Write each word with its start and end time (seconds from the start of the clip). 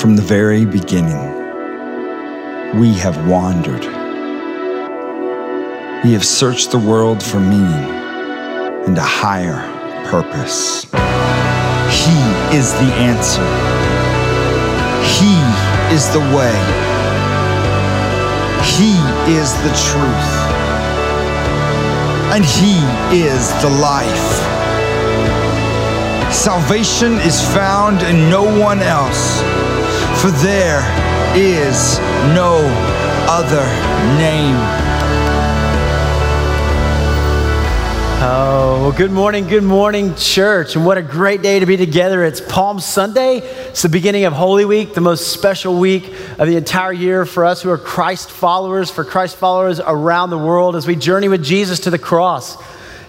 From 0.00 0.16
the 0.16 0.22
very 0.22 0.64
beginning, 0.64 1.22
we 2.78 2.92
have 2.94 3.26
wandered. 3.28 3.84
We 6.04 6.12
have 6.12 6.24
searched 6.24 6.72
the 6.72 6.78
world 6.78 7.22
for 7.22 7.38
meaning 7.38 7.88
and 8.86 8.98
a 8.98 9.02
higher 9.02 9.62
purpose. 10.06 10.84
He 10.84 12.18
is 12.56 12.72
the 12.72 12.90
answer. 12.98 13.46
He 15.16 15.34
is 15.94 16.08
the 16.12 16.24
way. 16.36 16.58
He 18.76 18.92
is 19.32 19.54
the 19.62 19.72
truth. 19.88 20.30
And 22.34 22.44
He 22.44 22.76
is 23.16 23.48
the 23.62 23.70
life. 23.80 24.64
Salvation 26.32 27.14
is 27.20 27.40
found 27.54 28.02
in 28.02 28.28
no 28.28 28.42
one 28.42 28.80
else, 28.80 29.40
for 30.24 30.30
there 30.30 30.80
is 31.36 31.98
no 32.34 32.56
other 33.28 33.62
name. 34.16 34.56
Oh, 38.22 38.78
well, 38.80 38.92
good 38.92 39.10
morning, 39.10 39.46
good 39.46 39.64
morning, 39.64 40.14
church. 40.14 40.76
And 40.76 40.86
what 40.86 40.96
a 40.96 41.02
great 41.02 41.42
day 41.42 41.60
to 41.60 41.66
be 41.66 41.76
together. 41.76 42.24
It's 42.24 42.40
Palm 42.40 42.80
Sunday. 42.80 43.40
It's 43.40 43.82
the 43.82 43.90
beginning 43.90 44.24
of 44.24 44.32
Holy 44.32 44.64
Week, 44.64 44.94
the 44.94 45.02
most 45.02 45.30
special 45.30 45.78
week 45.78 46.06
of 46.38 46.48
the 46.48 46.56
entire 46.56 46.94
year 46.94 47.26
for 47.26 47.44
us 47.44 47.60
who 47.60 47.68
are 47.68 47.76
Christ 47.76 48.30
followers, 48.30 48.90
for 48.90 49.04
Christ 49.04 49.36
followers 49.36 49.78
around 49.78 50.30
the 50.30 50.38
world 50.38 50.74
as 50.74 50.86
we 50.86 50.96
journey 50.96 51.28
with 51.28 51.44
Jesus 51.44 51.80
to 51.80 51.90
the 51.90 51.98
cross 51.98 52.56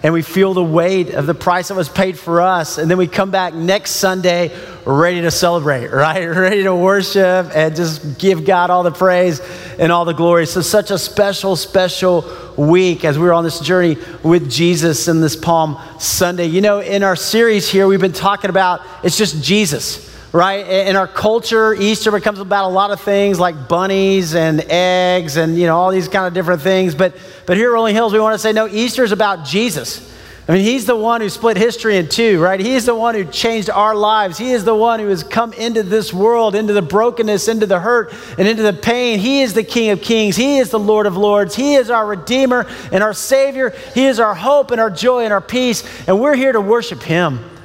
and 0.02 0.12
we 0.12 0.22
feel 0.22 0.54
the 0.54 0.62
weight 0.62 1.10
of 1.10 1.26
the 1.26 1.34
price 1.34 1.68
that 1.68 1.74
was 1.74 1.88
paid 1.88 2.18
for 2.18 2.40
us. 2.40 2.78
And 2.78 2.90
then 2.90 2.98
we 2.98 3.08
come 3.08 3.30
back 3.30 3.54
next 3.54 3.92
Sunday 3.92 4.52
ready 4.86 5.20
to 5.22 5.30
celebrate, 5.32 5.88
right? 5.88 6.24
Ready 6.36 6.62
to 6.62 6.74
worship 6.74 7.50
and 7.54 7.74
just 7.74 8.18
give 8.18 8.44
God 8.44 8.70
all 8.70 8.84
the 8.84 8.92
praise 8.92 9.40
and 9.78 9.90
all 9.90 10.04
the 10.04 10.14
glory. 10.14 10.46
So, 10.46 10.60
such 10.60 10.92
a 10.92 10.98
special, 10.98 11.56
special 11.56 12.24
week 12.56 13.04
as 13.04 13.18
we're 13.18 13.32
on 13.32 13.42
this 13.42 13.58
journey 13.58 13.98
with 14.22 14.48
Jesus 14.48 15.08
in 15.08 15.20
this 15.20 15.34
Palm 15.34 15.78
Sunday. 15.98 16.46
You 16.46 16.60
know, 16.60 16.78
in 16.78 17.02
our 17.02 17.16
series 17.16 17.68
here, 17.68 17.88
we've 17.88 18.00
been 18.00 18.12
talking 18.12 18.48
about 18.48 18.80
it's 19.02 19.18
just 19.18 19.42
Jesus 19.42 20.06
right? 20.32 20.68
In 20.68 20.96
our 20.96 21.08
culture, 21.08 21.72
Easter 21.72 22.10
becomes 22.10 22.40
about 22.40 22.66
a 22.66 22.68
lot 22.68 22.90
of 22.90 23.00
things 23.00 23.40
like 23.40 23.68
bunnies 23.68 24.34
and 24.34 24.60
eggs 24.68 25.38
and, 25.38 25.56
you 25.56 25.66
know, 25.66 25.78
all 25.78 25.90
these 25.90 26.08
kind 26.08 26.26
of 26.26 26.34
different 26.34 26.60
things. 26.60 26.94
But, 26.94 27.16
but 27.46 27.56
here 27.56 27.70
at 27.70 27.72
Rolling 27.72 27.94
Hills, 27.94 28.12
we 28.12 28.20
want 28.20 28.34
to 28.34 28.38
say, 28.38 28.52
no, 28.52 28.68
Easter 28.68 29.02
is 29.02 29.12
about 29.12 29.46
Jesus. 29.46 30.14
I 30.48 30.52
mean, 30.52 30.62
he's 30.62 30.86
the 30.86 30.94
one 30.94 31.20
who 31.20 31.28
split 31.28 31.56
history 31.56 31.96
in 31.96 32.08
two, 32.08 32.40
right? 32.40 32.60
He's 32.60 32.86
the 32.86 32.94
one 32.94 33.16
who 33.16 33.24
changed 33.24 33.68
our 33.68 33.96
lives. 33.96 34.38
He 34.38 34.52
is 34.52 34.64
the 34.64 34.76
one 34.76 35.00
who 35.00 35.08
has 35.08 35.24
come 35.24 35.52
into 35.52 35.82
this 35.82 36.14
world, 36.14 36.54
into 36.54 36.72
the 36.72 36.82
brokenness, 36.82 37.48
into 37.48 37.66
the 37.66 37.80
hurt, 37.80 38.14
and 38.38 38.46
into 38.46 38.62
the 38.62 38.72
pain. 38.72 39.18
He 39.18 39.42
is 39.42 39.54
the 39.54 39.64
King 39.64 39.90
of 39.90 40.00
Kings. 40.02 40.36
He 40.36 40.58
is 40.58 40.70
the 40.70 40.78
Lord 40.78 41.06
of 41.06 41.16
Lords. 41.16 41.56
He 41.56 41.74
is 41.74 41.90
our 41.90 42.06
Redeemer 42.06 42.64
and 42.92 43.02
our 43.02 43.12
Savior. 43.12 43.70
He 43.92 44.06
is 44.06 44.20
our 44.20 44.36
hope 44.36 44.70
and 44.70 44.80
our 44.80 44.90
joy 44.90 45.24
and 45.24 45.32
our 45.32 45.40
peace. 45.40 45.82
And 46.06 46.20
we're 46.20 46.36
here 46.36 46.52
to 46.52 46.60
worship 46.60 47.02
Him. 47.02 47.55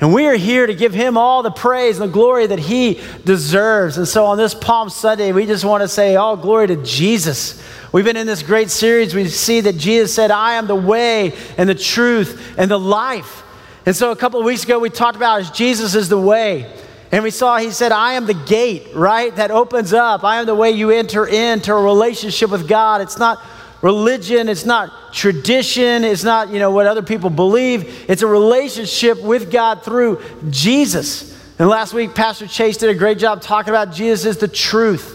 And 0.00 0.12
we 0.12 0.26
are 0.26 0.34
here 0.34 0.66
to 0.66 0.74
give 0.74 0.92
him 0.92 1.16
all 1.16 1.42
the 1.42 1.50
praise 1.50 1.98
and 1.98 2.08
the 2.08 2.12
glory 2.12 2.46
that 2.46 2.58
he 2.58 3.00
deserves. 3.24 3.96
And 3.96 4.06
so 4.08 4.26
on 4.26 4.36
this 4.36 4.54
Palm 4.54 4.90
Sunday, 4.90 5.32
we 5.32 5.46
just 5.46 5.64
want 5.64 5.82
to 5.82 5.88
say, 5.88 6.16
all 6.16 6.36
glory 6.36 6.66
to 6.66 6.76
Jesus. 6.76 7.62
We've 7.92 8.04
been 8.04 8.16
in 8.16 8.26
this 8.26 8.42
great 8.42 8.70
series. 8.70 9.14
We 9.14 9.28
see 9.28 9.60
that 9.62 9.76
Jesus 9.76 10.12
said, 10.12 10.30
I 10.30 10.54
am 10.54 10.66
the 10.66 10.74
way 10.74 11.32
and 11.56 11.68
the 11.68 11.74
truth 11.76 12.54
and 12.58 12.70
the 12.70 12.78
life. 12.78 13.42
And 13.86 13.94
so 13.94 14.10
a 14.10 14.16
couple 14.16 14.40
of 14.40 14.46
weeks 14.46 14.64
ago, 14.64 14.78
we 14.78 14.90
talked 14.90 15.16
about 15.16 15.40
as 15.40 15.50
Jesus 15.50 15.94
is 15.94 16.08
the 16.08 16.18
way. 16.18 16.72
And 17.12 17.22
we 17.22 17.30
saw 17.30 17.58
he 17.58 17.70
said, 17.70 17.92
I 17.92 18.14
am 18.14 18.26
the 18.26 18.34
gate, 18.34 18.88
right? 18.94 19.34
That 19.36 19.52
opens 19.52 19.92
up. 19.92 20.24
I 20.24 20.40
am 20.40 20.46
the 20.46 20.54
way 20.54 20.72
you 20.72 20.90
enter 20.90 21.24
into 21.24 21.72
a 21.72 21.80
relationship 21.80 22.50
with 22.50 22.68
God. 22.68 23.00
It's 23.00 23.18
not 23.18 23.40
religion, 23.84 24.48
it's 24.48 24.64
not 24.64 25.12
tradition, 25.12 26.04
it's 26.04 26.24
not, 26.24 26.48
you 26.48 26.58
know, 26.58 26.70
what 26.70 26.86
other 26.86 27.02
people 27.02 27.28
believe. 27.28 28.06
It's 28.08 28.22
a 28.22 28.26
relationship 28.26 29.22
with 29.22 29.52
God 29.52 29.82
through 29.82 30.22
Jesus. 30.48 31.38
And 31.58 31.68
last 31.68 31.92
week, 31.92 32.14
Pastor 32.14 32.46
Chase 32.46 32.78
did 32.78 32.88
a 32.88 32.94
great 32.94 33.18
job 33.18 33.42
talking 33.42 33.68
about 33.68 33.92
Jesus 33.92 34.24
is 34.24 34.36
the 34.38 34.48
truth. 34.48 35.10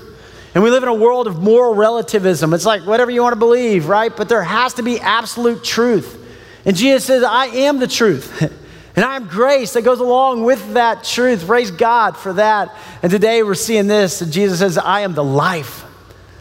And 0.53 0.63
we 0.63 0.69
live 0.69 0.84
in 0.84 0.90
a 0.90 0.94
world 0.94 1.25
of 1.25 1.41
moral 1.41 1.74
relativism. 1.74 2.53
It's 2.53 2.66
like 2.66 2.85
whatever 2.85 3.09
you 3.09 3.24
want 3.24 3.34
to 3.34 3.40
believe, 3.40 3.88
right? 3.88 4.16
But 4.16 4.29
there 4.29 4.44
has 4.44 4.75
to 4.75 4.84
be 4.84 5.00
absolute 5.00 5.63
truth. 5.63 6.16
And 6.63 6.78
Jesus 6.78 7.06
says, 7.06 7.24
I 7.24 7.47
am 7.47 7.79
the 7.79 7.88
truth. 7.88 8.56
And 8.96 9.06
I 9.06 9.16
am 9.16 9.28
grace 9.28 9.74
that 9.74 9.84
goes 9.84 10.02
along 10.02 10.44
with 10.44 10.74
that 10.74 11.06
truth. 11.06 11.46
Praise 11.46 11.72
God 11.72 12.18
for 12.18 12.34
that. 12.34 12.75
And 13.02 13.09
today 13.09 13.44
we're 13.44 13.56
seeing 13.56 13.88
this. 13.88 14.22
And 14.22 14.29
Jesus 14.34 14.59
says, 14.59 14.78
I 14.78 15.02
am 15.02 15.13
the 15.13 15.24
life. 15.24 15.85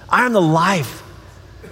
I 0.09 0.27
am 0.27 0.33
the 0.33 0.43
life. 0.43 0.98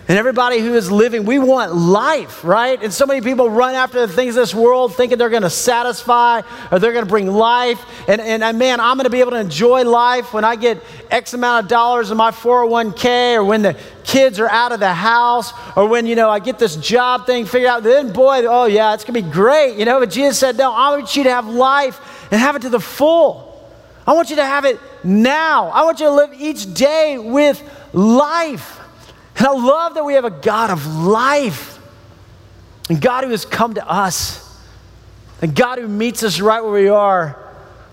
And 0.08 0.16
everybody 0.16 0.60
who 0.60 0.74
is 0.74 0.88
living, 0.88 1.24
we 1.24 1.40
want 1.40 1.74
life, 1.74 2.44
right? 2.44 2.80
And 2.80 2.94
so 2.94 3.06
many 3.06 3.20
people 3.22 3.50
run 3.50 3.74
after 3.74 4.06
the 4.06 4.12
things 4.12 4.36
of 4.36 4.42
this 4.42 4.54
world 4.54 4.94
thinking 4.94 5.18
they're 5.18 5.30
going 5.30 5.42
to 5.42 5.50
satisfy 5.50 6.42
or 6.70 6.78
they're 6.78 6.92
going 6.92 7.04
to 7.04 7.10
bring 7.10 7.26
life. 7.26 7.84
And, 8.06 8.20
and, 8.20 8.44
and 8.44 8.56
man, 8.56 8.78
I'm 8.78 8.98
going 8.98 9.04
to 9.04 9.10
be 9.10 9.18
able 9.18 9.32
to 9.32 9.40
enjoy 9.40 9.82
life 9.82 10.32
when 10.32 10.44
I 10.44 10.54
get 10.54 10.80
X 11.10 11.34
amount 11.34 11.64
of 11.64 11.68
dollars 11.68 12.12
in 12.12 12.16
my 12.16 12.30
401k 12.30 13.34
or 13.34 13.44
when 13.44 13.62
the 13.62 13.76
kids 14.04 14.38
are 14.38 14.48
out 14.48 14.70
of 14.70 14.78
the 14.78 14.94
house 14.94 15.52
or 15.76 15.88
when, 15.88 16.06
you 16.06 16.14
know, 16.14 16.30
I 16.30 16.38
get 16.38 16.60
this 16.60 16.76
job 16.76 17.26
thing 17.26 17.44
figured 17.44 17.68
out. 17.68 17.82
Then, 17.82 18.12
boy, 18.12 18.44
oh 18.46 18.66
yeah, 18.66 18.94
it's 18.94 19.02
going 19.02 19.20
to 19.20 19.26
be 19.26 19.32
great, 19.32 19.76
you 19.76 19.86
know? 19.86 19.98
But 19.98 20.10
Jesus 20.10 20.38
said, 20.38 20.56
no, 20.56 20.72
I 20.72 20.90
want 20.90 21.16
you 21.16 21.24
to 21.24 21.30
have 21.30 21.48
life 21.48 22.28
and 22.30 22.40
have 22.40 22.54
it 22.54 22.62
to 22.62 22.68
the 22.68 22.78
full. 22.78 23.42
I 24.06 24.12
want 24.12 24.30
you 24.30 24.36
to 24.36 24.44
have 24.44 24.66
it 24.66 24.78
now. 25.02 25.66
I 25.70 25.82
want 25.82 25.98
you 25.98 26.06
to 26.06 26.12
live 26.12 26.32
each 26.32 26.72
day 26.74 27.18
with 27.18 27.60
life. 27.92 28.85
And 29.36 29.46
I 29.46 29.52
love 29.52 29.94
that 29.94 30.04
we 30.04 30.14
have 30.14 30.24
a 30.24 30.30
God 30.30 30.70
of 30.70 30.86
life, 30.86 31.78
and 32.88 33.00
God 33.00 33.24
who 33.24 33.30
has 33.30 33.44
come 33.44 33.74
to 33.74 33.88
us, 33.88 34.42
and 35.42 35.54
God 35.54 35.78
who 35.78 35.88
meets 35.88 36.22
us 36.22 36.40
right 36.40 36.62
where 36.62 36.72
we 36.72 36.88
are 36.88 37.38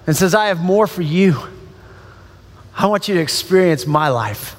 and 0.07 0.15
says, 0.15 0.33
I 0.33 0.47
have 0.47 0.61
more 0.61 0.87
for 0.87 1.01
you. 1.01 1.37
I 2.75 2.87
want 2.87 3.07
you 3.07 3.15
to 3.15 3.21
experience 3.21 3.85
my 3.85 4.09
life. 4.09 4.55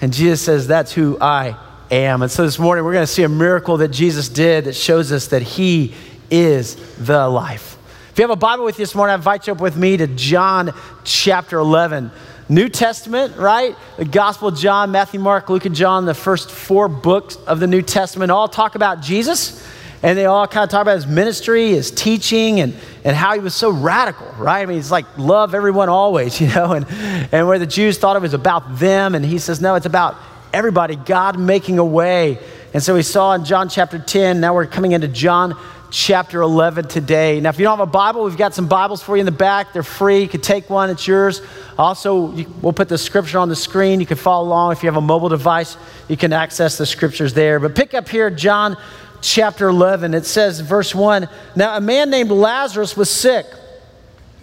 And 0.00 0.12
Jesus 0.12 0.42
says, 0.42 0.66
That's 0.66 0.92
who 0.92 1.18
I 1.20 1.56
am. 1.90 2.22
And 2.22 2.30
so 2.30 2.44
this 2.44 2.58
morning, 2.58 2.84
we're 2.84 2.92
going 2.92 3.06
to 3.06 3.12
see 3.12 3.24
a 3.24 3.28
miracle 3.28 3.78
that 3.78 3.88
Jesus 3.88 4.28
did 4.28 4.64
that 4.64 4.74
shows 4.74 5.10
us 5.10 5.28
that 5.28 5.42
He 5.42 5.94
is 6.30 6.76
the 6.98 7.28
life. 7.28 7.76
If 8.12 8.18
you 8.18 8.22
have 8.22 8.30
a 8.30 8.36
Bible 8.36 8.64
with 8.64 8.78
you 8.78 8.82
this 8.84 8.94
morning, 8.94 9.12
I 9.12 9.16
invite 9.16 9.46
you 9.46 9.52
up 9.52 9.60
with 9.60 9.76
me 9.76 9.96
to 9.96 10.06
John 10.06 10.72
chapter 11.04 11.58
11. 11.58 12.10
New 12.48 12.68
Testament, 12.68 13.36
right? 13.36 13.76
The 13.98 14.04
Gospel 14.04 14.48
of 14.48 14.56
John, 14.56 14.90
Matthew, 14.90 15.20
Mark, 15.20 15.50
Luke, 15.50 15.66
and 15.66 15.74
John, 15.74 16.06
the 16.06 16.14
first 16.14 16.50
four 16.50 16.88
books 16.88 17.36
of 17.46 17.60
the 17.60 17.66
New 17.66 17.82
Testament, 17.82 18.30
all 18.30 18.48
talk 18.48 18.74
about 18.74 19.02
Jesus. 19.02 19.66
And 20.02 20.16
they 20.16 20.26
all 20.26 20.46
kind 20.46 20.62
of 20.62 20.70
talk 20.70 20.82
about 20.82 20.94
his 20.94 21.06
ministry, 21.06 21.70
his 21.70 21.90
teaching, 21.90 22.60
and, 22.60 22.74
and 23.04 23.16
how 23.16 23.34
he 23.34 23.40
was 23.40 23.54
so 23.54 23.70
radical, 23.70 24.28
right? 24.38 24.62
I 24.62 24.66
mean, 24.66 24.76
he's 24.76 24.92
like, 24.92 25.06
love 25.18 25.54
everyone 25.54 25.88
always, 25.88 26.40
you 26.40 26.46
know? 26.48 26.72
And, 26.72 26.86
and 27.32 27.48
where 27.48 27.58
the 27.58 27.66
Jews 27.66 27.98
thought 27.98 28.16
it 28.16 28.22
was 28.22 28.34
about 28.34 28.78
them, 28.78 29.14
and 29.14 29.24
he 29.24 29.38
says, 29.38 29.60
no, 29.60 29.74
it's 29.74 29.86
about 29.86 30.16
everybody, 30.52 30.96
God 30.96 31.38
making 31.38 31.78
a 31.78 31.84
way. 31.84 32.38
And 32.72 32.82
so 32.82 32.94
we 32.94 33.02
saw 33.02 33.32
in 33.34 33.44
John 33.44 33.68
chapter 33.68 33.98
10, 33.98 34.40
now 34.40 34.54
we're 34.54 34.66
coming 34.66 34.92
into 34.92 35.08
John 35.08 35.56
chapter 35.90 36.42
11 36.42 36.88
today. 36.88 37.40
Now, 37.40 37.50
if 37.50 37.58
you 37.58 37.64
don't 37.64 37.78
have 37.78 37.88
a 37.88 37.90
Bible, 37.90 38.24
we've 38.24 38.36
got 38.36 38.54
some 38.54 38.68
Bibles 38.68 39.02
for 39.02 39.16
you 39.16 39.20
in 39.20 39.26
the 39.26 39.32
back. 39.32 39.72
They're 39.72 39.82
free. 39.82 40.20
You 40.22 40.28
can 40.28 40.40
take 40.40 40.68
one, 40.68 40.90
it's 40.90 41.06
yours. 41.06 41.40
Also, 41.78 42.26
we'll 42.60 42.72
put 42.72 42.88
the 42.88 42.98
scripture 42.98 43.38
on 43.38 43.48
the 43.48 43.56
screen. 43.56 44.00
You 44.00 44.06
can 44.06 44.16
follow 44.16 44.46
along. 44.46 44.72
If 44.72 44.82
you 44.82 44.88
have 44.88 44.96
a 44.96 45.00
mobile 45.00 45.28
device, 45.28 45.76
you 46.08 46.16
can 46.16 46.32
access 46.32 46.76
the 46.78 46.86
scriptures 46.86 47.34
there. 47.34 47.58
But 47.60 47.74
pick 47.74 47.94
up 47.94 48.08
here, 48.08 48.30
John 48.30 48.76
chapter 49.20 49.68
11. 49.68 50.14
It 50.14 50.26
says, 50.26 50.60
verse 50.60 50.94
1 50.94 51.28
Now, 51.56 51.76
a 51.76 51.80
man 51.80 52.10
named 52.10 52.30
Lazarus 52.30 52.96
was 52.96 53.10
sick. 53.10 53.46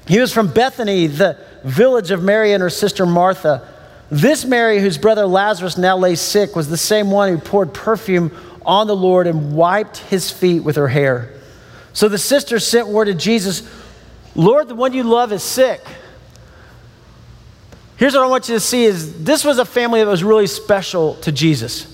He 0.08 0.20
was 0.20 0.34
from 0.34 0.48
Bethany, 0.48 1.08
the 1.08 1.38
village 1.64 2.12
of 2.12 2.22
Mary 2.24 2.54
and 2.54 2.62
her 2.62 2.70
sister 2.70 3.06
Martha. 3.06 3.68
This 4.12 4.46
Mary, 4.46 4.80
whose 4.80 5.00
brother 5.00 5.26
Lazarus 5.26 5.78
now 5.78 5.98
lay 5.98 6.16
sick, 6.16 6.56
was 6.56 6.70
the 6.70 6.78
same 6.78 7.10
one 7.10 7.30
who 7.30 7.40
poured 7.40 7.74
perfume 7.74 8.32
on 8.64 8.88
the 8.88 8.96
Lord 8.96 9.28
and 9.28 9.56
wiped 9.56 9.98
his 9.98 10.32
feet 10.32 10.60
with 10.60 10.76
her 10.76 10.88
hair. 10.88 11.32
So 11.96 12.10
the 12.10 12.18
sister 12.20 12.60
sent 12.60 12.88
word 12.88 13.06
to 13.06 13.16
Jesus 13.16 13.68
Lord, 14.38 14.68
the 14.68 14.76
one 14.76 14.92
you 14.92 15.04
love 15.04 15.32
is 15.32 15.42
sick. 15.42 15.82
Here's 17.96 18.14
what 18.14 18.24
I 18.24 18.28
want 18.28 18.50
you 18.50 18.56
to 18.56 18.60
see 18.60 18.84
is 18.84 19.24
this 19.24 19.46
was 19.46 19.60
a 19.60 19.66
family 19.66 20.02
that 20.02 20.10
was 20.10 20.26
really 20.26 20.48
special 20.48 21.16
to 21.16 21.32
Jesus. 21.32 21.92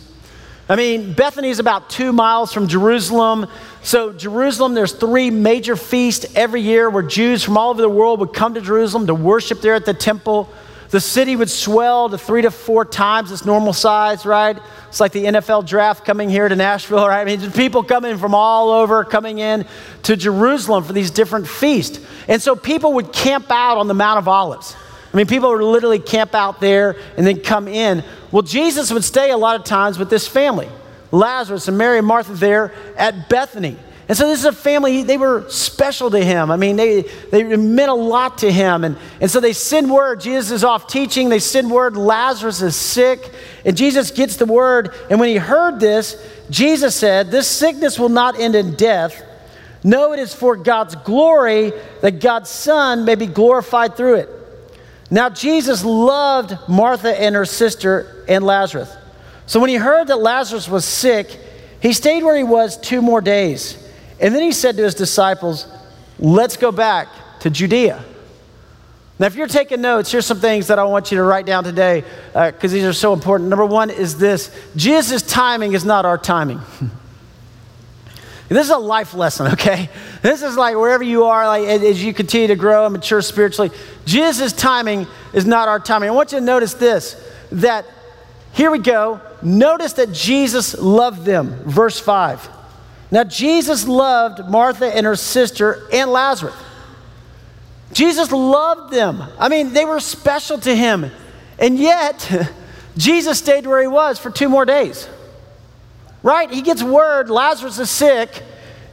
I 0.67 0.75
mean, 0.75 1.13
Bethany 1.13 1.49
is 1.49 1.59
about 1.59 1.91
two 1.91 2.11
miles 2.11 2.51
from 2.51 2.67
Jerusalem. 2.67 3.45
So, 3.83 4.11
Jerusalem, 4.11 4.73
there's 4.73 4.93
three 4.93 5.29
major 5.29 5.75
feasts 5.75 6.25
every 6.35 6.61
year 6.61 6.89
where 6.89 7.03
Jews 7.03 7.43
from 7.43 7.57
all 7.57 7.69
over 7.69 7.81
the 7.81 7.89
world 7.89 8.19
would 8.21 8.33
come 8.33 8.55
to 8.55 8.61
Jerusalem 8.61 9.05
to 9.05 9.13
worship 9.13 9.61
there 9.61 9.75
at 9.75 9.85
the 9.85 9.93
temple. 9.93 10.49
The 10.91 10.99
city 10.99 11.37
would 11.37 11.49
swell 11.49 12.09
to 12.09 12.17
three 12.17 12.41
to 12.41 12.51
four 12.51 12.83
times 12.83 13.31
its 13.31 13.45
normal 13.45 13.71
size, 13.71 14.25
right? 14.25 14.57
It's 14.89 14.99
like 14.99 15.13
the 15.13 15.23
NFL 15.23 15.65
draft 15.65 16.03
coming 16.03 16.29
here 16.29 16.49
to 16.49 16.55
Nashville, 16.55 17.07
right? 17.07 17.21
I 17.21 17.25
mean, 17.25 17.51
people 17.51 17.81
coming 17.81 18.17
from 18.17 18.35
all 18.35 18.69
over, 18.69 19.05
coming 19.05 19.39
in 19.39 19.65
to 20.03 20.17
Jerusalem 20.17 20.83
for 20.83 20.91
these 20.91 21.09
different 21.09 21.47
feasts. 21.47 21.99
And 22.27 22.41
so 22.41 22.57
people 22.57 22.93
would 22.93 23.13
camp 23.13 23.49
out 23.49 23.77
on 23.77 23.87
the 23.87 23.93
Mount 23.93 24.19
of 24.19 24.27
Olives. 24.27 24.75
I 25.13 25.17
mean, 25.17 25.27
people 25.27 25.49
would 25.49 25.63
literally 25.63 25.99
camp 25.99 26.35
out 26.35 26.59
there 26.59 26.97
and 27.15 27.25
then 27.25 27.39
come 27.39 27.69
in. 27.69 28.03
Well, 28.31 28.43
Jesus 28.43 28.91
would 28.91 29.03
stay 29.05 29.31
a 29.31 29.37
lot 29.37 29.55
of 29.55 29.63
times 29.63 29.97
with 29.97 30.09
this 30.09 30.27
family 30.27 30.69
Lazarus 31.11 31.67
and 31.67 31.77
Mary 31.77 31.97
and 31.97 32.07
Martha 32.07 32.33
there 32.33 32.73
at 32.97 33.29
Bethany. 33.29 33.77
And 34.11 34.17
so 34.17 34.27
this 34.27 34.39
is 34.39 34.45
a 34.45 34.51
family, 34.51 35.03
they 35.03 35.15
were 35.15 35.45
special 35.47 36.11
to 36.11 36.21
him. 36.21 36.51
I 36.51 36.57
mean, 36.57 36.75
they, 36.75 37.03
they 37.31 37.43
meant 37.43 37.89
a 37.89 37.93
lot 37.93 38.39
to 38.39 38.51
him. 38.51 38.83
And, 38.83 38.97
and 39.21 39.31
so 39.31 39.39
they 39.39 39.53
send 39.53 39.89
word, 39.89 40.19
Jesus 40.19 40.51
is 40.51 40.65
off 40.65 40.85
teaching. 40.87 41.29
They 41.29 41.39
send 41.39 41.71
word, 41.71 41.95
Lazarus 41.95 42.61
is 42.61 42.75
sick. 42.75 43.31
And 43.63 43.77
Jesus 43.77 44.11
gets 44.11 44.35
the 44.35 44.45
word. 44.45 44.93
And 45.09 45.17
when 45.17 45.29
he 45.29 45.37
heard 45.37 45.79
this, 45.79 46.21
Jesus 46.49 46.93
said, 46.93 47.31
This 47.31 47.47
sickness 47.47 47.97
will 47.97 48.09
not 48.09 48.37
end 48.37 48.53
in 48.53 48.75
death. 48.75 49.23
No, 49.81 50.11
it 50.11 50.19
is 50.19 50.33
for 50.33 50.57
God's 50.57 50.95
glory 50.95 51.71
that 52.01 52.19
God's 52.19 52.49
Son 52.49 53.05
may 53.05 53.15
be 53.15 53.27
glorified 53.27 53.95
through 53.95 54.15
it. 54.15 54.29
Now, 55.09 55.29
Jesus 55.29 55.85
loved 55.85 56.57
Martha 56.67 57.17
and 57.17 57.33
her 57.33 57.45
sister 57.45 58.25
and 58.27 58.43
Lazarus. 58.43 58.93
So 59.45 59.61
when 59.61 59.69
he 59.69 59.77
heard 59.77 60.07
that 60.07 60.19
Lazarus 60.19 60.67
was 60.67 60.83
sick, 60.83 61.39
he 61.79 61.93
stayed 61.93 62.25
where 62.25 62.35
he 62.35 62.43
was 62.43 62.77
two 62.77 63.01
more 63.01 63.21
days. 63.21 63.77
And 64.21 64.35
then 64.35 64.43
he 64.43 64.51
said 64.51 64.77
to 64.77 64.83
his 64.83 64.95
disciples, 64.95 65.67
Let's 66.19 66.55
go 66.55 66.71
back 66.71 67.07
to 67.39 67.49
Judea. 67.49 68.05
Now, 69.17 69.27
if 69.27 69.35
you're 69.35 69.47
taking 69.47 69.81
notes, 69.81 70.11
here's 70.11 70.25
some 70.25 70.39
things 70.39 70.67
that 70.67 70.79
I 70.79 70.83
want 70.83 71.11
you 71.11 71.17
to 71.17 71.23
write 71.23 71.45
down 71.45 71.63
today 71.63 72.03
because 72.33 72.71
uh, 72.71 72.75
these 72.75 72.85
are 72.85 72.93
so 72.93 73.13
important. 73.13 73.49
Number 73.49 73.65
one 73.65 73.89
is 73.89 74.17
this 74.17 74.55
Jesus' 74.75 75.21
timing 75.21 75.73
is 75.73 75.85
not 75.85 76.05
our 76.05 76.17
timing. 76.17 76.59
this 78.49 78.65
is 78.65 78.71
a 78.71 78.77
life 78.77 79.13
lesson, 79.13 79.53
okay? 79.53 79.89
This 80.21 80.41
is 80.41 80.55
like 80.55 80.75
wherever 80.75 81.03
you 81.03 81.25
are, 81.25 81.45
like 81.47 81.67
as 81.67 82.03
you 82.03 82.13
continue 82.13 82.47
to 82.47 82.55
grow 82.55 82.85
and 82.85 82.93
mature 82.93 83.21
spiritually, 83.21 83.71
Jesus' 84.05 84.53
timing 84.53 85.07
is 85.33 85.45
not 85.45 85.67
our 85.67 85.79
timing. 85.79 86.09
I 86.09 86.13
want 86.13 86.31
you 86.31 86.39
to 86.39 86.45
notice 86.45 86.73
this 86.73 87.15
that 87.51 87.85
here 88.53 88.71
we 88.71 88.79
go. 88.79 89.21
Notice 89.41 89.93
that 89.93 90.11
Jesus 90.11 90.75
loved 90.77 91.25
them. 91.25 91.63
Verse 91.65 91.99
5. 91.99 92.60
Now, 93.11 93.25
Jesus 93.25 93.85
loved 93.85 94.49
Martha 94.49 94.85
and 94.85 95.05
her 95.05 95.17
sister 95.17 95.85
and 95.91 96.09
Lazarus. 96.09 96.55
Jesus 97.91 98.31
loved 98.31 98.93
them. 98.93 99.21
I 99.37 99.49
mean, 99.49 99.73
they 99.73 99.83
were 99.83 99.99
special 99.99 100.57
to 100.59 100.73
him. 100.73 101.11
And 101.59 101.77
yet, 101.77 102.49
Jesus 102.97 103.39
stayed 103.39 103.67
where 103.67 103.81
he 103.81 103.87
was 103.87 104.17
for 104.17 104.31
two 104.31 104.47
more 104.47 104.63
days. 104.63 105.09
Right? 106.23 106.49
He 106.49 106.61
gets 106.61 106.81
word 106.81 107.29
Lazarus 107.29 107.79
is 107.79 107.89
sick, 107.89 108.43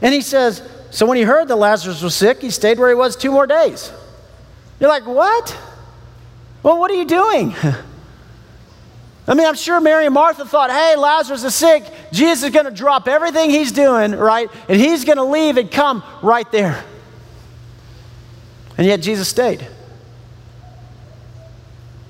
and 0.03 0.13
he 0.13 0.21
says, 0.21 0.69
So 0.91 1.07
when 1.07 1.17
he 1.17 1.23
heard 1.23 1.49
that 1.49 1.57
Lazarus 1.57 2.03
was 2.03 2.15
sick, 2.15 2.41
he 2.41 2.51
stayed 2.51 2.79
where 2.79 2.89
he 2.89 2.95
was 2.95 3.15
two 3.17 3.31
more 3.31 3.47
days. 3.47 3.93
You're 4.81 4.91
like, 4.91 5.07
What? 5.07 5.57
Well, 6.63 6.79
what 6.79 6.91
are 6.91 6.95
you 6.95 7.05
doing? 7.05 7.55
I 9.29 9.35
mean, 9.35 9.47
I'm 9.47 9.55
sure 9.55 9.79
Mary 9.79 10.07
and 10.07 10.15
Martha 10.15 10.47
thought, 10.47 10.71
hey, 10.71 10.97
Lazarus 10.97 11.45
is 11.45 11.55
sick. 11.55 11.85
Jesus 12.13 12.45
is 12.45 12.51
going 12.51 12.65
to 12.65 12.71
drop 12.71 13.07
everything 13.07 13.51
he's 13.51 13.73
doing, 13.73 14.13
right? 14.13 14.51
And 14.71 14.81
he's 14.81 15.05
going 15.05 15.19
to 15.19 15.25
leave 15.25 15.59
and 15.59 15.71
come 15.71 16.03
right 16.23 16.51
there. 16.51 16.83
And 18.79 18.87
yet 18.87 19.03
Jesus 19.03 19.29
stayed. 19.29 19.67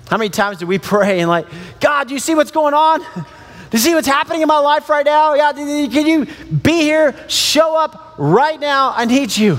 How 0.09 0.17
many 0.17 0.31
times 0.31 0.59
do 0.59 0.67
we 0.69 0.79
pray 0.79 1.19
and, 1.19 1.29
like, 1.29 1.47
God, 1.81 2.07
do 2.07 2.15
you 2.15 2.21
see 2.21 2.37
what's 2.37 2.53
going 2.53 2.75
on? 2.75 3.01
Do 3.71 3.77
you 3.77 3.83
see 3.83 3.95
what's 3.95 4.09
happening 4.09 4.41
in 4.41 4.49
my 4.49 4.61
life 4.61 4.89
right 4.89 5.05
now? 5.05 5.35
Yeah, 5.35 5.53
can 5.53 6.07
you 6.07 6.25
be 6.25 6.81
here? 6.81 7.15
Show 7.29 7.77
up 7.77 8.15
right 8.17 8.59
now. 8.59 8.95
I 8.97 9.05
need 9.05 9.37
you. 9.37 9.59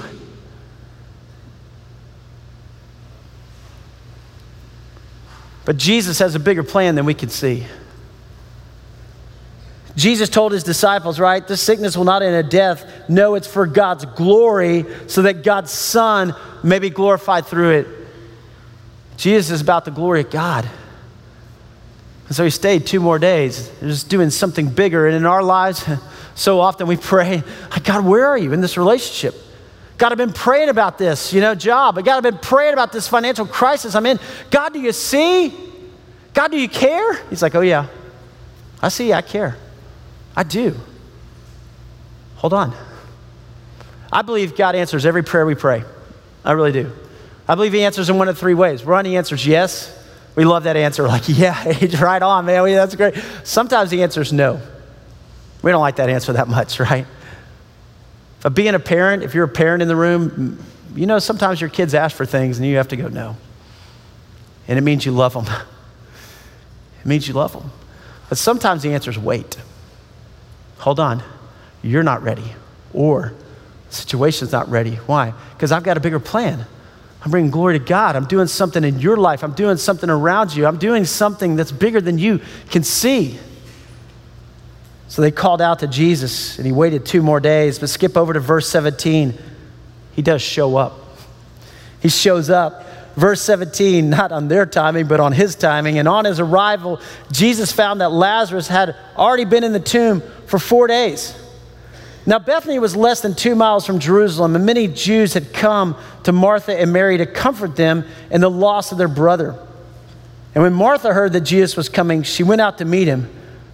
But 5.69 5.77
Jesus 5.77 6.17
has 6.17 6.33
a 6.33 6.39
bigger 6.39 6.63
plan 6.63 6.95
than 6.95 7.05
we 7.05 7.13
can 7.13 7.29
see. 7.29 7.63
Jesus 9.95 10.27
told 10.27 10.51
his 10.51 10.63
disciples, 10.63 11.19
right, 11.19 11.47
this 11.47 11.61
sickness 11.61 11.95
will 11.95 12.05
not 12.05 12.23
end 12.23 12.35
in 12.35 12.49
death. 12.49 13.07
No, 13.07 13.35
it's 13.35 13.45
for 13.45 13.67
God's 13.67 14.03
glory, 14.05 14.87
so 15.05 15.21
that 15.21 15.43
God's 15.43 15.69
Son 15.69 16.33
may 16.63 16.79
be 16.79 16.89
glorified 16.89 17.45
through 17.45 17.69
it. 17.69 17.87
Jesus 19.15 19.51
is 19.51 19.61
about 19.61 19.85
the 19.85 19.91
glory 19.91 20.21
of 20.21 20.31
God. 20.31 20.67
And 22.25 22.35
so 22.35 22.43
he 22.43 22.49
stayed 22.49 22.87
two 22.87 22.99
more 22.99 23.19
days, 23.19 23.71
just 23.79 24.09
doing 24.09 24.31
something 24.31 24.69
bigger. 24.69 25.05
And 25.05 25.15
in 25.15 25.27
our 25.27 25.43
lives, 25.43 25.87
so 26.33 26.61
often 26.61 26.87
we 26.87 26.97
pray, 26.97 27.43
God, 27.83 28.03
where 28.03 28.25
are 28.25 28.39
you 28.39 28.53
in 28.53 28.61
this 28.61 28.75
relationship? 28.75 29.35
God, 29.99 30.13
I've 30.13 30.17
been 30.17 30.33
praying 30.33 30.69
about 30.69 30.97
this, 30.97 31.33
you 31.33 31.41
know, 31.41 31.53
job. 31.53 31.95
God, 31.95 32.07
I've 32.07 32.23
been 32.23 32.37
praying 32.37 32.71
about 32.71 32.93
this 32.93 33.07
financial 33.07 33.45
crisis 33.45 33.95
I'm 33.95 34.05
in. 34.05 34.17
God, 34.49 34.71
do 34.71 34.79
you 34.79 34.93
see? 34.93 35.53
God, 36.33 36.51
do 36.51 36.57
you 36.57 36.69
care? 36.69 37.21
He's 37.29 37.41
like, 37.41 37.53
Oh, 37.53 37.61
yeah. 37.61 37.87
I 38.81 38.87
see, 38.87 39.11
I 39.11 39.21
care. 39.21 39.57
I 40.37 40.43
do. 40.43 40.73
Hold 42.37 42.53
on. 42.53 42.73
I 44.09 44.21
believe 44.21 44.55
God 44.55 44.73
answers 44.73 45.05
every 45.05 45.21
prayer 45.21 45.45
we 45.45 45.55
pray. 45.55 45.83
I 46.45 46.53
really 46.53 46.71
do. 46.71 46.93
I 47.45 47.55
believe 47.55 47.73
He 47.73 47.83
answers 47.83 48.09
in 48.09 48.17
one 48.17 48.29
of 48.29 48.37
three 48.37 48.53
ways. 48.53 48.85
One, 48.85 49.03
He 49.03 49.17
answers 49.17 49.45
yes. 49.45 49.93
We 50.37 50.45
love 50.45 50.63
that 50.63 50.77
answer. 50.77 51.03
Like, 51.09 51.27
yeah, 51.27 52.01
right 52.01 52.21
on, 52.21 52.45
man. 52.45 52.63
That's 52.73 52.95
great. 52.95 53.21
Sometimes 53.43 53.89
the 53.89 54.03
answer 54.03 54.21
is 54.21 54.31
no. 54.31 54.61
We 55.61 55.71
don't 55.71 55.81
like 55.81 55.97
that 55.97 56.09
answer 56.09 56.31
that 56.33 56.47
much, 56.47 56.79
right? 56.89 57.05
But 58.41 58.55
being 58.55 58.75
a 58.75 58.79
parent, 58.79 59.23
if 59.23 59.33
you're 59.33 59.45
a 59.45 59.49
parent 59.49 59.81
in 59.81 59.87
the 59.87 59.95
room, 59.95 60.63
you 60.95 61.05
know 61.05 61.19
sometimes 61.19 61.59
your 61.59 61.69
kids 61.69 61.93
ask 61.93 62.15
for 62.15 62.25
things 62.25 62.57
and 62.57 62.67
you 62.67 62.77
have 62.77 62.87
to 62.89 62.95
go 62.95 63.07
no. 63.07 63.35
And 64.67 64.77
it 64.77 64.81
means 64.81 65.05
you 65.05 65.11
love 65.11 65.33
them. 65.33 65.45
It 67.01 67.05
means 67.05 67.29
you 67.29 67.33
love 67.33 67.53
them. 67.53 67.71
But 68.27 68.37
sometimes 68.37 68.83
the 68.83 68.93
answer 68.93 69.09
is 69.09 69.17
wait. 69.17 69.57
Hold 70.79 70.99
on. 70.99 71.23
You're 71.81 72.03
not 72.03 72.23
ready. 72.23 72.43
Or 72.93 73.33
the 73.89 73.95
situation's 73.95 74.51
not 74.51 74.69
ready. 74.69 74.95
Why? 74.95 75.33
Because 75.53 75.71
I've 75.71 75.83
got 75.83 75.95
a 75.95 76.01
bigger 76.01 76.19
plan. 76.19 76.65
I'm 77.21 77.31
bringing 77.31 77.51
glory 77.51 77.79
to 77.79 77.83
God. 77.83 78.15
I'm 78.15 78.25
doing 78.25 78.47
something 78.47 78.83
in 78.83 78.99
your 78.99 79.17
life. 79.17 79.43
I'm 79.43 79.53
doing 79.53 79.77
something 79.77 80.09
around 80.09 80.55
you. 80.55 80.65
I'm 80.65 80.77
doing 80.77 81.05
something 81.05 81.55
that's 81.55 81.71
bigger 81.71 81.99
than 81.99 82.17
you 82.17 82.39
can 82.69 82.83
see. 82.83 83.39
So 85.09 85.23
they 85.23 85.31
called 85.31 85.59
out 85.59 85.79
to 85.79 85.87
Jesus, 85.87 86.57
and 86.57 86.65
he 86.65 86.71
waited 86.71 87.05
two 87.05 87.23
more 87.23 87.39
days. 87.39 87.79
But 87.79 87.89
skip 87.89 88.15
over 88.15 88.31
to 88.31 88.39
verse 88.39 88.69
17. 88.69 89.37
He 90.13 90.21
does 90.21 90.41
show 90.41 90.77
up. 90.77 90.99
He 91.99 92.09
shows 92.09 92.49
up. 92.49 92.85
Verse 93.15 93.41
17, 93.41 94.09
not 94.09 94.31
on 94.31 94.47
their 94.47 94.65
timing, 94.65 95.07
but 95.07 95.19
on 95.19 95.33
his 95.33 95.55
timing. 95.55 95.97
And 95.97 96.07
on 96.07 96.25
his 96.25 96.39
arrival, 96.39 97.01
Jesus 97.31 97.71
found 97.71 98.01
that 98.01 98.11
Lazarus 98.11 98.67
had 98.67 98.95
already 99.17 99.45
been 99.45 99.63
in 99.63 99.73
the 99.73 99.79
tomb 99.79 100.21
for 100.45 100.59
four 100.59 100.87
days. 100.87 101.35
Now, 102.25 102.37
Bethany 102.37 102.77
was 102.77 102.95
less 102.95 103.21
than 103.21 103.33
two 103.33 103.55
miles 103.55 103.87
from 103.87 103.97
Jerusalem, 103.97 104.55
and 104.55 104.63
many 104.63 104.87
Jews 104.87 105.33
had 105.33 105.51
come 105.51 105.97
to 106.23 106.31
Martha 106.31 106.79
and 106.79 106.93
Mary 106.93 107.17
to 107.17 107.25
comfort 107.25 107.75
them 107.75 108.05
in 108.29 108.41
the 108.41 108.49
loss 108.49 108.91
of 108.91 108.99
their 108.99 109.07
brother. 109.07 109.57
And 110.53 110.63
when 110.63 110.73
Martha 110.73 111.11
heard 111.11 111.33
that 111.33 111.41
Jesus 111.41 111.75
was 111.75 111.89
coming, 111.89 112.21
she 112.21 112.43
went 112.43 112.61
out 112.61 112.77
to 112.77 112.85
meet 112.85 113.07
him. 113.07 113.27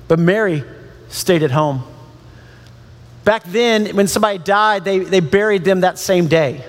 But 0.08 0.20
Mary 0.20 0.64
stayed 1.10 1.44
at 1.44 1.52
home. 1.52 1.84
Back 3.24 3.44
then, 3.46 3.96
when 3.96 4.08
somebody 4.08 4.38
died, 4.38 4.86
they, 4.86 5.00
they 5.00 5.20
buried 5.20 5.64
them 5.64 5.82
that 5.82 5.98
same 5.98 6.28
day. 6.28 6.64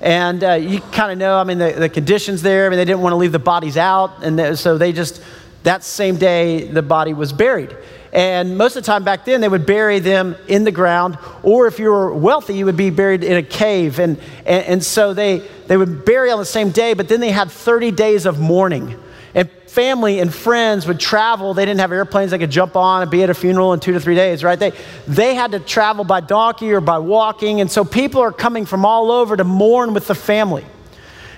And 0.00 0.42
uh, 0.42 0.52
you 0.54 0.80
kind 0.80 1.12
of 1.12 1.18
know, 1.18 1.36
I 1.36 1.44
mean, 1.44 1.58
the, 1.58 1.72
the 1.72 1.88
conditions 1.88 2.42
there, 2.42 2.66
I 2.66 2.70
mean, 2.70 2.78
they 2.78 2.84
didn't 2.84 3.02
want 3.02 3.12
to 3.12 3.16
leave 3.16 3.32
the 3.32 3.38
bodies 3.38 3.76
out. 3.76 4.24
And 4.24 4.58
so 4.58 4.78
they 4.78 4.92
just, 4.92 5.22
that 5.62 5.84
same 5.84 6.16
day, 6.16 6.66
the 6.66 6.82
body 6.82 7.14
was 7.14 7.32
buried. 7.32 7.76
And 8.12 8.58
most 8.58 8.76
of 8.76 8.82
the 8.82 8.86
time 8.86 9.04
back 9.04 9.24
then, 9.24 9.40
they 9.40 9.48
would 9.48 9.64
bury 9.64 9.98
them 9.98 10.36
in 10.46 10.64
the 10.64 10.70
ground, 10.70 11.16
or 11.42 11.66
if 11.66 11.78
you 11.78 11.90
were 11.90 12.12
wealthy, 12.12 12.54
you 12.54 12.66
would 12.66 12.76
be 12.76 12.90
buried 12.90 13.24
in 13.24 13.38
a 13.38 13.42
cave. 13.42 13.98
And, 13.98 14.18
and, 14.44 14.64
and 14.66 14.84
so 14.84 15.14
they, 15.14 15.38
they 15.66 15.78
would 15.78 16.04
bury 16.04 16.30
on 16.30 16.38
the 16.38 16.44
same 16.44 16.70
day, 16.70 16.92
but 16.92 17.08
then 17.08 17.20
they 17.20 17.30
had 17.30 17.50
30 17.50 17.90
days 17.92 18.26
of 18.26 18.38
mourning. 18.38 19.01
Family 19.72 20.20
and 20.20 20.32
friends 20.32 20.86
would 20.86 21.00
travel. 21.00 21.54
They 21.54 21.64
didn't 21.64 21.80
have 21.80 21.92
airplanes 21.92 22.30
they 22.30 22.38
could 22.38 22.50
jump 22.50 22.76
on 22.76 23.00
and 23.00 23.10
be 23.10 23.22
at 23.22 23.30
a 23.30 23.34
funeral 23.34 23.72
in 23.72 23.80
two 23.80 23.92
to 23.92 24.00
three 24.00 24.14
days, 24.14 24.44
right? 24.44 24.58
They, 24.58 24.72
they 25.08 25.34
had 25.34 25.52
to 25.52 25.60
travel 25.60 26.04
by 26.04 26.20
donkey 26.20 26.72
or 26.72 26.82
by 26.82 26.98
walking. 26.98 27.62
And 27.62 27.70
so 27.70 27.82
people 27.82 28.20
are 28.20 28.32
coming 28.32 28.66
from 28.66 28.84
all 28.84 29.10
over 29.10 29.34
to 29.34 29.44
mourn 29.44 29.94
with 29.94 30.08
the 30.08 30.14
family. 30.14 30.66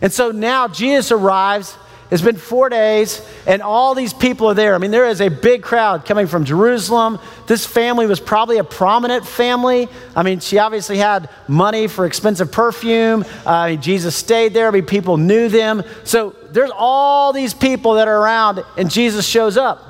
And 0.03 0.13
so 0.13 0.33
now 0.33 0.67
Jesus 0.67 1.13
arrives 1.13 1.77
it's 2.11 2.23
been 2.23 2.37
four 2.37 2.69
days, 2.69 3.27
and 3.47 3.63
all 3.63 3.95
these 3.95 4.13
people 4.13 4.49
are 4.49 4.55
there. 4.55 4.75
I 4.75 4.79
mean, 4.79 4.91
there 4.91 5.07
is 5.07 5.21
a 5.21 5.29
big 5.29 5.63
crowd 5.63 6.05
coming 6.05 6.27
from 6.27 6.45
Jerusalem. 6.45 7.19
This 7.47 7.65
family 7.67 8.07
was 8.07 8.21
probably 8.21 8.59
a 8.59 8.65
prominent 8.65 9.27
family. 9.27 9.89
I 10.15 10.23
mean, 10.23 10.41
she 10.41 10.59
obviously 10.59 10.99
had 10.99 11.31
money 11.49 11.89
for 11.89 12.05
expensive 12.05 12.53
perfume. 12.53 13.25
Uh, 13.45 13.75
Jesus 13.77 14.15
stayed 14.15 14.55
there. 14.55 14.69
I 14.69 14.71
mean, 14.71 14.85
people 14.85 15.17
knew 15.17 15.49
them. 15.49 15.83
So 16.05 16.37
there's 16.55 16.71
all 16.73 17.33
these 17.33 17.53
people 17.53 17.95
that 17.95 18.09
are 18.09 18.17
around, 18.17 18.65
and 18.79 18.91
Jesus 18.91 19.27
shows 19.27 19.57
up. 19.57 19.83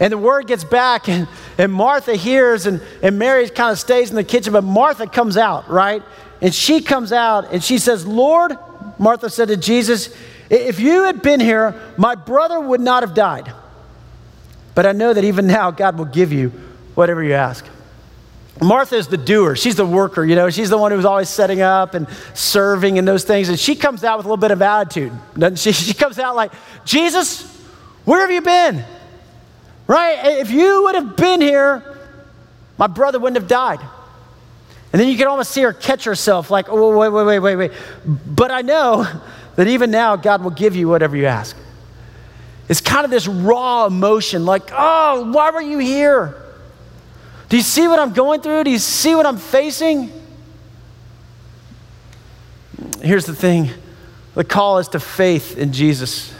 And 0.00 0.12
the 0.12 0.18
word 0.18 0.46
gets 0.46 0.64
back, 0.64 1.08
and, 1.08 1.28
and 1.58 1.72
Martha 1.72 2.16
hears, 2.16 2.66
and, 2.66 2.80
and 3.02 3.18
Mary 3.18 3.48
kind 3.48 3.70
of 3.70 3.78
stays 3.78 4.10
in 4.10 4.16
the 4.16 4.24
kitchen, 4.24 4.52
but 4.52 4.64
Martha 4.64 5.06
comes 5.06 5.36
out, 5.36 5.68
right? 5.70 6.02
And 6.40 6.52
she 6.52 6.80
comes 6.80 7.12
out 7.12 7.52
and 7.52 7.62
she 7.62 7.78
says, 7.78 8.04
Lord, 8.04 8.56
Martha 8.98 9.30
said 9.30 9.48
to 9.48 9.56
Jesus, 9.56 10.12
If 10.50 10.80
you 10.80 11.04
had 11.04 11.22
been 11.22 11.38
here, 11.38 11.80
my 11.96 12.16
brother 12.16 12.58
would 12.58 12.80
not 12.80 13.04
have 13.04 13.14
died. 13.14 13.52
But 14.74 14.86
I 14.86 14.92
know 14.92 15.12
that 15.12 15.22
even 15.22 15.46
now 15.46 15.70
God 15.70 15.98
will 15.98 16.06
give 16.06 16.32
you 16.32 16.48
whatever 16.94 17.22
you 17.22 17.34
ask. 17.34 17.64
Martha 18.60 18.96
is 18.96 19.08
the 19.08 19.16
doer. 19.16 19.56
She's 19.56 19.76
the 19.76 19.86
worker, 19.86 20.24
you 20.24 20.34
know. 20.34 20.50
She's 20.50 20.68
the 20.68 20.78
one 20.78 20.92
who's 20.92 21.04
always 21.04 21.28
setting 21.28 21.62
up 21.62 21.94
and 21.94 22.06
serving 22.34 22.98
and 22.98 23.08
those 23.08 23.24
things. 23.24 23.48
And 23.48 23.58
she 23.58 23.74
comes 23.74 24.04
out 24.04 24.18
with 24.18 24.26
a 24.26 24.28
little 24.28 24.40
bit 24.40 24.50
of 24.50 24.62
attitude, 24.62 25.12
she? 25.56 25.72
She 25.82 25.94
comes 25.94 26.18
out 26.18 26.36
like, 26.36 26.52
Jesus, 26.84 27.42
where 28.04 28.20
have 28.20 28.30
you 28.30 28.40
been? 28.40 28.84
Right? 29.86 30.38
If 30.40 30.50
you 30.50 30.82
would 30.84 30.94
have 30.94 31.16
been 31.16 31.40
here, 31.40 31.82
my 32.78 32.86
brother 32.86 33.18
wouldn't 33.18 33.40
have 33.40 33.48
died. 33.48 33.80
And 34.92 35.00
then 35.00 35.08
you 35.08 35.16
can 35.16 35.26
almost 35.26 35.50
see 35.50 35.62
her 35.62 35.72
catch 35.72 36.04
herself, 36.04 36.50
like, 36.50 36.66
oh, 36.68 36.96
wait, 36.96 37.08
wait, 37.08 37.24
wait, 37.24 37.38
wait, 37.38 37.56
wait. 37.56 37.72
But 38.26 38.50
I 38.50 38.60
know 38.60 39.06
that 39.56 39.66
even 39.66 39.90
now, 39.90 40.16
God 40.16 40.42
will 40.44 40.50
give 40.50 40.76
you 40.76 40.88
whatever 40.88 41.16
you 41.16 41.26
ask. 41.26 41.56
It's 42.68 42.80
kind 42.80 43.04
of 43.04 43.10
this 43.10 43.26
raw 43.26 43.86
emotion, 43.86 44.44
like, 44.44 44.70
oh, 44.72 45.30
why 45.32 45.50
were 45.50 45.62
you 45.62 45.78
here? 45.78 46.41
Do 47.52 47.58
you 47.58 47.62
see 47.62 47.86
what 47.86 47.98
I'm 47.98 48.14
going 48.14 48.40
through? 48.40 48.64
Do 48.64 48.70
you 48.70 48.78
see 48.78 49.14
what 49.14 49.26
I'm 49.26 49.36
facing? 49.36 50.10
Here's 53.02 53.26
the 53.26 53.34
thing 53.34 53.68
the 54.34 54.42
call 54.42 54.78
is 54.78 54.88
to 54.88 54.98
faith 54.98 55.58
in 55.58 55.74
Jesus. 55.74 56.32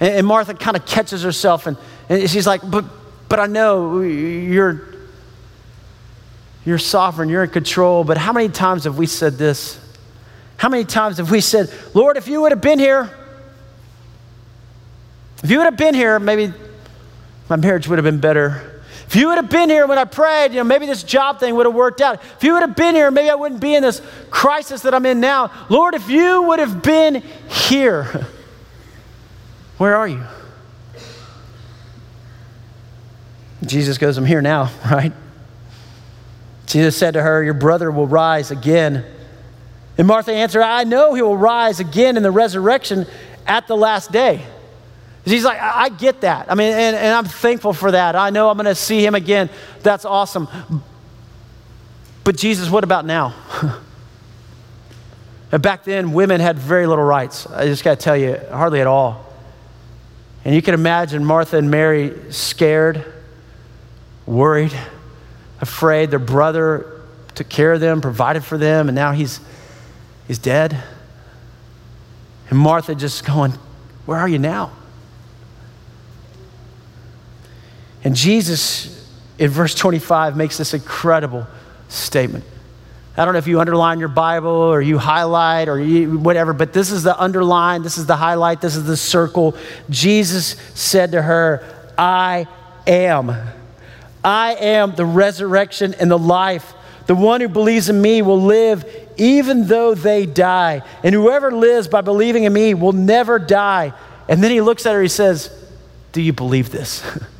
And, 0.00 0.26
Martha 0.26 0.54
kind 0.54 0.78
of 0.78 0.86
catches 0.86 1.22
herself 1.22 1.66
and, 1.66 1.76
and 2.08 2.30
she's 2.30 2.46
like, 2.46 2.62
but, 2.70 2.86
but 3.28 3.38
I 3.38 3.48
know 3.48 4.00
you're, 4.00 4.94
you're 6.64 6.78
sovereign, 6.78 7.28
you're 7.28 7.44
in 7.44 7.50
control. 7.50 8.02
But 8.02 8.16
how 8.16 8.32
many 8.32 8.48
times 8.48 8.84
have 8.84 8.96
we 8.96 9.04
said 9.04 9.34
this? 9.34 9.78
How 10.56 10.70
many 10.70 10.86
times 10.86 11.18
have 11.18 11.30
we 11.30 11.42
said, 11.42 11.70
Lord, 11.92 12.16
if 12.16 12.28
you 12.28 12.40
would 12.40 12.52
have 12.52 12.62
been 12.62 12.78
here, 12.78 13.10
if 15.44 15.50
you 15.50 15.58
would 15.58 15.66
have 15.66 15.76
been 15.76 15.94
here, 15.94 16.18
maybe 16.18 16.54
my 17.50 17.56
marriage 17.56 17.86
would 17.88 17.98
have 17.98 18.06
been 18.06 18.20
better. 18.20 18.77
If 19.08 19.16
you 19.16 19.28
would 19.28 19.38
have 19.38 19.48
been 19.48 19.70
here 19.70 19.86
when 19.86 19.96
I 19.96 20.04
prayed, 20.04 20.50
you 20.50 20.58
know, 20.58 20.64
maybe 20.64 20.84
this 20.84 21.02
job 21.02 21.40
thing 21.40 21.54
would 21.54 21.64
have 21.64 21.74
worked 21.74 22.02
out. 22.02 22.22
If 22.36 22.44
you 22.44 22.52
would 22.52 22.60
have 22.60 22.76
been 22.76 22.94
here, 22.94 23.10
maybe 23.10 23.30
I 23.30 23.36
wouldn't 23.36 23.62
be 23.62 23.74
in 23.74 23.82
this 23.82 24.02
crisis 24.28 24.82
that 24.82 24.92
I'm 24.92 25.06
in 25.06 25.18
now. 25.18 25.50
Lord, 25.70 25.94
if 25.94 26.10
you 26.10 26.42
would 26.42 26.58
have 26.58 26.82
been 26.82 27.22
here, 27.48 28.04
where 29.78 29.96
are 29.96 30.06
you? 30.06 30.22
Jesus 33.64 33.96
goes, 33.96 34.18
I'm 34.18 34.26
here 34.26 34.42
now, 34.42 34.70
right? 34.84 35.14
Jesus 36.66 36.94
said 36.94 37.14
to 37.14 37.22
her, 37.22 37.42
Your 37.42 37.54
brother 37.54 37.90
will 37.90 38.06
rise 38.06 38.50
again. 38.50 39.06
And 39.96 40.06
Martha 40.06 40.34
answered, 40.34 40.62
I 40.62 40.84
know 40.84 41.14
he 41.14 41.22
will 41.22 41.34
rise 41.34 41.80
again 41.80 42.18
in 42.18 42.22
the 42.22 42.30
resurrection 42.30 43.06
at 43.46 43.68
the 43.68 43.76
last 43.76 44.12
day. 44.12 44.44
He's 45.30 45.44
like, 45.44 45.58
I 45.60 45.88
get 45.88 46.22
that. 46.22 46.50
I 46.50 46.54
mean, 46.54 46.72
and, 46.72 46.96
and 46.96 47.14
I'm 47.14 47.24
thankful 47.24 47.72
for 47.72 47.90
that. 47.90 48.16
I 48.16 48.30
know 48.30 48.50
I'm 48.50 48.56
going 48.56 48.66
to 48.66 48.74
see 48.74 49.04
him 49.04 49.14
again. 49.14 49.50
That's 49.82 50.04
awesome. 50.04 50.48
But 52.24 52.36
Jesus, 52.36 52.70
what 52.70 52.84
about 52.84 53.04
now? 53.04 53.34
and 55.52 55.62
Back 55.62 55.84
then, 55.84 56.12
women 56.12 56.40
had 56.40 56.58
very 56.58 56.86
little 56.86 57.04
rights. 57.04 57.46
I 57.46 57.66
just 57.66 57.84
got 57.84 57.98
to 57.98 58.04
tell 58.04 58.16
you, 58.16 58.38
hardly 58.50 58.80
at 58.80 58.86
all. 58.86 59.24
And 60.44 60.54
you 60.54 60.62
can 60.62 60.74
imagine 60.74 61.24
Martha 61.24 61.56
and 61.56 61.70
Mary 61.70 62.32
scared, 62.32 63.04
worried, 64.24 64.72
afraid. 65.60 66.10
Their 66.10 66.18
brother 66.18 67.02
took 67.34 67.48
care 67.48 67.72
of 67.72 67.80
them, 67.80 68.00
provided 68.00 68.44
for 68.44 68.56
them, 68.56 68.88
and 68.88 68.94
now 68.94 69.12
he's, 69.12 69.40
he's 70.26 70.38
dead. 70.38 70.80
And 72.50 72.58
Martha 72.58 72.94
just 72.94 73.26
going, 73.26 73.52
Where 74.06 74.18
are 74.18 74.28
you 74.28 74.38
now? 74.38 74.72
And 78.04 78.14
Jesus, 78.14 79.08
in 79.38 79.50
verse 79.50 79.74
25, 79.74 80.36
makes 80.36 80.56
this 80.58 80.74
incredible 80.74 81.46
statement. 81.88 82.44
I 83.16 83.24
don't 83.24 83.34
know 83.34 83.38
if 83.38 83.48
you 83.48 83.58
underline 83.58 83.98
your 83.98 84.08
Bible 84.08 84.48
or 84.48 84.80
you 84.80 84.96
highlight 84.96 85.68
or 85.68 85.80
you, 85.80 86.18
whatever, 86.18 86.52
but 86.52 86.72
this 86.72 86.92
is 86.92 87.02
the 87.02 87.20
underline, 87.20 87.82
this 87.82 87.98
is 87.98 88.06
the 88.06 88.16
highlight, 88.16 88.60
this 88.60 88.76
is 88.76 88.84
the 88.84 88.96
circle. 88.96 89.56
Jesus 89.90 90.50
said 90.74 91.12
to 91.12 91.22
her, 91.22 91.64
I 91.98 92.46
am. 92.86 93.34
I 94.22 94.54
am 94.54 94.94
the 94.94 95.04
resurrection 95.04 95.94
and 95.94 96.08
the 96.08 96.18
life. 96.18 96.74
The 97.06 97.16
one 97.16 97.40
who 97.40 97.48
believes 97.48 97.88
in 97.88 98.00
me 98.00 98.22
will 98.22 98.40
live 98.40 98.84
even 99.16 99.66
though 99.66 99.94
they 99.94 100.24
die. 100.24 100.82
And 101.02 101.12
whoever 101.12 101.50
lives 101.50 101.88
by 101.88 102.02
believing 102.02 102.44
in 102.44 102.52
me 102.52 102.74
will 102.74 102.92
never 102.92 103.40
die. 103.40 103.94
And 104.28 104.44
then 104.44 104.52
he 104.52 104.60
looks 104.60 104.86
at 104.86 104.94
her, 104.94 105.02
he 105.02 105.08
says, 105.08 105.50
Do 106.12 106.22
you 106.22 106.32
believe 106.32 106.70
this? 106.70 107.02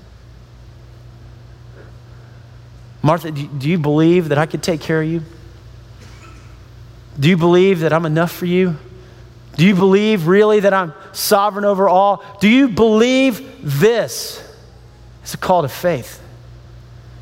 Martha, 3.03 3.31
do 3.31 3.69
you 3.69 3.79
believe 3.79 4.31
that 4.31 4.39
I 4.39 4.47
could 4.47 4.63
take 4.63 4.81
care 4.81 5.01
of 5.01 5.09
you? 5.09 5.23
Do 7.19 7.29
you 7.29 7.37
believe 7.37 7.81
that 7.81 7.93
I'm 7.93 8.07
enough 8.07 8.33
for 8.33 8.47
you? 8.47 8.77
Do 9.57 9.67
you 9.67 9.75
believe 9.75 10.27
really 10.29 10.61
that 10.61 10.73
I'm 10.73 10.95
sovereign 11.13 11.65
over 11.65 11.89
all? 11.89 12.25
Do 12.41 12.49
you 12.49 12.69
believe 12.69 13.61
this? 13.63 14.43
It's 15.23 15.35
a 15.35 15.39
call 15.39 15.63
to 15.63 15.69
faith. 15.69 16.23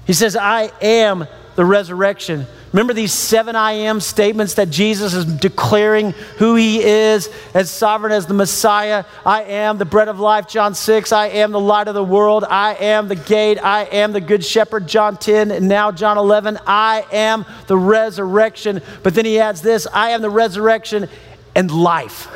He 0.07 0.13
says, 0.13 0.37
I 0.37 0.71
am 0.83 1.27
the 1.57 1.65
resurrection 1.65 2.47
Remember 2.77 2.93
these 2.93 3.15
seven 3.15 3.57
I 3.57 3.73
am 3.73 4.01
statements 4.01 4.53
that 4.55 4.69
Jesus 4.69 5.15
is 5.15 5.25
declaring 5.25 6.11
who 6.37 6.57
he 6.57 6.83
is 6.83 7.31
as 7.55 7.71
sovereign 7.71 8.13
as 8.13 8.27
the 8.27 8.35
Messiah. 8.35 9.07
I 9.25 9.45
am 9.45 9.79
the 9.79 9.87
bread 9.87 10.09
of 10.09 10.21
life, 10.21 10.47
John 10.47 10.75
6. 10.75 11.11
I 11.11 11.29
am 11.29 11.53
the 11.53 11.59
light 11.59 11.89
of 11.89 11.95
the 11.95 12.05
world. 12.05 12.45
I 12.45 12.75
am 12.75 13.09
the 13.09 13.17
gate. 13.17 13.59
I 13.65 13.85
am 13.85 14.13
the 14.13 14.21
good 14.21 14.45
shepherd, 14.45 14.87
John 14.87 15.17
10. 15.17 15.53
And 15.53 15.69
now, 15.69 15.91
John 15.91 16.19
11. 16.19 16.59
I 16.67 17.07
am 17.13 17.47
the 17.67 17.79
resurrection. 17.79 18.83
But 19.03 19.15
then 19.15 19.25
he 19.25 19.39
adds 19.39 19.63
this 19.63 19.87
I 19.87 20.11
am 20.11 20.21
the 20.21 20.29
resurrection 20.29 21.09
and 21.55 21.71
life. 21.71 22.29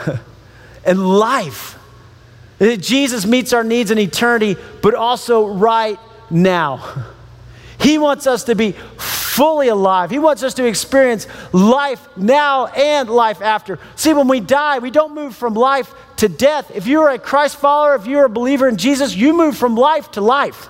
and 0.86 1.06
life. 1.06 1.78
Jesus 2.58 3.26
meets 3.26 3.52
our 3.52 3.62
needs 3.62 3.90
in 3.90 3.98
eternity, 3.98 4.56
but 4.80 4.94
also 4.94 5.48
right 5.48 5.98
now. 6.30 7.04
He 7.80 7.98
wants 7.98 8.26
us 8.26 8.44
to 8.44 8.54
be 8.54 8.72
fully 9.30 9.68
alive. 9.68 10.10
He 10.10 10.18
wants 10.18 10.42
us 10.42 10.54
to 10.54 10.66
experience 10.66 11.26
life 11.52 12.06
now 12.16 12.66
and 12.66 13.08
life 13.08 13.40
after. 13.40 13.78
See, 13.96 14.12
when 14.12 14.28
we 14.28 14.40
die, 14.40 14.80
we 14.80 14.90
don't 14.90 15.14
move 15.14 15.34
from 15.34 15.54
life 15.54 15.94
to 16.16 16.28
death. 16.28 16.70
If 16.74 16.86
you're 16.86 17.08
a 17.08 17.18
Christ 17.18 17.56
follower, 17.56 17.94
if 17.94 18.06
you're 18.06 18.26
a 18.26 18.30
believer 18.30 18.68
in 18.68 18.76
Jesus, 18.76 19.14
you 19.14 19.32
move 19.32 19.56
from 19.56 19.76
life 19.76 20.10
to 20.12 20.20
life. 20.20 20.68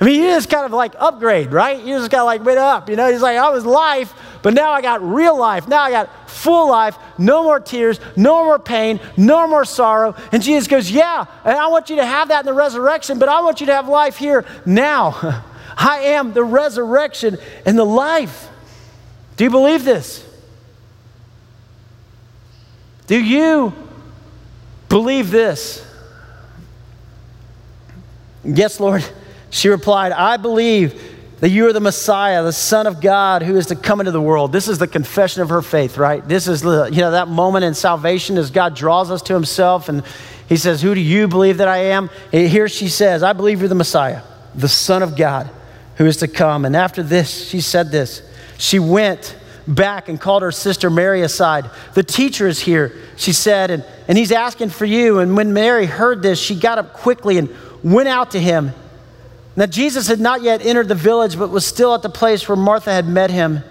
I 0.00 0.06
mean, 0.06 0.22
you 0.22 0.28
just 0.28 0.48
kind 0.48 0.64
of 0.64 0.72
like 0.72 0.94
upgrade, 0.98 1.52
right? 1.52 1.78
You 1.78 1.98
just 1.98 2.10
got 2.10 2.22
like 2.22 2.42
went 2.42 2.58
up. 2.58 2.88
You 2.88 2.96
know, 2.96 3.10
he's 3.12 3.20
like, 3.20 3.36
I 3.36 3.50
was 3.50 3.66
life, 3.66 4.14
but 4.42 4.54
now 4.54 4.70
I 4.70 4.80
got 4.80 5.02
real 5.02 5.38
life. 5.38 5.68
Now 5.68 5.82
I 5.82 5.90
got 5.90 6.30
full 6.30 6.70
life, 6.70 6.96
no 7.18 7.42
more 7.42 7.60
tears, 7.60 8.00
no 8.16 8.44
more 8.44 8.58
pain, 8.58 8.98
no 9.18 9.46
more 9.46 9.66
sorrow. 9.66 10.14
And 10.32 10.42
Jesus 10.42 10.68
goes, 10.68 10.90
Yeah, 10.90 11.26
and 11.44 11.58
I 11.58 11.66
want 11.66 11.90
you 11.90 11.96
to 11.96 12.06
have 12.06 12.28
that 12.28 12.40
in 12.40 12.46
the 12.46 12.54
resurrection, 12.54 13.18
but 13.18 13.28
I 13.28 13.42
want 13.42 13.60
you 13.60 13.66
to 13.66 13.74
have 13.74 13.88
life 13.88 14.16
here 14.16 14.46
now. 14.64 15.44
I 15.80 16.00
am 16.00 16.34
the 16.34 16.44
resurrection 16.44 17.38
and 17.64 17.78
the 17.78 17.86
life. 17.86 18.50
Do 19.38 19.44
you 19.44 19.50
believe 19.50 19.82
this? 19.82 20.22
Do 23.06 23.18
you 23.18 23.72
believe 24.90 25.30
this? 25.30 25.84
Yes, 28.44 28.78
Lord. 28.78 29.02
She 29.48 29.70
replied, 29.70 30.12
I 30.12 30.36
believe 30.36 31.02
that 31.40 31.48
you 31.48 31.66
are 31.66 31.72
the 31.72 31.80
Messiah, 31.80 32.42
the 32.42 32.52
Son 32.52 32.86
of 32.86 33.00
God 33.00 33.42
who 33.42 33.56
is 33.56 33.66
to 33.68 33.74
come 33.74 34.00
into 34.00 34.12
the 34.12 34.20
world. 34.20 34.52
This 34.52 34.68
is 34.68 34.76
the 34.76 34.86
confession 34.86 35.40
of 35.40 35.48
her 35.48 35.62
faith, 35.62 35.96
right? 35.96 36.26
This 36.28 36.46
is 36.46 36.60
the, 36.60 36.90
you 36.92 37.00
know, 37.00 37.12
that 37.12 37.28
moment 37.28 37.64
in 37.64 37.72
salvation 37.72 38.36
as 38.36 38.50
God 38.50 38.76
draws 38.76 39.10
us 39.10 39.22
to 39.22 39.32
himself 39.32 39.88
and 39.88 40.02
he 40.46 40.58
says, 40.58 40.82
Who 40.82 40.94
do 40.94 41.00
you 41.00 41.26
believe 41.26 41.56
that 41.56 41.68
I 41.68 41.78
am? 41.78 42.10
here 42.30 42.68
she 42.68 42.88
says, 42.88 43.22
I 43.22 43.32
believe 43.32 43.60
you're 43.60 43.68
the 43.70 43.74
Messiah, 43.74 44.20
the 44.54 44.68
Son 44.68 45.02
of 45.02 45.16
God 45.16 45.50
who 46.00 46.06
is 46.06 46.16
to 46.16 46.26
come. 46.26 46.64
And 46.64 46.74
after 46.74 47.02
this, 47.02 47.46
she 47.46 47.60
said 47.60 47.90
this. 47.90 48.22
She 48.56 48.78
went 48.78 49.36
back 49.68 50.08
and 50.08 50.18
called 50.18 50.40
her 50.40 50.50
sister 50.50 50.88
Mary 50.88 51.20
aside. 51.20 51.68
The 51.92 52.02
teacher 52.02 52.48
is 52.48 52.58
here, 52.58 52.96
she 53.16 53.34
said, 53.34 53.70
and, 53.70 53.84
and 54.08 54.16
he's 54.16 54.32
asking 54.32 54.70
for 54.70 54.86
you. 54.86 55.18
And 55.18 55.36
when 55.36 55.52
Mary 55.52 55.84
heard 55.84 56.22
this, 56.22 56.40
she 56.40 56.54
got 56.58 56.78
up 56.78 56.94
quickly 56.94 57.36
and 57.36 57.50
went 57.84 58.08
out 58.08 58.30
to 58.30 58.40
him. 58.40 58.72
Now, 59.56 59.66
Jesus 59.66 60.08
had 60.08 60.20
not 60.20 60.40
yet 60.40 60.64
entered 60.64 60.88
the 60.88 60.94
village, 60.94 61.38
but 61.38 61.50
was 61.50 61.66
still 61.66 61.94
at 61.94 62.00
the 62.00 62.08
place 62.08 62.48
where 62.48 62.56
Martha 62.56 62.90
had 62.90 63.06
met 63.06 63.30
him. 63.30 63.62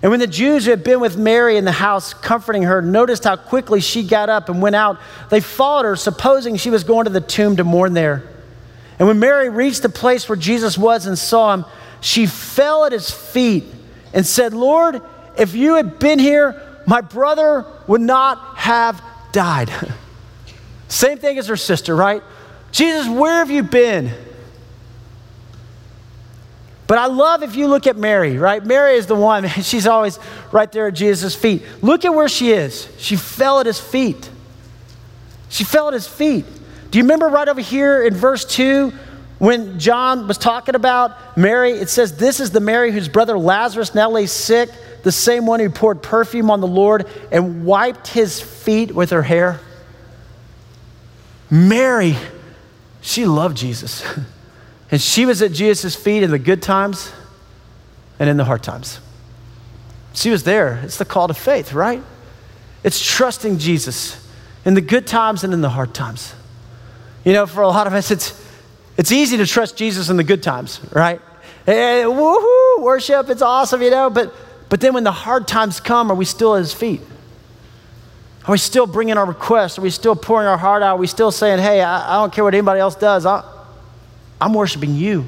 And 0.00 0.10
when 0.10 0.20
the 0.20 0.26
Jews 0.26 0.64
who 0.64 0.70
had 0.70 0.82
been 0.82 1.00
with 1.00 1.18
Mary 1.18 1.58
in 1.58 1.66
the 1.66 1.72
house, 1.72 2.14
comforting 2.14 2.62
her, 2.62 2.80
noticed 2.80 3.24
how 3.24 3.36
quickly 3.36 3.82
she 3.82 4.02
got 4.02 4.30
up 4.30 4.48
and 4.48 4.62
went 4.62 4.76
out, 4.76 4.98
they 5.28 5.40
followed 5.40 5.84
her, 5.84 5.96
supposing 5.96 6.56
she 6.56 6.70
was 6.70 6.84
going 6.84 7.04
to 7.04 7.10
the 7.10 7.20
tomb 7.20 7.58
to 7.58 7.64
mourn 7.64 7.92
there. 7.92 8.22
And 8.98 9.06
when 9.08 9.18
Mary 9.18 9.48
reached 9.48 9.82
the 9.82 9.88
place 9.88 10.28
where 10.28 10.36
Jesus 10.36 10.78
was 10.78 11.06
and 11.06 11.18
saw 11.18 11.54
him, 11.54 11.64
she 12.00 12.26
fell 12.26 12.84
at 12.84 12.92
his 12.92 13.10
feet 13.10 13.64
and 14.12 14.24
said, 14.24 14.54
Lord, 14.54 15.02
if 15.36 15.54
you 15.54 15.74
had 15.74 15.98
been 15.98 16.18
here, 16.18 16.62
my 16.86 17.00
brother 17.00 17.66
would 17.86 18.00
not 18.00 18.56
have 18.56 19.02
died. 19.32 19.70
Same 20.88 21.18
thing 21.18 21.38
as 21.38 21.48
her 21.48 21.56
sister, 21.56 21.94
right? 21.94 22.22
Jesus, 22.72 23.08
where 23.08 23.38
have 23.38 23.50
you 23.50 23.62
been? 23.62 24.12
But 26.86 26.98
I 26.98 27.06
love 27.06 27.42
if 27.42 27.56
you 27.56 27.66
look 27.66 27.86
at 27.86 27.96
Mary, 27.96 28.38
right? 28.38 28.64
Mary 28.64 28.96
is 28.96 29.06
the 29.06 29.16
one, 29.16 29.48
she's 29.62 29.86
always 29.86 30.18
right 30.52 30.70
there 30.70 30.88
at 30.88 30.94
Jesus' 30.94 31.34
feet. 31.34 31.62
Look 31.82 32.04
at 32.04 32.14
where 32.14 32.28
she 32.28 32.52
is. 32.52 32.88
She 32.98 33.16
fell 33.16 33.60
at 33.60 33.66
his 33.66 33.80
feet. 33.80 34.30
She 35.48 35.64
fell 35.64 35.88
at 35.88 35.94
his 35.94 36.06
feet. 36.06 36.44
Do 36.90 36.98
you 36.98 37.04
remember 37.04 37.26
right 37.28 37.48
over 37.48 37.60
here 37.60 38.02
in 38.02 38.14
verse 38.14 38.44
2 38.44 38.92
when 39.38 39.78
John 39.78 40.28
was 40.28 40.38
talking 40.38 40.74
about 40.74 41.36
Mary? 41.36 41.72
It 41.72 41.88
says, 41.88 42.16
This 42.16 42.40
is 42.40 42.50
the 42.50 42.60
Mary 42.60 42.92
whose 42.92 43.08
brother 43.08 43.38
Lazarus 43.38 43.94
now 43.94 44.10
lay 44.10 44.26
sick, 44.26 44.70
the 45.02 45.12
same 45.12 45.46
one 45.46 45.60
who 45.60 45.70
poured 45.70 46.02
perfume 46.02 46.50
on 46.50 46.60
the 46.60 46.66
Lord 46.66 47.06
and 47.30 47.64
wiped 47.64 48.08
his 48.08 48.40
feet 48.40 48.94
with 48.94 49.10
her 49.10 49.22
hair. 49.22 49.60
Mary, 51.50 52.16
she 53.00 53.24
loved 53.24 53.56
Jesus. 53.56 54.04
And 54.90 55.00
she 55.00 55.26
was 55.26 55.42
at 55.42 55.52
Jesus' 55.52 55.96
feet 55.96 56.22
in 56.22 56.30
the 56.30 56.38
good 56.38 56.62
times 56.62 57.12
and 58.18 58.28
in 58.30 58.36
the 58.36 58.44
hard 58.44 58.62
times. 58.62 59.00
She 60.14 60.30
was 60.30 60.44
there. 60.44 60.80
It's 60.84 60.96
the 60.96 61.04
call 61.04 61.28
to 61.28 61.34
faith, 61.34 61.72
right? 61.72 62.02
It's 62.84 63.04
trusting 63.04 63.58
Jesus 63.58 64.24
in 64.64 64.74
the 64.74 64.80
good 64.80 65.06
times 65.06 65.44
and 65.44 65.52
in 65.52 65.60
the 65.60 65.70
hard 65.70 65.92
times. 65.92 66.34
You 67.26 67.32
know, 67.32 67.44
for 67.44 67.62
a 67.62 67.68
lot 67.68 67.88
of 67.88 67.92
us, 67.92 68.12
it's, 68.12 68.40
it's 68.96 69.10
easy 69.10 69.36
to 69.38 69.46
trust 69.46 69.76
Jesus 69.76 70.10
in 70.10 70.16
the 70.16 70.22
good 70.22 70.44
times, 70.44 70.80
right? 70.92 71.20
Hey, 71.66 72.04
woohoo, 72.06 72.82
worship, 72.82 73.28
it's 73.28 73.42
awesome, 73.42 73.82
you 73.82 73.90
know, 73.90 74.08
but, 74.08 74.32
but 74.68 74.80
then 74.80 74.94
when 74.94 75.02
the 75.02 75.10
hard 75.10 75.48
times 75.48 75.80
come, 75.80 76.08
are 76.12 76.14
we 76.14 76.24
still 76.24 76.54
at 76.54 76.60
his 76.60 76.72
feet? 76.72 77.00
Are 78.46 78.52
we 78.52 78.58
still 78.58 78.86
bringing 78.86 79.18
our 79.18 79.26
requests? 79.26 79.76
Are 79.76 79.80
we 79.80 79.90
still 79.90 80.14
pouring 80.14 80.46
our 80.46 80.56
heart 80.56 80.84
out? 80.84 80.90
Are 80.90 80.98
we 80.98 81.08
still 81.08 81.32
saying, 81.32 81.58
hey, 81.58 81.82
I, 81.82 82.14
I 82.14 82.20
don't 82.20 82.32
care 82.32 82.44
what 82.44 82.54
anybody 82.54 82.78
else 82.78 82.94
does, 82.94 83.26
I, 83.26 83.42
I'm 84.40 84.54
worshiping 84.54 84.94
you? 84.94 85.26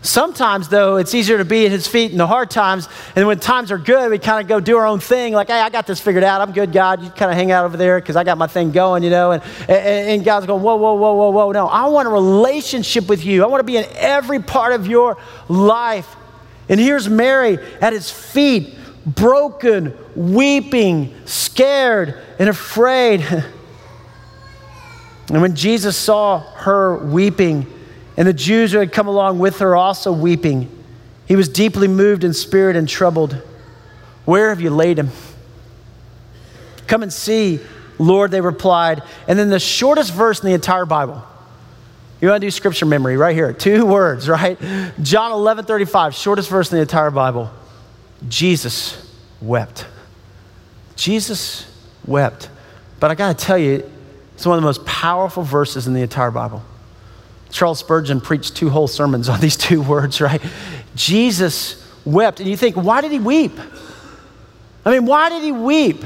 Sometimes, 0.00 0.68
though, 0.68 0.96
it's 0.96 1.12
easier 1.12 1.38
to 1.38 1.44
be 1.44 1.66
at 1.66 1.72
his 1.72 1.88
feet 1.88 2.12
in 2.12 2.18
the 2.18 2.26
hard 2.26 2.50
times. 2.50 2.88
And 3.16 3.26
when 3.26 3.40
times 3.40 3.72
are 3.72 3.78
good, 3.78 4.10
we 4.10 4.18
kind 4.18 4.40
of 4.40 4.48
go 4.48 4.60
do 4.60 4.76
our 4.76 4.86
own 4.86 5.00
thing. 5.00 5.32
Like, 5.32 5.48
hey, 5.48 5.60
I 5.60 5.70
got 5.70 5.88
this 5.88 6.00
figured 6.00 6.22
out. 6.22 6.40
I'm 6.40 6.52
good, 6.52 6.72
God. 6.72 7.02
You 7.02 7.10
kind 7.10 7.32
of 7.32 7.36
hang 7.36 7.50
out 7.50 7.64
over 7.64 7.76
there 7.76 8.00
because 8.00 8.14
I 8.14 8.22
got 8.22 8.38
my 8.38 8.46
thing 8.46 8.70
going, 8.70 9.02
you 9.02 9.10
know. 9.10 9.32
And, 9.32 9.42
and, 9.62 9.70
and 9.70 10.24
God's 10.24 10.46
going, 10.46 10.62
whoa, 10.62 10.76
whoa, 10.76 10.94
whoa, 10.94 11.14
whoa, 11.14 11.30
whoa. 11.30 11.52
No, 11.52 11.66
I 11.66 11.88
want 11.88 12.06
a 12.06 12.12
relationship 12.12 13.08
with 13.08 13.24
you. 13.24 13.42
I 13.42 13.48
want 13.48 13.60
to 13.60 13.64
be 13.64 13.76
in 13.76 13.86
every 13.96 14.40
part 14.40 14.72
of 14.72 14.86
your 14.86 15.16
life. 15.48 16.14
And 16.68 16.78
here's 16.78 17.08
Mary 17.08 17.58
at 17.80 17.92
his 17.92 18.08
feet, 18.08 18.76
broken, 19.04 19.98
weeping, 20.14 21.12
scared, 21.24 22.22
and 22.38 22.48
afraid. 22.48 23.22
and 25.28 25.42
when 25.42 25.56
Jesus 25.56 25.96
saw 25.96 26.38
her 26.38 27.04
weeping, 27.04 27.66
and 28.18 28.26
the 28.26 28.32
Jews 28.32 28.72
who 28.72 28.78
had 28.78 28.92
come 28.92 29.06
along 29.06 29.38
with 29.38 29.60
her 29.60 29.76
also 29.76 30.10
weeping. 30.10 30.68
He 31.26 31.36
was 31.36 31.48
deeply 31.48 31.86
moved 31.86 32.24
in 32.24 32.34
spirit 32.34 32.74
and 32.74 32.88
troubled. 32.88 33.40
Where 34.24 34.48
have 34.48 34.60
you 34.60 34.70
laid 34.70 34.98
him? 34.98 35.10
Come 36.88 37.04
and 37.04 37.12
see, 37.12 37.60
Lord, 37.96 38.32
they 38.32 38.40
replied. 38.40 39.04
And 39.28 39.38
then 39.38 39.50
the 39.50 39.60
shortest 39.60 40.12
verse 40.12 40.40
in 40.40 40.46
the 40.46 40.54
entire 40.54 40.84
Bible. 40.84 41.22
You 42.20 42.28
want 42.28 42.40
to 42.40 42.46
do 42.46 42.50
scripture 42.50 42.86
memory 42.86 43.16
right 43.16 43.36
here. 43.36 43.52
Two 43.52 43.86
words, 43.86 44.28
right? 44.28 44.58
John 45.00 45.30
11 45.30 45.66
35, 45.66 46.12
shortest 46.12 46.50
verse 46.50 46.72
in 46.72 46.76
the 46.76 46.82
entire 46.82 47.12
Bible. 47.12 47.52
Jesus 48.28 49.08
wept. 49.40 49.86
Jesus 50.96 51.70
wept. 52.04 52.50
But 52.98 53.12
I 53.12 53.14
got 53.14 53.38
to 53.38 53.44
tell 53.44 53.58
you, 53.58 53.88
it's 54.34 54.44
one 54.44 54.58
of 54.58 54.62
the 54.62 54.66
most 54.66 54.84
powerful 54.84 55.44
verses 55.44 55.86
in 55.86 55.94
the 55.94 56.02
entire 56.02 56.32
Bible. 56.32 56.64
Charles 57.50 57.78
Spurgeon 57.78 58.20
preached 58.20 58.56
two 58.56 58.70
whole 58.70 58.88
sermons 58.88 59.28
on 59.28 59.40
these 59.40 59.56
two 59.56 59.82
words, 59.82 60.20
right? 60.20 60.42
Jesus 60.94 61.84
wept. 62.04 62.40
And 62.40 62.48
you 62.48 62.56
think, 62.56 62.76
why 62.76 63.00
did 63.00 63.12
he 63.12 63.18
weep? 63.18 63.58
I 64.84 64.90
mean, 64.90 65.06
why 65.06 65.28
did 65.28 65.42
he 65.42 65.52
weep? 65.52 66.04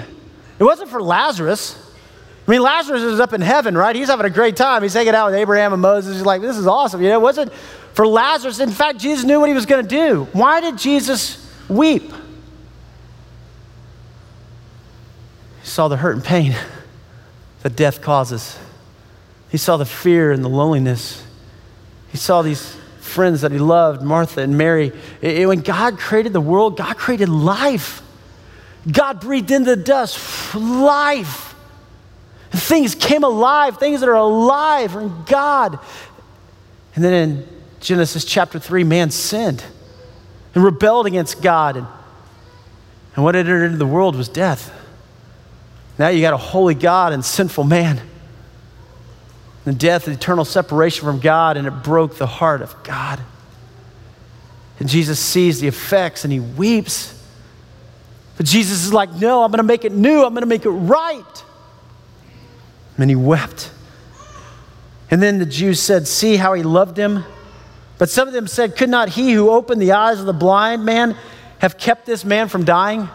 It 0.59 0.65
wasn't 0.65 0.91
for 0.91 1.03
Lazarus. 1.03 1.79
I 2.47 2.51
mean, 2.51 2.63
Lazarus 2.63 3.03
is 3.03 3.21
up 3.21 3.33
in 3.33 3.41
heaven, 3.41 3.77
right? 3.77 3.95
He's 3.95 4.09
having 4.09 4.27
a 4.27 4.31
great 4.31 4.57
time. 4.57 4.83
He's 4.83 4.95
hanging 4.95 5.15
out 5.15 5.27
with 5.27 5.37
Abraham 5.37 5.73
and 5.73 5.81
Moses. 5.81 6.17
He's 6.17 6.27
like, 6.27 6.43
this 6.43 6.57
is 6.57 6.67
awesome. 6.67 7.01
You 7.01 7.09
know, 7.09 7.19
it 7.19 7.23
wasn't 7.23 7.53
for 7.95 8.07
Lazarus. 8.07 8.59
In 8.59 8.71
fact, 8.71 8.99
Jesus 8.99 9.25
knew 9.25 9.39
what 9.39 9.49
he 9.49 9.55
was 9.55 9.67
going 9.67 9.83
to 9.83 9.89
do. 9.89 10.29
Why 10.33 10.61
did 10.61 10.77
Jesus 10.77 11.49
weep? 11.69 12.13
He 15.61 15.69
saw 15.69 15.87
the 15.87 15.97
hurt 15.97 16.17
and 16.17 16.25
pain 16.25 16.57
that 17.63 17.77
death 17.77 18.03
causes. 18.03 18.59
He 19.49 19.59
saw 19.59 19.77
the 19.77 19.85
fear 19.85 20.33
and 20.33 20.45
the 20.45 20.49
loneliness. 20.49 21.25
He 22.13 22.19
saw 22.19 22.43
these 22.43 22.77
friends 23.01 23.41
that 23.41 23.51
he 23.51 23.59
loved, 23.59 24.03
Martha 24.03 24.43
and 24.43 24.57
Mary. 24.57 24.93
It, 25.23 25.49
when 25.49 25.61
God 25.61 25.99
created 25.99 26.35
the 26.35 26.41
world, 26.41 26.77
God 26.77 26.97
created 26.97 27.29
life. 27.29 28.03
God 28.91 29.21
breathed 29.21 29.51
into 29.51 29.75
the 29.75 29.83
dust 29.83 30.55
life. 30.55 31.55
Things 32.51 32.95
came 32.95 33.25
alive, 33.25 33.79
things 33.79 34.01
that 34.01 34.09
are 34.11 34.15
alive 34.15 34.95
are 34.95 35.01
in 35.01 35.25
God. 35.25 35.79
And 36.95 37.03
then 37.03 37.13
in 37.15 37.49
Genesis 37.81 38.27
chapter 38.27 38.59
3, 38.59 38.85
man 38.85 39.11
sinned 39.11 39.65
and 40.55 40.63
rebelled 40.63 41.07
against 41.07 41.41
God. 41.41 41.79
And, 41.79 41.87
and 43.17 43.25
what 43.25 43.35
entered 43.35 43.65
into 43.65 43.79
the 43.79 43.87
world 43.87 44.17
was 44.17 44.29
death. 44.29 44.71
Now 45.99 46.09
you 46.09 46.21
got 46.21 46.35
a 46.35 46.39
holy 46.39 46.75
God 46.75 47.15
and 47.15 47.25
sinful 47.25 47.65
man 47.65 48.03
the 49.65 49.73
death, 49.73 50.07
the 50.07 50.13
eternal 50.13 50.45
separation 50.45 51.05
from 51.05 51.21
God, 51.21 51.57
and 51.57 51.67
it 51.67 51.83
broke 51.83 52.17
the 52.17 52.27
heart 52.27 52.63
of 52.63 52.75
God. 52.83 53.21
And 54.81 54.89
Jesus 54.89 55.21
sees 55.21 55.61
the 55.61 55.69
effects 55.69 56.25
and 56.25 56.33
he 56.33 56.41
weeps. 56.41 57.19
But 58.37 58.47
Jesus 58.47 58.85
is 58.85 58.93
like, 58.93 59.13
No, 59.13 59.45
I'm 59.45 59.51
going 59.51 59.59
to 59.59 59.63
make 59.63 59.85
it 59.85 59.93
new, 59.93 60.25
I'm 60.25 60.33
going 60.33 60.43
to 60.43 60.47
make 60.47 60.65
it 60.65 60.71
right. 60.71 61.45
And 62.99 63.09
he 63.09 63.17
wept. 63.17 63.71
And 65.11 65.23
then 65.23 65.39
the 65.39 65.47
Jews 65.47 65.81
said, 65.81 66.09
See 66.09 66.37
how 66.37 66.55
he 66.55 66.63
loved 66.63 66.97
him? 66.97 67.25
But 67.99 68.11
some 68.11 68.27
of 68.27 68.35
them 68.35 68.49
said, 68.49 68.77
Could 68.77 68.89
not 68.89 69.11
he 69.11 69.33
who 69.33 69.51
opened 69.51 69.81
the 69.81 69.93
eyes 69.93 70.19
of 70.19 70.27
the 70.27 70.33
blind 70.33 70.85
man 70.85 71.17
have 71.59 71.79
kept 71.79 72.07
this 72.07 72.25
man 72.25 72.49
from 72.49 72.65
dying? 72.65 73.09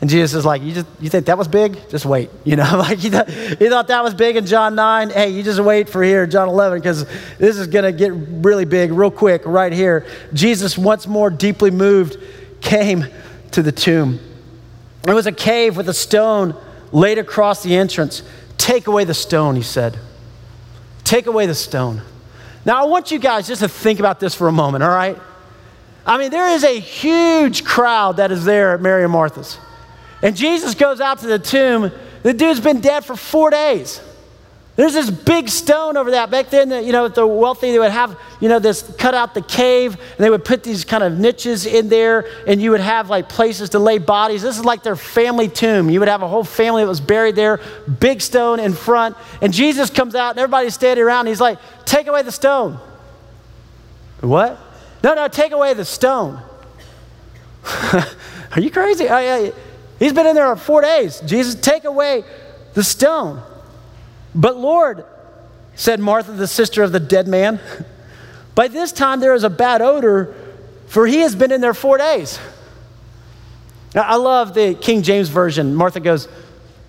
And 0.00 0.10
Jesus 0.10 0.34
is 0.34 0.44
like, 0.44 0.62
you, 0.62 0.72
just, 0.72 0.86
you 1.00 1.08
think 1.08 1.26
that 1.26 1.38
was 1.38 1.48
big? 1.48 1.78
Just 1.88 2.04
wait. 2.04 2.30
You 2.44 2.56
know, 2.56 2.70
like 2.78 2.98
he, 2.98 3.10
th- 3.10 3.58
he 3.58 3.68
thought 3.68 3.88
that 3.88 4.04
was 4.04 4.14
big 4.14 4.36
in 4.36 4.44
John 4.44 4.74
9. 4.74 5.10
Hey, 5.10 5.30
you 5.30 5.42
just 5.42 5.60
wait 5.60 5.88
for 5.88 6.02
here, 6.02 6.26
John 6.26 6.48
11, 6.48 6.78
because 6.78 7.06
this 7.38 7.56
is 7.56 7.66
going 7.68 7.84
to 7.84 7.92
get 7.92 8.12
really 8.12 8.64
big 8.64 8.92
real 8.92 9.10
quick 9.10 9.42
right 9.46 9.72
here. 9.72 10.06
Jesus, 10.34 10.76
once 10.76 11.06
more 11.06 11.30
deeply 11.30 11.70
moved, 11.70 12.18
came 12.60 13.06
to 13.52 13.62
the 13.62 13.72
tomb. 13.72 14.20
It 15.06 15.14
was 15.14 15.26
a 15.26 15.32
cave 15.32 15.76
with 15.76 15.88
a 15.88 15.94
stone 15.94 16.54
laid 16.92 17.18
across 17.18 17.62
the 17.62 17.74
entrance. 17.76 18.22
Take 18.58 18.86
away 18.86 19.04
the 19.04 19.14
stone, 19.14 19.56
he 19.56 19.62
said. 19.62 19.98
Take 21.02 21.26
away 21.26 21.46
the 21.46 21.54
stone. 21.54 22.02
Now, 22.64 22.82
I 22.82 22.86
want 22.86 23.10
you 23.10 23.18
guys 23.18 23.46
just 23.46 23.60
to 23.60 23.68
think 23.68 24.00
about 24.00 24.20
this 24.20 24.34
for 24.34 24.48
a 24.48 24.52
moment, 24.52 24.82
all 24.82 24.90
right? 24.90 25.18
I 26.06 26.18
mean, 26.18 26.30
there 26.30 26.48
is 26.50 26.64
a 26.64 26.78
huge 26.78 27.64
crowd 27.64 28.16
that 28.16 28.30
is 28.30 28.44
there 28.44 28.74
at 28.74 28.80
Mary 28.80 29.02
and 29.02 29.12
Martha's. 29.12 29.58
And 30.24 30.34
Jesus 30.34 30.74
goes 30.74 31.02
out 31.02 31.18
to 31.18 31.26
the 31.26 31.38
tomb. 31.38 31.92
The 32.22 32.32
dude's 32.32 32.58
been 32.58 32.80
dead 32.80 33.04
for 33.04 33.14
four 33.14 33.50
days. 33.50 34.00
There's 34.74 34.94
this 34.94 35.10
big 35.10 35.50
stone 35.50 35.98
over 35.98 36.12
that. 36.12 36.30
Back 36.30 36.48
then, 36.48 36.70
you 36.84 36.92
know, 36.92 37.06
the 37.06 37.26
wealthy, 37.26 37.70
they 37.70 37.78
would 37.78 37.92
have, 37.92 38.18
you 38.40 38.48
know, 38.48 38.58
this 38.58 38.82
cut 38.98 39.14
out 39.14 39.34
the 39.34 39.42
cave, 39.42 39.92
and 39.92 40.18
they 40.18 40.30
would 40.30 40.44
put 40.44 40.64
these 40.64 40.84
kind 40.84 41.04
of 41.04 41.16
niches 41.16 41.66
in 41.66 41.88
there, 41.90 42.26
and 42.48 42.60
you 42.60 42.70
would 42.70 42.80
have 42.80 43.10
like 43.10 43.28
places 43.28 43.70
to 43.70 43.78
lay 43.78 43.98
bodies. 43.98 44.42
This 44.42 44.58
is 44.58 44.64
like 44.64 44.82
their 44.82 44.96
family 44.96 45.46
tomb. 45.46 45.90
You 45.90 46.00
would 46.00 46.08
have 46.08 46.22
a 46.22 46.28
whole 46.28 46.42
family 46.42 46.82
that 46.82 46.88
was 46.88 47.02
buried 47.02 47.36
there, 47.36 47.60
big 48.00 48.22
stone 48.22 48.58
in 48.58 48.72
front. 48.72 49.16
And 49.42 49.52
Jesus 49.52 49.90
comes 49.90 50.14
out, 50.14 50.30
and 50.30 50.38
everybody's 50.38 50.74
standing 50.74 51.04
around. 51.04 51.20
And 51.20 51.28
he's 51.28 51.40
like, 51.40 51.58
Take 51.84 52.06
away 52.06 52.22
the 52.22 52.32
stone. 52.32 52.80
What? 54.22 54.58
No, 55.04 55.14
no, 55.14 55.28
take 55.28 55.52
away 55.52 55.74
the 55.74 55.84
stone. 55.84 56.42
Are 57.92 58.60
you 58.60 58.70
crazy? 58.70 59.06
He's 59.98 60.12
been 60.12 60.26
in 60.26 60.34
there 60.34 60.54
four 60.56 60.80
days. 60.80 61.20
Jesus, 61.20 61.54
take 61.54 61.84
away 61.84 62.24
the 62.74 62.82
stone. 62.82 63.42
But 64.34 64.56
Lord, 64.56 65.04
said 65.74 66.00
Martha, 66.00 66.32
the 66.32 66.46
sister 66.46 66.82
of 66.82 66.92
the 66.92 67.00
dead 67.00 67.28
man, 67.28 67.60
by 68.54 68.68
this 68.68 68.92
time 68.92 69.20
there 69.20 69.34
is 69.34 69.44
a 69.44 69.50
bad 69.50 69.82
odor, 69.82 70.34
for 70.86 71.06
he 71.06 71.20
has 71.20 71.34
been 71.34 71.52
in 71.52 71.60
there 71.60 71.74
four 71.74 71.98
days. 71.98 72.38
Now, 73.94 74.02
I 74.02 74.16
love 74.16 74.54
the 74.54 74.74
King 74.74 75.02
James 75.02 75.28
Version. 75.28 75.74
Martha 75.74 76.00
goes, 76.00 76.28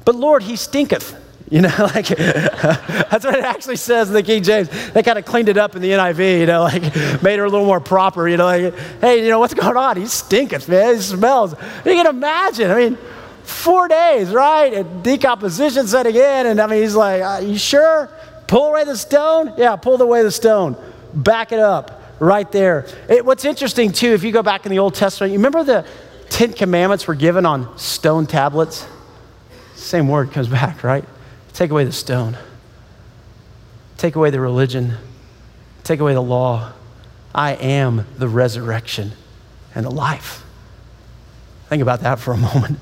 But 0.06 0.15
Lord, 0.15 0.44
he 0.44 0.56
stinketh. 0.56 1.15
You 1.49 1.62
know, 1.62 1.73
like 1.79 2.08
that's 2.08 3.23
what 3.23 3.36
it 3.36 3.43
actually 3.43 3.75
says 3.75 4.08
in 4.08 4.13
the 4.15 4.23
King 4.23 4.43
James. 4.43 4.69
They 4.91 5.03
kind 5.03 5.19
of 5.19 5.25
cleaned 5.25 5.49
it 5.49 5.58
up 5.58 5.75
in 5.75 5.81
the 5.81 5.89
NIV, 5.89 6.39
you 6.39 6.45
know, 6.45 6.63
like 6.63 6.81
made 7.21 7.38
her 7.38 7.45
a 7.45 7.49
little 7.49 7.65
more 7.65 7.79
proper, 7.79 8.27
you 8.27 8.38
know, 8.38 8.45
like, 8.45 8.73
hey, 8.99 9.23
you 9.23 9.29
know, 9.29 9.39
what's 9.39 9.53
going 9.53 9.77
on? 9.77 9.97
He 9.97 10.08
stinketh, 10.08 10.67
man. 10.67 10.95
He 10.95 11.01
smells. 11.01 11.53
You 11.86 11.91
can 11.91 12.08
imagine. 12.08 12.71
I 12.71 12.75
mean, 12.75 12.97
four 13.43 13.88
days, 13.88 14.31
right? 14.31 14.73
And 14.73 15.03
decomposition 15.03 15.88
setting 15.88 16.15
in. 16.15 16.47
And 16.47 16.60
I 16.60 16.67
mean, 16.67 16.81
he's 16.81 16.95
like, 16.95 17.21
Are 17.21 17.41
you 17.41 17.58
sure? 17.58 18.10
Pull 18.47 18.69
away 18.69 18.84
the 18.84 18.97
stone? 18.97 19.53
Yeah, 19.58 19.75
pull 19.75 20.01
away 20.01 20.23
the 20.23 20.31
stone. 20.31 20.75
Back 21.13 21.51
it 21.51 21.60
up 21.60 22.01
right 22.19 22.51
there. 22.51 22.86
It, 23.10 23.25
what's 23.25 23.45
interesting, 23.45 23.91
too, 23.91 24.13
if 24.13 24.23
you 24.23 24.31
go 24.31 24.43
back 24.43 24.65
in 24.65 24.71
the 24.71 24.79
Old 24.79 24.95
Testament, 24.95 25.31
you 25.31 25.39
remember 25.39 25.63
the 25.63 25.86
Ten 26.29 26.53
Commandments 26.53 27.08
were 27.08 27.15
given 27.15 27.45
on 27.45 27.77
stone 27.77 28.27
tablets? 28.27 28.86
Same 29.75 30.08
word 30.08 30.31
comes 30.31 30.47
back, 30.62 30.84
right? 30.84 31.05
Take 31.56 31.72
away 31.72 31.86
the 31.86 31.94
stone. 31.94 32.38
Take 33.98 34.18
away 34.18 34.30
the 34.30 34.41
religion. 34.41 34.98
Take 35.86 36.02
away 36.02 36.13
the 36.13 36.22
law. 36.22 36.74
I 37.34 37.54
am 37.54 38.06
the 38.18 38.28
resurrection 38.28 39.13
and 39.74 39.86
the 39.86 39.89
life. 39.89 40.44
Think 41.70 41.82
about 41.82 42.02
that 42.02 42.20
for 42.20 42.34
a 42.34 42.38
moment. 42.54 42.78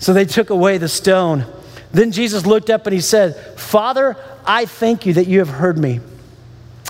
So 0.00 0.12
they 0.12 0.24
took 0.24 0.50
away 0.50 0.78
the 0.78 0.88
stone. 0.88 1.46
Then 1.92 2.10
Jesus 2.10 2.44
looked 2.44 2.68
up 2.68 2.84
and 2.88 2.94
he 2.94 3.00
said, 3.00 3.36
Father, 3.56 4.16
I 4.44 4.66
thank 4.66 5.06
you 5.06 5.12
that 5.14 5.28
you 5.28 5.38
have 5.38 5.48
heard 5.48 5.78
me. 5.78 6.00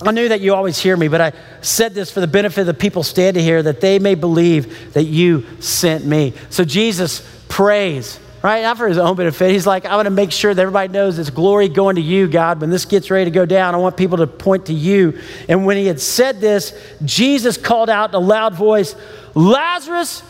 I 0.03 0.11
knew 0.11 0.31
that 0.31 0.41
you 0.41 0.55
always 0.55 0.79
hear 0.79 0.97
me, 0.97 1.09
but 1.09 1.21
I 1.21 1.33
said 1.61 1.93
this 1.93 2.11
for 2.11 2.21
the 2.21 2.27
benefit 2.27 2.63
of 2.63 2.67
the 2.67 2.75
people 2.75 3.03
standing 3.03 3.45
here 3.45 3.63
that 3.63 3.83
they 3.83 3.99
may 3.99 4.15
believe 4.15 4.95
that 4.95 5.05
you 5.05 5.45
sent 5.61 6.07
me. 6.07 6.33
So 6.49 6.65
Jesus 6.65 7.23
prays 7.49 8.19
right? 8.43 8.63
Not 8.63 8.77
for 8.77 8.89
his 8.89 8.99
own 8.99 9.17
benefit. 9.17 9.51
He's 9.51 9.67
like, 9.67 9.87
I 9.87 9.97
want 9.97 10.07
to 10.07 10.11
make 10.11 10.33
sure 10.33 10.53
that 10.53 10.61
everybody 10.61 10.93
knows 10.93 11.19
it's 11.19 11.31
glory 11.31 11.69
going 11.69 11.97
to 11.97 12.03
you, 12.03 12.27
God. 12.27 12.61
When 12.61 12.71
this 12.71 12.85
gets 12.85 13.11
ready 13.11 13.31
to 13.31 13.35
go 13.35 13.47
down, 13.47 13.75
I 13.75 13.79
want 13.79 13.97
people 13.97 14.19
to 14.19 14.27
point 14.27 14.67
to 14.67 14.73
you. 14.73 15.19
And 15.49 15.65
when 15.65 15.77
he 15.77 15.87
had 15.87 16.01
said 16.01 16.41
this, 16.41 16.77
Jesus 17.05 17.57
called 17.57 17.89
out 17.89 18.11
in 18.11 18.15
a 18.17 18.19
loud 18.19 18.55
voice, 18.55 18.97
Lazarus, 19.35 20.23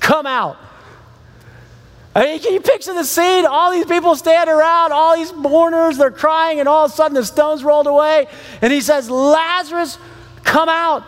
come 0.00 0.26
out. 0.26 0.58
I 2.14 2.24
mean, 2.24 2.40
can 2.40 2.52
you 2.52 2.60
picture 2.60 2.92
the 2.92 3.04
scene? 3.04 3.46
All 3.46 3.72
these 3.72 3.86
people 3.86 4.14
standing 4.16 4.54
around, 4.54 4.92
all 4.92 5.16
these 5.16 5.32
mourners, 5.32 5.96
they're 5.96 6.10
crying, 6.10 6.60
and 6.60 6.68
all 6.68 6.84
of 6.84 6.90
a 6.90 6.94
sudden 6.94 7.14
the 7.14 7.24
stones 7.24 7.64
rolled 7.64 7.86
away. 7.86 8.26
And 8.60 8.70
he 8.72 8.82
says, 8.82 9.08
Lazarus, 9.08 9.96
come 10.44 10.68
out. 10.68 11.04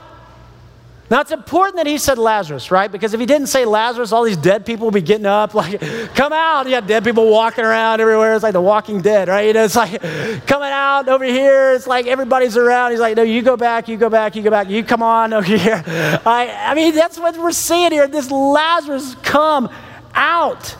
Now, 1.14 1.20
it's 1.20 1.30
important 1.30 1.76
that 1.76 1.86
he 1.86 1.96
said 1.98 2.18
Lazarus, 2.18 2.72
right? 2.72 2.90
Because 2.90 3.14
if 3.14 3.20
he 3.20 3.26
didn't 3.26 3.46
say 3.46 3.64
Lazarus, 3.64 4.10
all 4.10 4.24
these 4.24 4.36
dead 4.36 4.66
people 4.66 4.86
would 4.86 4.94
be 4.94 5.00
getting 5.00 5.26
up, 5.26 5.54
like, 5.54 5.80
come 6.16 6.32
out. 6.32 6.66
You 6.66 6.72
got 6.72 6.88
dead 6.88 7.04
people 7.04 7.30
walking 7.30 7.64
around 7.64 8.00
everywhere. 8.00 8.34
It's 8.34 8.42
like 8.42 8.52
the 8.52 8.60
walking 8.60 9.00
dead, 9.00 9.28
right? 9.28 9.46
You 9.46 9.52
know, 9.52 9.62
it's 9.62 9.76
like 9.76 9.92
coming 10.48 10.70
out 10.72 11.08
over 11.08 11.24
here. 11.24 11.70
It's 11.70 11.86
like 11.86 12.08
everybody's 12.08 12.56
around. 12.56 12.90
He's 12.90 12.98
like, 12.98 13.16
no, 13.16 13.22
you 13.22 13.42
go 13.42 13.56
back, 13.56 13.86
you 13.86 13.96
go 13.96 14.10
back, 14.10 14.34
you 14.34 14.42
go 14.42 14.50
back, 14.50 14.68
you 14.68 14.82
come 14.82 15.04
on 15.04 15.32
over 15.32 15.46
here. 15.56 15.84
I, 15.86 16.52
I 16.66 16.74
mean, 16.74 16.96
that's 16.96 17.16
what 17.16 17.38
we're 17.38 17.52
seeing 17.52 17.92
here. 17.92 18.08
This 18.08 18.32
Lazarus 18.32 19.14
come 19.22 19.70
out. 20.16 20.76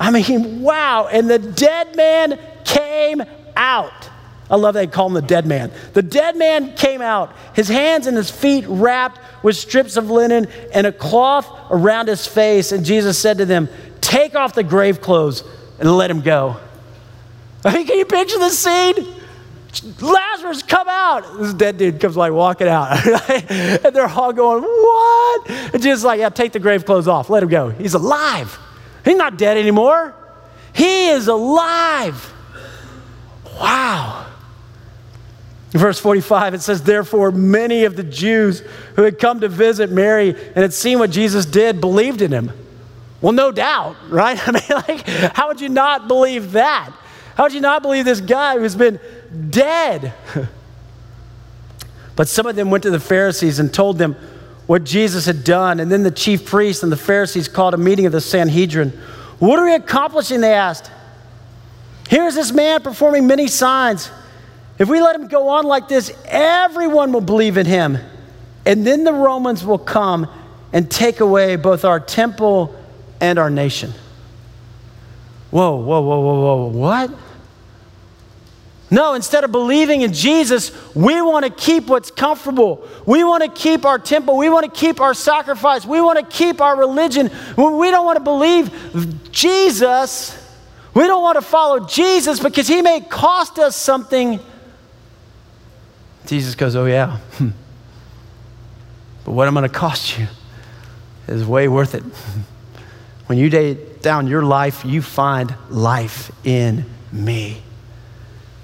I 0.00 0.10
mean, 0.10 0.62
wow. 0.62 1.08
And 1.12 1.30
the 1.30 1.38
dead 1.38 1.94
man 1.94 2.40
came 2.64 3.22
out. 3.54 4.10
I 4.50 4.56
love 4.56 4.74
that 4.74 4.80
they 4.80 4.86
call 4.86 5.06
him 5.06 5.14
the 5.14 5.22
dead 5.22 5.46
man. 5.46 5.72
The 5.92 6.02
dead 6.02 6.36
man 6.36 6.74
came 6.74 7.02
out, 7.02 7.34
his 7.54 7.68
hands 7.68 8.06
and 8.06 8.16
his 8.16 8.30
feet 8.30 8.64
wrapped 8.68 9.20
with 9.42 9.56
strips 9.56 9.96
of 9.96 10.10
linen 10.10 10.48
and 10.72 10.86
a 10.86 10.92
cloth 10.92 11.48
around 11.70 12.08
his 12.08 12.26
face. 12.26 12.72
And 12.72 12.84
Jesus 12.84 13.18
said 13.18 13.38
to 13.38 13.44
them, 13.44 13.68
Take 14.00 14.34
off 14.34 14.54
the 14.54 14.62
grave 14.62 15.00
clothes 15.00 15.42
and 15.78 15.96
let 15.96 16.10
him 16.10 16.20
go. 16.20 16.56
I 17.64 17.74
mean, 17.74 17.86
can 17.86 17.98
you 17.98 18.04
picture 18.04 18.38
the 18.38 18.50
scene? 18.50 19.14
Lazarus, 20.00 20.62
come 20.62 20.88
out. 20.88 21.38
This 21.38 21.52
dead 21.52 21.76
dude 21.76 22.00
comes 22.00 22.16
like 22.16 22.32
walking 22.32 22.68
out. 22.68 23.06
and 23.28 23.94
they're 23.94 24.08
all 24.08 24.32
going, 24.32 24.62
What? 24.62 25.50
And 25.50 25.82
Jesus 25.82 26.04
like, 26.04 26.20
Yeah, 26.20 26.28
take 26.28 26.52
the 26.52 26.60
grave 26.60 26.84
clothes 26.84 27.08
off. 27.08 27.30
Let 27.30 27.42
him 27.42 27.48
go. 27.48 27.70
He's 27.70 27.94
alive. 27.94 28.58
He's 29.04 29.16
not 29.16 29.38
dead 29.38 29.56
anymore. 29.56 30.14
He 30.72 31.08
is 31.08 31.28
alive. 31.28 32.32
Wow. 33.58 34.25
In 35.76 35.80
verse 35.80 36.00
45, 36.00 36.54
it 36.54 36.62
says, 36.62 36.84
Therefore, 36.84 37.30
many 37.30 37.84
of 37.84 37.96
the 37.96 38.02
Jews 38.02 38.60
who 38.94 39.02
had 39.02 39.18
come 39.18 39.40
to 39.40 39.48
visit 39.50 39.90
Mary 39.90 40.30
and 40.30 40.56
had 40.56 40.72
seen 40.72 40.98
what 40.98 41.10
Jesus 41.10 41.44
did 41.44 41.82
believed 41.82 42.22
in 42.22 42.32
him. 42.32 42.50
Well, 43.20 43.34
no 43.34 43.52
doubt, 43.52 43.94
right? 44.08 44.40
I 44.48 44.52
mean, 44.52 44.62
like, 44.70 45.06
how 45.36 45.48
would 45.48 45.60
you 45.60 45.68
not 45.68 46.08
believe 46.08 46.52
that? 46.52 46.92
How 47.34 47.42
would 47.42 47.52
you 47.52 47.60
not 47.60 47.82
believe 47.82 48.06
this 48.06 48.22
guy 48.22 48.58
who's 48.58 48.74
been 48.74 48.98
dead? 49.50 50.14
but 52.16 52.26
some 52.26 52.46
of 52.46 52.56
them 52.56 52.70
went 52.70 52.84
to 52.84 52.90
the 52.90 52.98
Pharisees 52.98 53.58
and 53.58 53.70
told 53.70 53.98
them 53.98 54.16
what 54.66 54.82
Jesus 54.82 55.26
had 55.26 55.44
done. 55.44 55.78
And 55.78 55.92
then 55.92 56.04
the 56.04 56.10
chief 56.10 56.46
priests 56.46 56.84
and 56.84 56.90
the 56.90 56.96
Pharisees 56.96 57.48
called 57.48 57.74
a 57.74 57.76
meeting 57.76 58.06
of 58.06 58.12
the 58.12 58.22
Sanhedrin. 58.22 58.92
What 59.40 59.58
are 59.58 59.66
we 59.66 59.74
accomplishing? 59.74 60.40
They 60.40 60.54
asked. 60.54 60.90
Here's 62.08 62.34
this 62.34 62.50
man 62.50 62.80
performing 62.80 63.26
many 63.26 63.46
signs. 63.46 64.10
If 64.78 64.88
we 64.88 65.00
let 65.00 65.16
him 65.16 65.28
go 65.28 65.48
on 65.48 65.64
like 65.64 65.88
this, 65.88 66.12
everyone 66.26 67.12
will 67.12 67.20
believe 67.20 67.56
in 67.56 67.66
him. 67.66 67.98
And 68.66 68.86
then 68.86 69.04
the 69.04 69.12
Romans 69.12 69.64
will 69.64 69.78
come 69.78 70.28
and 70.72 70.90
take 70.90 71.20
away 71.20 71.56
both 71.56 71.84
our 71.84 72.00
temple 72.00 72.74
and 73.20 73.38
our 73.38 73.48
nation. 73.48 73.92
Whoa, 75.50 75.76
whoa, 75.76 76.00
whoa, 76.00 76.20
whoa, 76.20 76.40
whoa, 76.40 76.66
what? 76.66 77.10
No, 78.90 79.14
instead 79.14 79.42
of 79.42 79.50
believing 79.50 80.02
in 80.02 80.12
Jesus, 80.12 80.70
we 80.94 81.20
want 81.20 81.44
to 81.44 81.50
keep 81.50 81.86
what's 81.86 82.10
comfortable. 82.10 82.86
We 83.04 83.24
want 83.24 83.42
to 83.42 83.48
keep 83.50 83.84
our 83.84 83.98
temple. 83.98 84.36
We 84.36 84.48
want 84.48 84.72
to 84.72 84.80
keep 84.80 85.00
our 85.00 85.14
sacrifice. 85.14 85.84
We 85.84 86.00
want 86.00 86.18
to 86.18 86.24
keep 86.24 86.60
our 86.60 86.76
religion. 86.76 87.30
We 87.56 87.90
don't 87.90 88.04
want 88.04 88.18
to 88.18 88.22
believe 88.22 89.32
Jesus. 89.32 90.40
We 90.94 91.04
don't 91.06 91.22
want 91.22 91.36
to 91.36 91.42
follow 91.42 91.86
Jesus 91.86 92.38
because 92.38 92.68
he 92.68 92.80
may 92.80 93.00
cost 93.00 93.58
us 93.58 93.74
something 93.74 94.38
Jesus 96.26 96.54
goes, 96.54 96.76
Oh, 96.76 96.86
yeah. 96.86 97.16
Hmm. 97.16 97.50
but 99.24 99.32
what 99.32 99.48
I'm 99.48 99.54
going 99.54 99.68
to 99.68 99.74
cost 99.74 100.18
you 100.18 100.26
is 101.28 101.44
way 101.44 101.68
worth 101.68 101.94
it. 101.94 102.02
when 103.26 103.38
you 103.38 103.50
lay 103.50 103.74
down 104.02 104.26
your 104.26 104.42
life, 104.42 104.84
you 104.84 105.02
find 105.02 105.54
life 105.68 106.30
in 106.44 106.84
me. 107.12 107.62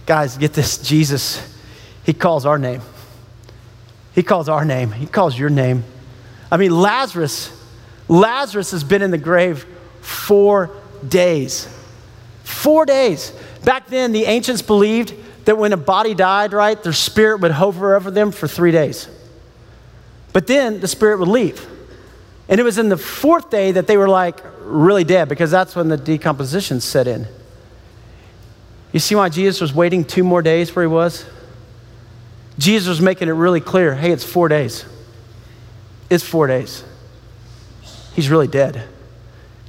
Guys, 0.07 0.37
get 0.37 0.53
this 0.53 0.79
Jesus, 0.79 1.43
he 2.05 2.13
calls 2.13 2.47
our 2.47 2.59
name. 2.59 2.83
He 4.15 4.23
calls 4.23 4.49
our 4.49 4.65
name. 4.65 4.93
He 4.93 5.07
calls 5.07 5.39
your 5.39 5.51
name. 5.51 5.85
I 6.51 6.57
mean, 6.59 6.71
Lazarus, 6.71 7.51
Lazarus 8.09 8.73
has 8.73 8.85
been 8.85 9.01
in 9.01 9.11
the 9.11 9.19
grave 9.19 9.65
four 10.01 10.71
days. 11.07 11.67
Four 12.45 12.85
days. 12.85 13.33
Back 13.65 13.87
then, 13.87 14.13
the 14.13 14.25
ancients 14.25 14.61
believed 14.61 15.15
that 15.45 15.59
when 15.59 15.73
a 15.73 15.77
body 15.77 16.15
died, 16.15 16.53
right, 16.53 16.81
their 16.83 16.93
spirit 16.93 17.41
would 17.41 17.51
hover 17.51 17.97
over 17.97 18.11
them 18.11 18.33
for 18.33 18.47
three 18.47 18.71
days. 18.71 19.09
But 20.33 20.47
then 20.47 20.81
the 20.81 20.89
spirit 20.89 21.19
would 21.19 21.29
leave. 21.29 21.67
And 22.49 22.61
it 22.61 22.65
was 22.65 22.79
in 22.79 22.89
the 22.89 22.97
fourth 22.97 23.51
day 23.51 23.73
that 23.73 23.87
they 23.87 23.97
were 23.97 24.09
like 24.09 24.41
really 24.61 25.05
dead 25.05 25.29
because 25.29 25.51
that's 25.51 25.75
when 25.75 25.89
the 25.89 25.97
decomposition 25.97 26.81
set 26.81 27.07
in. 27.07 27.27
You 28.93 29.01
see 29.01 29.15
why 29.15 29.29
Jesus 29.29 29.61
was 29.61 29.73
waiting 29.73 30.05
two 30.05 30.23
more 30.23 30.43
days 30.43 30.75
where 30.75 30.85
he 30.85 30.89
was? 30.89 31.25
Jesus 32.59 32.89
was 32.89 33.01
making 33.01 33.29
it 33.29 33.33
really 33.33 33.61
clear 33.61 33.95
hey, 33.95 34.13
it's 34.13 34.25
four 34.25 34.49
days. 34.49 34.85
It's 36.11 36.23
four 36.23 36.47
days. 36.47 36.85
He's 38.15 38.29
really 38.29 38.49
dead. 38.49 38.87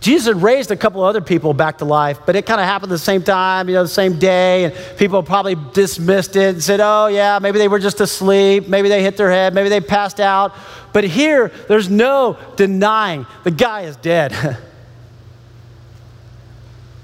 Jesus 0.03 0.27
had 0.27 0.43
raised 0.43 0.69
a 0.69 0.75
couple 0.75 1.01
other 1.01 1.21
people 1.21 1.53
back 1.53 1.77
to 1.77 1.85
life, 1.85 2.19
but 2.25 2.35
it 2.35 2.45
kind 2.45 2.59
of 2.59 2.67
happened 2.67 2.91
the 2.91 2.97
same 2.97 3.23
time, 3.23 3.69
you 3.69 3.75
know, 3.75 3.83
the 3.83 3.87
same 3.87 4.19
day, 4.19 4.65
and 4.65 4.97
people 4.97 5.23
probably 5.23 5.55
dismissed 5.71 6.35
it 6.35 6.55
and 6.55 6.61
said, 6.61 6.81
oh, 6.81 7.07
yeah, 7.07 7.39
maybe 7.39 7.57
they 7.57 7.69
were 7.69 7.79
just 7.79 8.01
asleep, 8.01 8.67
maybe 8.67 8.89
they 8.89 9.01
hit 9.01 9.15
their 9.15 9.31
head, 9.31 9.53
maybe 9.53 9.69
they 9.69 9.79
passed 9.79 10.19
out. 10.19 10.53
But 10.91 11.05
here, 11.05 11.53
there's 11.69 11.89
no 11.89 12.37
denying 12.57 13.25
the 13.45 13.51
guy 13.51 13.83
is 13.83 13.95
dead. 13.95 14.33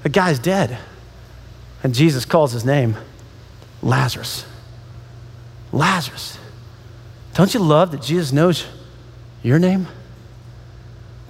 the 0.04 0.10
guy's 0.10 0.38
dead. 0.38 0.78
And 1.82 1.96
Jesus 1.96 2.26
calls 2.26 2.52
his 2.52 2.66
name 2.66 2.98
Lazarus. 3.82 4.46
Lazarus. 5.72 6.38
Don't 7.34 7.54
you 7.54 7.62
love 7.62 7.92
that 7.92 8.02
Jesus 8.02 8.34
knows 8.34 8.66
your 9.42 9.58
name? 9.58 9.88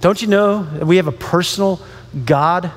Don't 0.00 0.20
you 0.20 0.28
know 0.28 0.62
that 0.62 0.86
we 0.86 0.96
have 0.96 1.06
a 1.06 1.12
personal 1.12 1.80
God? 2.24 2.70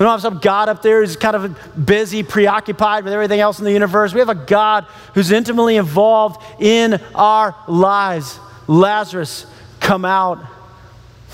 We 0.00 0.04
don't 0.04 0.12
have 0.12 0.22
some 0.22 0.38
God 0.38 0.70
up 0.70 0.80
there 0.80 1.00
who's 1.00 1.16
kind 1.16 1.36
of 1.36 1.86
busy, 1.86 2.22
preoccupied 2.22 3.04
with 3.04 3.12
everything 3.12 3.40
else 3.40 3.58
in 3.58 3.66
the 3.66 3.72
universe. 3.72 4.14
We 4.14 4.20
have 4.20 4.30
a 4.30 4.34
God 4.34 4.84
who's 5.12 5.30
intimately 5.30 5.76
involved 5.76 6.42
in 6.58 6.94
our 7.14 7.54
lives. 7.68 8.38
Lazarus, 8.66 9.44
come 9.78 10.06
out. 10.06 10.38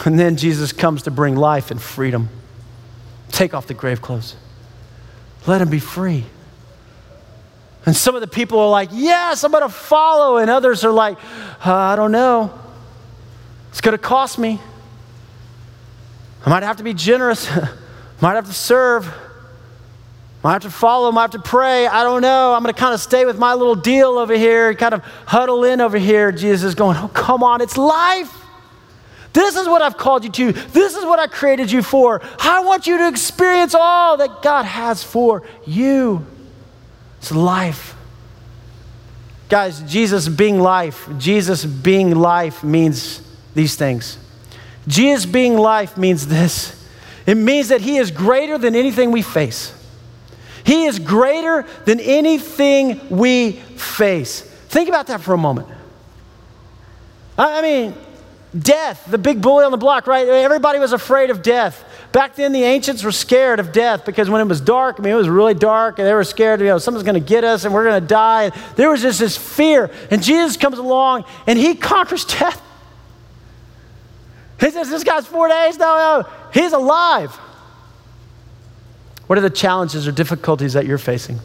And 0.05 0.19
then 0.19 0.37
Jesus 0.37 0.73
comes 0.73 1.03
to 1.03 1.11
bring 1.11 1.37
life 1.37 1.71
and 1.71 1.81
freedom. 1.81 2.29
Take 3.29 3.55
off 3.55 3.67
the 3.67 3.75
grave 3.75 4.03
clothes. 4.03 4.35
let 5.47 5.61
him 5.61 5.71
be 5.71 5.79
free. 5.79 6.25
And 7.85 7.95
some 7.95 8.17
of 8.17 8.21
the 8.21 8.27
people 8.27 8.59
are 8.59 8.69
like, 8.69 8.89
Yes, 8.93 9.45
I'm 9.45 9.53
going 9.53 9.63
to 9.63 9.69
follow. 9.69 10.39
And 10.39 10.51
others 10.51 10.85
are 10.85 10.91
like, 10.91 11.19
uh, 11.65 11.73
I 11.73 11.95
don't 11.95 12.11
know. 12.11 12.53
It's 13.71 13.81
going 13.81 13.93
to 13.93 14.03
cost 14.03 14.39
me. 14.39 14.61
I 16.47 16.51
might 16.51 16.63
have 16.63 16.77
to 16.77 16.85
be 16.85 16.95
generous, 16.95 17.51
might 18.21 18.35
have 18.35 18.47
to 18.47 18.55
serve. 18.55 19.13
Might 20.45 20.53
have 20.53 20.63
to 20.63 20.71
follow. 20.71 21.11
I 21.11 21.23
have 21.23 21.33
to 21.33 21.41
pray. 21.41 21.89
I 21.89 22.05
don't 22.05 22.23
know. 22.23 22.55
I'm 22.55 22.63
going 22.63 22.73
to 22.73 22.79
kind 22.79 22.95
of 22.95 23.01
stay 23.01 23.25
with 23.25 23.37
my 23.37 23.55
little 23.55 23.75
deal 23.75 24.17
over 24.17 24.37
here, 24.37 24.73
kind 24.75 24.95
of 24.95 25.03
huddle 25.27 25.65
in 25.65 25.81
over 25.81 25.99
here. 25.99 26.31
Jesus 26.31 26.63
is 26.69 26.75
going, 26.77 26.97
Oh, 26.99 27.09
come 27.09 27.43
on, 27.43 27.61
it's 27.61 27.77
life. 27.77 28.33
This 29.33 29.57
is 29.57 29.67
what 29.67 29.83
I've 29.83 29.99
called 29.99 30.23
you 30.23 30.31
to. 30.31 30.53
This 30.53 30.95
is 30.95 31.05
what 31.05 31.19
I 31.19 31.27
created 31.27 31.73
you 31.73 31.83
for. 31.83 32.23
I 32.39 32.61
want 32.61 32.87
you 32.87 32.97
to 32.97 33.09
experience 33.09 33.75
all 33.75 34.19
that 34.19 34.41
God 34.41 34.67
has 34.67 35.03
for 35.03 35.43
you. 35.67 36.25
It's 37.19 37.33
life. 37.33 37.97
Guys, 39.49 39.81
Jesus 39.81 40.29
being 40.29 40.61
life, 40.61 41.09
Jesus 41.19 41.65
being 41.65 42.15
life 42.15 42.63
means 42.63 43.21
these 43.53 43.75
things. 43.75 44.17
Jesus 44.87 45.27
being 45.27 45.57
life 45.57 45.97
means 45.97 46.27
this 46.27 46.73
it 47.27 47.37
means 47.37 47.69
that 47.69 47.81
He 47.81 47.97
is 47.97 48.11
greater 48.11 48.57
than 48.57 48.75
anything 48.75 49.11
we 49.11 49.23
face. 49.23 49.73
He 50.65 50.85
is 50.85 50.99
greater 50.99 51.65
than 51.85 52.01
anything 52.01 53.09
we 53.09 53.53
face. 53.53 54.41
Think 54.41 54.89
about 54.89 55.07
that 55.09 55.21
for 55.21 55.33
a 55.33 55.39
moment. 55.39 55.69
I 57.39 57.63
mean, 57.63 57.95
death, 58.59 59.07
the 59.09 59.19
big 59.19 59.41
bully 59.41 59.65
on 59.65 59.71
the 59.71 59.77
block, 59.77 60.07
right? 60.07 60.27
Everybody 60.27 60.79
was 60.79 60.93
afraid 60.93 61.31
of 61.31 61.43
death. 61.43 61.85
Back 62.13 62.35
then, 62.35 62.53
the 62.53 62.65
ancients 62.65 63.03
were 63.03 63.13
scared 63.13 63.61
of 63.61 63.73
death 63.73 64.05
because 64.05 64.31
when 64.31 64.41
it 64.41 64.49
was 64.49 64.61
dark, 64.61 64.97
I 64.99 65.03
mean, 65.03 65.13
it 65.13 65.17
was 65.17 65.29
really 65.29 65.55
dark, 65.55 65.99
and 65.99 66.09
they 66.09 66.15
were 66.15 66.25
scared, 66.25 66.61
you 66.61 66.67
know, 66.67 66.79
someone's 66.79 67.05
going 67.05 67.21
to 67.21 67.29
get 67.29 67.45
us 67.45 67.65
and 67.65 67.75
we're 67.75 67.85
going 67.85 68.01
to 68.01 68.07
die. 68.07 68.51
There 68.77 68.91
was 68.91 69.03
just 69.03 69.19
this 69.19 69.37
fear. 69.37 69.91
And 70.11 70.23
Jesus 70.23 70.57
comes 70.57 70.79
along 70.79 71.25
and 71.47 71.59
he 71.59 71.75
conquers 71.75 72.25
death. 72.39 72.63
He 74.61 74.71
says, 74.71 74.91
This 74.91 75.05
guy's 75.05 75.27
four 75.27 75.49
days? 75.49 75.79
No, 75.79 75.87
no, 76.23 76.29
he's 76.53 76.73
alive. 76.73 77.31
What 79.27 79.39
are 79.39 79.43
the 79.43 79.51
challenges 79.51 80.07
or 80.07 80.13
difficulties 80.13 80.75
that 80.75 80.87
you're 80.87 80.99
facing? 80.99 81.41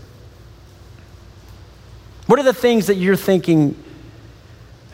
What 2.28 2.40
are 2.40 2.44
the 2.44 2.54
things 2.54 2.88
that 2.88 2.96
you're 2.96 3.16
thinking, 3.16 3.76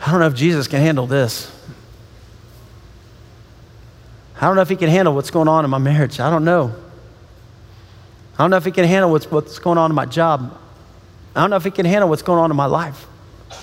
I 0.04 0.10
don't 0.10 0.20
know 0.20 0.26
if 0.26 0.34
Jesus 0.34 0.66
can 0.66 0.80
handle 0.80 1.06
this? 1.06 1.54
I 4.40 4.46
don't 4.46 4.56
know 4.56 4.62
if 4.62 4.68
he 4.68 4.76
can 4.76 4.88
handle 4.88 5.14
what's 5.14 5.30
going 5.30 5.48
on 5.48 5.64
in 5.64 5.70
my 5.70 5.78
marriage. 5.78 6.20
I 6.20 6.30
don't 6.30 6.44
know. 6.44 6.74
I 8.34 8.44
don't 8.44 8.50
know 8.50 8.56
if 8.56 8.64
he 8.64 8.70
can 8.70 8.84
handle 8.84 9.10
what's, 9.10 9.30
what's 9.30 9.58
going 9.58 9.78
on 9.78 9.90
in 9.90 9.94
my 9.94 10.06
job. 10.06 10.58
I 11.34 11.40
don't 11.40 11.50
know 11.50 11.56
if 11.56 11.64
he 11.64 11.70
can 11.70 11.86
handle 11.86 12.08
what's 12.08 12.22
going 12.22 12.38
on 12.38 12.50
in 12.50 12.56
my 12.56 12.66
life. 12.66 13.06
I 13.50 13.54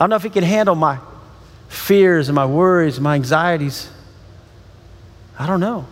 don't 0.00 0.10
know 0.10 0.16
if 0.16 0.22
he 0.22 0.30
can 0.30 0.44
handle 0.44 0.74
my 0.74 0.98
fears 1.68 2.28
and 2.28 2.34
my 2.34 2.46
worries 2.46 2.96
and 2.96 3.04
my 3.04 3.14
anxieties. 3.14 3.88
I 5.38 5.46
don't 5.46 5.60
know. 5.60 5.86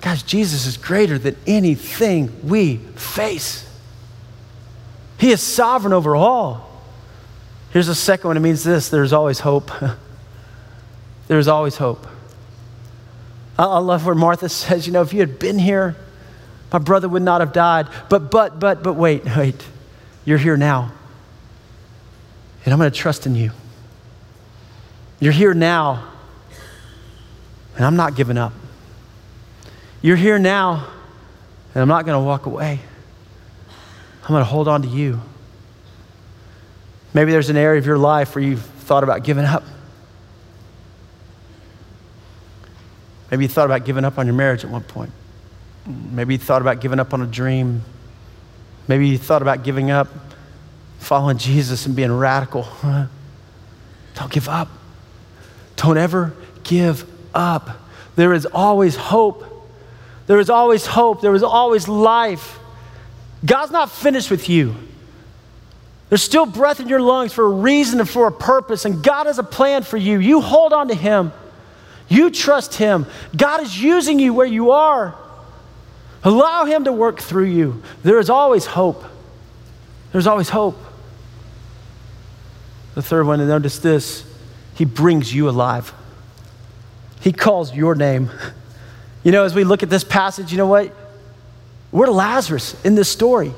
Guys, 0.00 0.22
Jesus 0.22 0.66
is 0.66 0.76
greater 0.76 1.18
than 1.18 1.36
anything 1.46 2.48
we 2.48 2.76
face. 2.76 3.68
He 5.18 5.32
is 5.32 5.40
sovereign 5.40 5.92
over 5.92 6.14
all. 6.14 6.68
Here's 7.72 7.88
the 7.88 7.94
second 7.94 8.28
one 8.28 8.36
it 8.36 8.40
means 8.40 8.62
this 8.62 8.88
there's 8.88 9.12
always 9.12 9.40
hope. 9.40 9.70
there's 11.28 11.48
always 11.48 11.76
hope. 11.76 12.06
I 13.58 13.78
love 13.78 14.06
where 14.06 14.14
Martha 14.14 14.48
says, 14.48 14.86
you 14.86 14.92
know, 14.92 15.02
if 15.02 15.12
you 15.12 15.20
had 15.20 15.38
been 15.38 15.58
here, 15.58 15.96
my 16.72 16.78
brother 16.78 17.08
would 17.08 17.22
not 17.22 17.40
have 17.40 17.52
died. 17.52 17.88
But, 18.08 18.30
but, 18.30 18.60
but, 18.60 18.82
but 18.82 18.94
wait, 18.94 19.24
wait. 19.36 19.62
You're 20.24 20.38
here 20.38 20.56
now. 20.56 20.92
And 22.64 22.72
I'm 22.72 22.78
going 22.78 22.90
to 22.90 22.96
trust 22.96 23.26
in 23.26 23.34
you. 23.34 23.50
You're 25.20 25.32
here 25.32 25.54
now. 25.54 26.04
And 27.76 27.84
I'm 27.84 27.96
not 27.96 28.16
giving 28.16 28.36
up. 28.36 28.52
You're 30.02 30.16
here 30.16 30.38
now, 30.38 30.86
and 31.74 31.82
I'm 31.82 31.88
not 31.88 32.04
going 32.04 32.20
to 32.20 32.24
walk 32.24 32.46
away. 32.46 32.80
I'm 34.22 34.28
going 34.28 34.40
to 34.40 34.44
hold 34.44 34.68
on 34.68 34.82
to 34.82 34.88
you. 34.88 35.20
Maybe 37.14 37.32
there's 37.32 37.50
an 37.50 37.56
area 37.56 37.78
of 37.78 37.86
your 37.86 37.98
life 37.98 38.34
where 38.34 38.44
you've 38.44 38.62
thought 38.62 39.02
about 39.02 39.24
giving 39.24 39.44
up. 39.44 39.64
Maybe 43.30 43.44
you 43.44 43.48
thought 43.48 43.66
about 43.66 43.84
giving 43.84 44.04
up 44.04 44.18
on 44.18 44.26
your 44.26 44.34
marriage 44.34 44.64
at 44.64 44.70
one 44.70 44.82
point. 44.82 45.12
Maybe 45.86 46.34
you 46.34 46.38
thought 46.38 46.62
about 46.62 46.80
giving 46.80 47.00
up 47.00 47.14
on 47.14 47.22
a 47.22 47.26
dream. 47.26 47.82
Maybe 48.86 49.08
you 49.08 49.18
thought 49.18 49.42
about 49.42 49.62
giving 49.62 49.90
up 49.90 50.08
following 50.98 51.38
Jesus 51.38 51.86
and 51.86 51.94
being 51.94 52.12
radical. 52.12 52.66
Don't 54.14 54.32
give 54.32 54.48
up. 54.48 54.68
Don't 55.78 55.96
ever 55.96 56.34
give 56.64 57.08
up. 57.34 57.70
There 58.16 58.32
is 58.32 58.46
always 58.46 58.96
hope. 58.96 59.44
There 60.26 60.40
is 60.40 60.50
always 60.50 60.84
hope. 60.84 61.22
There 61.22 61.34
is 61.34 61.44
always 61.44 61.88
life. 61.88 62.58
God's 63.46 63.70
not 63.70 63.90
finished 63.90 64.30
with 64.30 64.48
you. 64.48 64.74
There's 66.08 66.22
still 66.22 66.46
breath 66.46 66.80
in 66.80 66.88
your 66.88 67.00
lungs 67.00 67.32
for 67.32 67.44
a 67.44 67.50
reason 67.50 68.00
and 68.00 68.08
for 68.08 68.26
a 68.26 68.32
purpose, 68.32 68.84
and 68.84 69.04
God 69.04 69.26
has 69.26 69.38
a 69.38 69.44
plan 69.44 69.84
for 69.84 69.96
you. 69.96 70.18
You 70.18 70.40
hold 70.40 70.72
on 70.72 70.88
to 70.88 70.94
Him. 70.94 71.32
You 72.08 72.30
trust 72.30 72.74
Him. 72.74 73.06
God 73.36 73.62
is 73.62 73.80
using 73.80 74.18
you 74.18 74.34
where 74.34 74.46
you 74.46 74.72
are. 74.72 75.14
Allow 76.24 76.64
Him 76.64 76.84
to 76.84 76.92
work 76.92 77.20
through 77.20 77.44
you. 77.44 77.82
There 78.02 78.18
is 78.18 78.30
always 78.30 78.66
hope. 78.66 79.04
There's 80.10 80.26
always 80.26 80.48
hope. 80.48 80.78
The 82.96 83.02
third 83.02 83.26
one, 83.26 83.38
and 83.38 83.48
notice 83.48 83.78
this 83.78 84.24
He 84.78 84.84
brings 84.84 85.34
you 85.34 85.48
alive. 85.48 85.92
He 87.20 87.32
calls 87.32 87.74
your 87.74 87.94
name. 87.94 88.30
You 89.24 89.32
know, 89.32 89.44
as 89.44 89.52
we 89.52 89.64
look 89.64 89.82
at 89.82 89.90
this 89.90 90.04
passage, 90.04 90.52
you 90.52 90.58
know 90.58 90.68
what? 90.68 90.94
We're 91.90 92.06
Lazarus 92.06 92.80
in 92.84 92.94
this 92.94 93.10
story. 93.10 93.52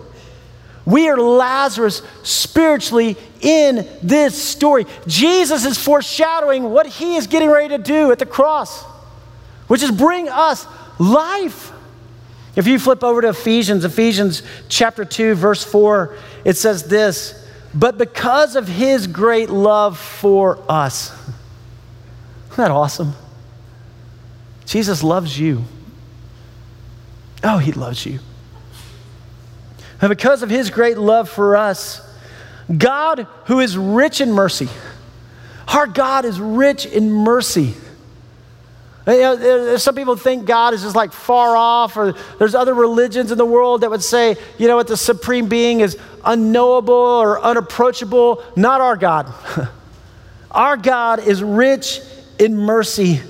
We 0.87 1.09
are 1.11 1.19
Lazarus 1.19 2.03
spiritually 2.25 3.17
in 3.43 3.87
this 4.03 4.43
story. 4.43 4.87
Jesus 5.07 5.67
is 5.67 5.79
foreshadowing 5.79 6.65
what 6.65 6.87
he 6.87 7.15
is 7.15 7.27
getting 7.27 7.51
ready 7.51 7.69
to 7.77 7.79
do 7.79 8.11
at 8.11 8.19
the 8.19 8.27
cross, 8.27 8.83
which 9.69 9.83
is 9.83 9.91
bring 9.93 10.31
us 10.31 10.67
life. 10.99 11.71
If 12.57 12.67
you 12.67 12.79
flip 12.79 13.05
over 13.05 13.21
to 13.21 13.29
Ephesians, 13.29 13.85
Ephesians 13.85 14.43
chapter 14.71 15.05
2, 15.05 15.35
verse 15.35 15.63
4, 15.63 16.17
it 16.45 16.57
says 16.57 16.85
this 16.85 17.40
But 17.75 17.99
because 17.99 18.57
of 18.57 18.67
his 18.67 19.07
great 19.07 19.51
love 19.51 19.99
for 19.99 20.59
us. 20.69 21.13
Isn't 22.47 22.57
that 22.57 22.71
awesome? 22.71 23.13
Jesus 24.67 25.03
loves 25.03 25.39
you. 25.39 25.65
Oh, 27.43 27.59
he 27.59 27.73
loves 27.73 28.05
you. 28.05 28.19
And 30.01 30.09
because 30.09 30.43
of 30.43 30.51
his 30.51 30.71
great 30.71 30.99
love 30.99 31.29
for 31.29 31.57
us, 31.57 32.01
God, 32.77 33.27
who 33.47 33.61
is 33.61 33.77
rich 33.77 34.21
in 34.21 34.33
mercy, 34.33 34.69
our 35.69 35.87
God 35.87 36.25
is 36.25 36.41
rich 36.41 36.87
in 36.87 37.13
mercy. 37.13 37.75
Some 39.07 39.95
people 39.95 40.17
think 40.17 40.45
God 40.45 40.75
is 40.75 40.83
just 40.83 40.95
like 40.95 41.13
far 41.13 41.57
off, 41.57 41.97
or 41.97 42.15
there's 42.39 42.55
other 42.55 42.75
religions 42.75 43.33
in 43.33 43.39
the 43.39 43.47
world 43.47 43.81
that 43.81 43.91
would 43.91 44.03
say, 44.03 44.37
you 44.59 44.69
know 44.69 44.77
what, 44.77 44.89
the 44.89 44.97
supreme 44.97 45.49
being 45.49 45.81
is 45.81 45.97
unknowable 46.25 46.95
or 46.95 47.41
unapproachable. 47.41 48.43
Not 48.57 48.81
our 48.81 48.97
God. 48.97 49.33
our 50.51 50.77
God 50.77 51.27
is 51.27 51.43
rich 51.43 52.01
in 52.39 52.57
mercy 52.57 53.21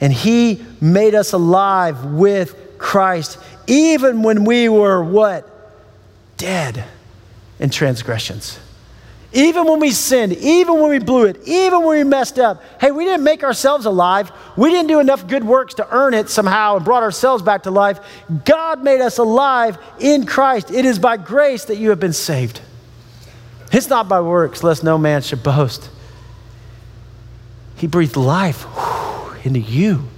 and 0.00 0.12
he 0.12 0.64
made 0.80 1.14
us 1.14 1.32
alive 1.32 2.04
with 2.04 2.78
Christ, 2.78 3.38
even 3.66 4.22
when 4.22 4.44
we 4.44 4.68
were 4.68 5.02
what? 5.02 5.52
Dead 6.36 6.84
in 7.58 7.70
transgressions. 7.70 8.58
Even 9.36 9.66
when 9.66 9.80
we 9.80 9.90
sinned, 9.90 10.32
even 10.32 10.80
when 10.80 10.88
we 10.88 10.98
blew 10.98 11.26
it, 11.26 11.46
even 11.46 11.82
when 11.82 11.98
we 11.98 12.04
messed 12.04 12.38
up. 12.38 12.62
Hey, 12.80 12.90
we 12.90 13.04
didn't 13.04 13.22
make 13.22 13.44
ourselves 13.44 13.84
alive. 13.84 14.32
We 14.56 14.70
didn't 14.70 14.88
do 14.88 14.98
enough 14.98 15.28
good 15.28 15.44
works 15.44 15.74
to 15.74 15.86
earn 15.94 16.14
it 16.14 16.30
somehow 16.30 16.76
and 16.76 16.84
brought 16.86 17.02
ourselves 17.02 17.42
back 17.42 17.64
to 17.64 17.70
life. 17.70 18.00
God 18.46 18.82
made 18.82 19.02
us 19.02 19.18
alive 19.18 19.76
in 20.00 20.24
Christ. 20.24 20.70
It 20.70 20.86
is 20.86 20.98
by 20.98 21.18
grace 21.18 21.66
that 21.66 21.76
you 21.76 21.90
have 21.90 22.00
been 22.00 22.14
saved. 22.14 22.62
It's 23.70 23.90
not 23.90 24.08
by 24.08 24.22
works, 24.22 24.64
lest 24.64 24.82
no 24.82 24.96
man 24.96 25.20
should 25.20 25.42
boast. 25.42 25.90
He 27.76 27.86
breathed 27.86 28.16
life 28.16 28.64
into 29.44 29.60
you 29.60 30.08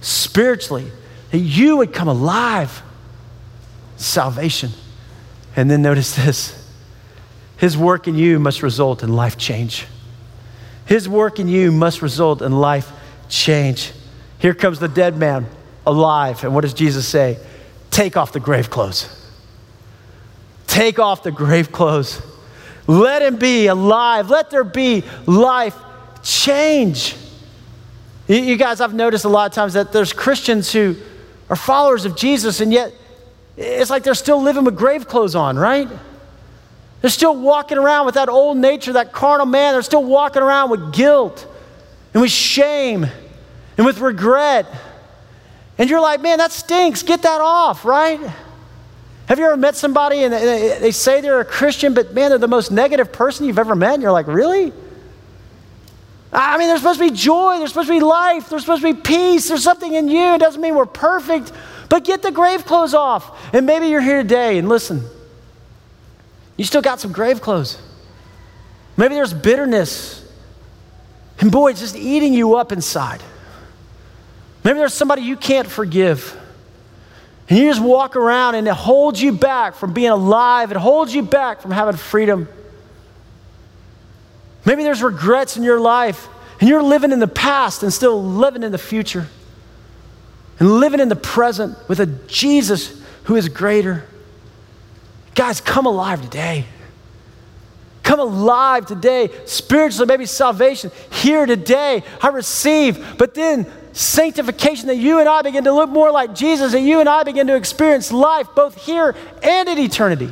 spiritually, 0.00 0.92
that 1.32 1.38
you 1.38 1.78
would 1.78 1.92
come 1.92 2.06
alive. 2.06 2.82
Salvation. 3.96 4.70
And 5.56 5.68
then 5.68 5.82
notice 5.82 6.14
this 6.14 6.63
His 7.56 7.76
work 7.76 8.08
in 8.08 8.16
you 8.16 8.38
must 8.38 8.62
result 8.62 9.02
in 9.02 9.12
life 9.14 9.38
change. 9.38 9.86
His 10.86 11.08
work 11.08 11.38
in 11.38 11.48
you 11.48 11.72
must 11.72 12.02
result 12.02 12.42
in 12.42 12.52
life 12.52 12.90
change. 13.28 13.92
Here 14.38 14.54
comes 14.54 14.78
the 14.78 14.88
dead 14.88 15.16
man 15.16 15.46
alive. 15.86 16.44
And 16.44 16.54
what 16.54 16.62
does 16.62 16.74
Jesus 16.74 17.06
say? 17.08 17.38
take 17.94 18.16
off 18.16 18.32
the 18.32 18.40
grave 18.40 18.70
clothes. 18.70 19.08
Take 20.66 20.98
off 20.98 21.22
the 21.22 21.30
grave 21.30 21.70
clothes. 21.70 22.20
Let 22.88 23.22
him 23.22 23.36
be 23.36 23.68
alive. 23.68 24.30
Let 24.30 24.50
there 24.50 24.64
be 24.64 25.04
life 25.26 25.76
change. 26.22 27.14
You 28.26 28.56
guys, 28.56 28.80
I've 28.80 28.94
noticed 28.94 29.24
a 29.24 29.28
lot 29.28 29.48
of 29.48 29.54
times 29.54 29.74
that 29.74 29.92
there's 29.92 30.12
Christians 30.12 30.72
who 30.72 30.96
are 31.48 31.56
followers 31.56 32.04
of 32.04 32.16
Jesus, 32.16 32.60
and 32.60 32.72
yet 32.72 32.92
it's 33.56 33.90
like 33.90 34.02
they're 34.02 34.14
still 34.14 34.42
living 34.42 34.64
with 34.64 34.76
grave 34.76 35.06
clothes 35.06 35.36
on, 35.36 35.56
right? 35.56 35.88
They're 37.04 37.10
still 37.10 37.36
walking 37.36 37.76
around 37.76 38.06
with 38.06 38.14
that 38.14 38.30
old 38.30 38.56
nature, 38.56 38.94
that 38.94 39.12
carnal 39.12 39.44
man. 39.44 39.74
They're 39.74 39.82
still 39.82 40.02
walking 40.02 40.40
around 40.40 40.70
with 40.70 40.94
guilt 40.94 41.46
and 42.14 42.22
with 42.22 42.30
shame 42.30 43.06
and 43.76 43.84
with 43.84 43.98
regret. 43.98 44.64
And 45.76 45.90
you're 45.90 46.00
like, 46.00 46.22
man, 46.22 46.38
that 46.38 46.50
stinks. 46.50 47.02
Get 47.02 47.20
that 47.20 47.42
off, 47.42 47.84
right? 47.84 48.18
Have 49.26 49.38
you 49.38 49.44
ever 49.44 49.58
met 49.58 49.76
somebody 49.76 50.24
and 50.24 50.32
they 50.32 50.92
say 50.92 51.20
they're 51.20 51.40
a 51.40 51.44
Christian, 51.44 51.92
but 51.92 52.14
man, 52.14 52.30
they're 52.30 52.38
the 52.38 52.48
most 52.48 52.72
negative 52.72 53.12
person 53.12 53.44
you've 53.44 53.58
ever 53.58 53.74
met? 53.74 53.92
And 53.92 54.02
you're 54.02 54.10
like, 54.10 54.26
really? 54.26 54.72
I 56.32 56.56
mean, 56.56 56.68
there's 56.68 56.80
supposed 56.80 57.00
to 57.00 57.10
be 57.10 57.14
joy, 57.14 57.58
there's 57.58 57.68
supposed 57.68 57.88
to 57.88 57.94
be 57.94 58.00
life, 58.00 58.48
there's 58.48 58.62
supposed 58.62 58.80
to 58.80 58.94
be 58.94 58.98
peace, 58.98 59.48
there's 59.48 59.62
something 59.62 59.92
in 59.92 60.08
you. 60.08 60.32
It 60.32 60.38
doesn't 60.38 60.58
mean 60.62 60.74
we're 60.74 60.86
perfect, 60.86 61.52
but 61.90 62.02
get 62.02 62.22
the 62.22 62.30
grave 62.30 62.64
clothes 62.64 62.94
off. 62.94 63.52
And 63.54 63.66
maybe 63.66 63.88
you're 63.88 64.00
here 64.00 64.22
today 64.22 64.56
and 64.56 64.70
listen, 64.70 65.04
you 66.56 66.64
still 66.64 66.82
got 66.82 67.00
some 67.00 67.12
grave 67.12 67.40
clothes. 67.40 67.78
Maybe 68.96 69.14
there's 69.14 69.34
bitterness. 69.34 70.20
And 71.40 71.50
boy, 71.50 71.70
it's 71.70 71.80
just 71.80 71.96
eating 71.96 72.32
you 72.32 72.56
up 72.56 72.70
inside. 72.70 73.22
Maybe 74.62 74.78
there's 74.78 74.94
somebody 74.94 75.22
you 75.22 75.36
can't 75.36 75.68
forgive. 75.68 76.40
And 77.48 77.58
you 77.58 77.68
just 77.68 77.82
walk 77.82 78.16
around 78.16 78.54
and 78.54 78.66
it 78.66 78.74
holds 78.74 79.20
you 79.20 79.32
back 79.32 79.74
from 79.74 79.92
being 79.92 80.10
alive, 80.10 80.70
it 80.70 80.76
holds 80.76 81.14
you 81.14 81.22
back 81.22 81.60
from 81.60 81.70
having 81.70 81.96
freedom. 81.96 82.48
Maybe 84.64 84.82
there's 84.82 85.02
regrets 85.02 85.56
in 85.56 85.62
your 85.62 85.78
life 85.78 86.28
and 86.60 86.68
you're 86.68 86.82
living 86.82 87.12
in 87.12 87.18
the 87.18 87.28
past 87.28 87.82
and 87.82 87.92
still 87.92 88.22
living 88.22 88.62
in 88.62 88.72
the 88.72 88.78
future 88.78 89.28
and 90.58 90.80
living 90.80 91.00
in 91.00 91.08
the 91.08 91.16
present 91.16 91.76
with 91.88 92.00
a 92.00 92.06
Jesus 92.06 93.02
who 93.24 93.36
is 93.36 93.48
greater. 93.48 94.04
Guys, 95.34 95.60
come 95.60 95.86
alive 95.86 96.22
today. 96.22 96.64
Come 98.02 98.20
alive 98.20 98.86
today. 98.86 99.30
Spiritually, 99.46 100.06
maybe 100.06 100.26
salvation 100.26 100.92
here 101.10 101.46
today. 101.46 102.02
I 102.20 102.28
receive, 102.28 103.16
but 103.18 103.34
then 103.34 103.66
sanctification 103.92 104.88
that 104.88 104.96
you 104.96 105.20
and 105.20 105.28
I 105.28 105.42
begin 105.42 105.64
to 105.64 105.72
look 105.72 105.90
more 105.90 106.10
like 106.10 106.34
Jesus, 106.34 106.72
that 106.72 106.80
you 106.80 107.00
and 107.00 107.08
I 107.08 107.22
begin 107.22 107.46
to 107.46 107.56
experience 107.56 108.12
life 108.12 108.48
both 108.54 108.76
here 108.84 109.16
and 109.42 109.68
in 109.68 109.78
eternity. 109.78 110.30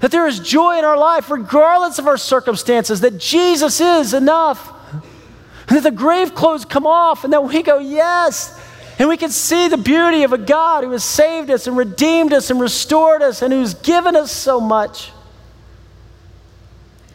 That 0.00 0.12
there 0.12 0.26
is 0.26 0.38
joy 0.38 0.78
in 0.78 0.84
our 0.84 0.96
life, 0.96 1.28
regardless 1.28 1.98
of 1.98 2.06
our 2.06 2.16
circumstances, 2.16 3.00
that 3.00 3.18
Jesus 3.18 3.80
is 3.80 4.14
enough. 4.14 4.72
And 4.92 5.76
that 5.76 5.82
the 5.82 5.90
grave 5.90 6.34
clothes 6.34 6.64
come 6.64 6.86
off, 6.86 7.24
and 7.24 7.32
that 7.32 7.44
we 7.44 7.62
go, 7.62 7.78
Yes. 7.78 8.58
And 8.98 9.08
we 9.08 9.16
can 9.16 9.30
see 9.30 9.68
the 9.68 9.76
beauty 9.76 10.24
of 10.24 10.32
a 10.32 10.38
God 10.38 10.82
who 10.82 10.90
has 10.90 11.04
saved 11.04 11.50
us 11.50 11.66
and 11.66 11.76
redeemed 11.76 12.32
us 12.32 12.50
and 12.50 12.60
restored 12.60 13.22
us 13.22 13.42
and 13.42 13.52
who's 13.52 13.74
given 13.74 14.16
us 14.16 14.32
so 14.32 14.60
much, 14.60 15.12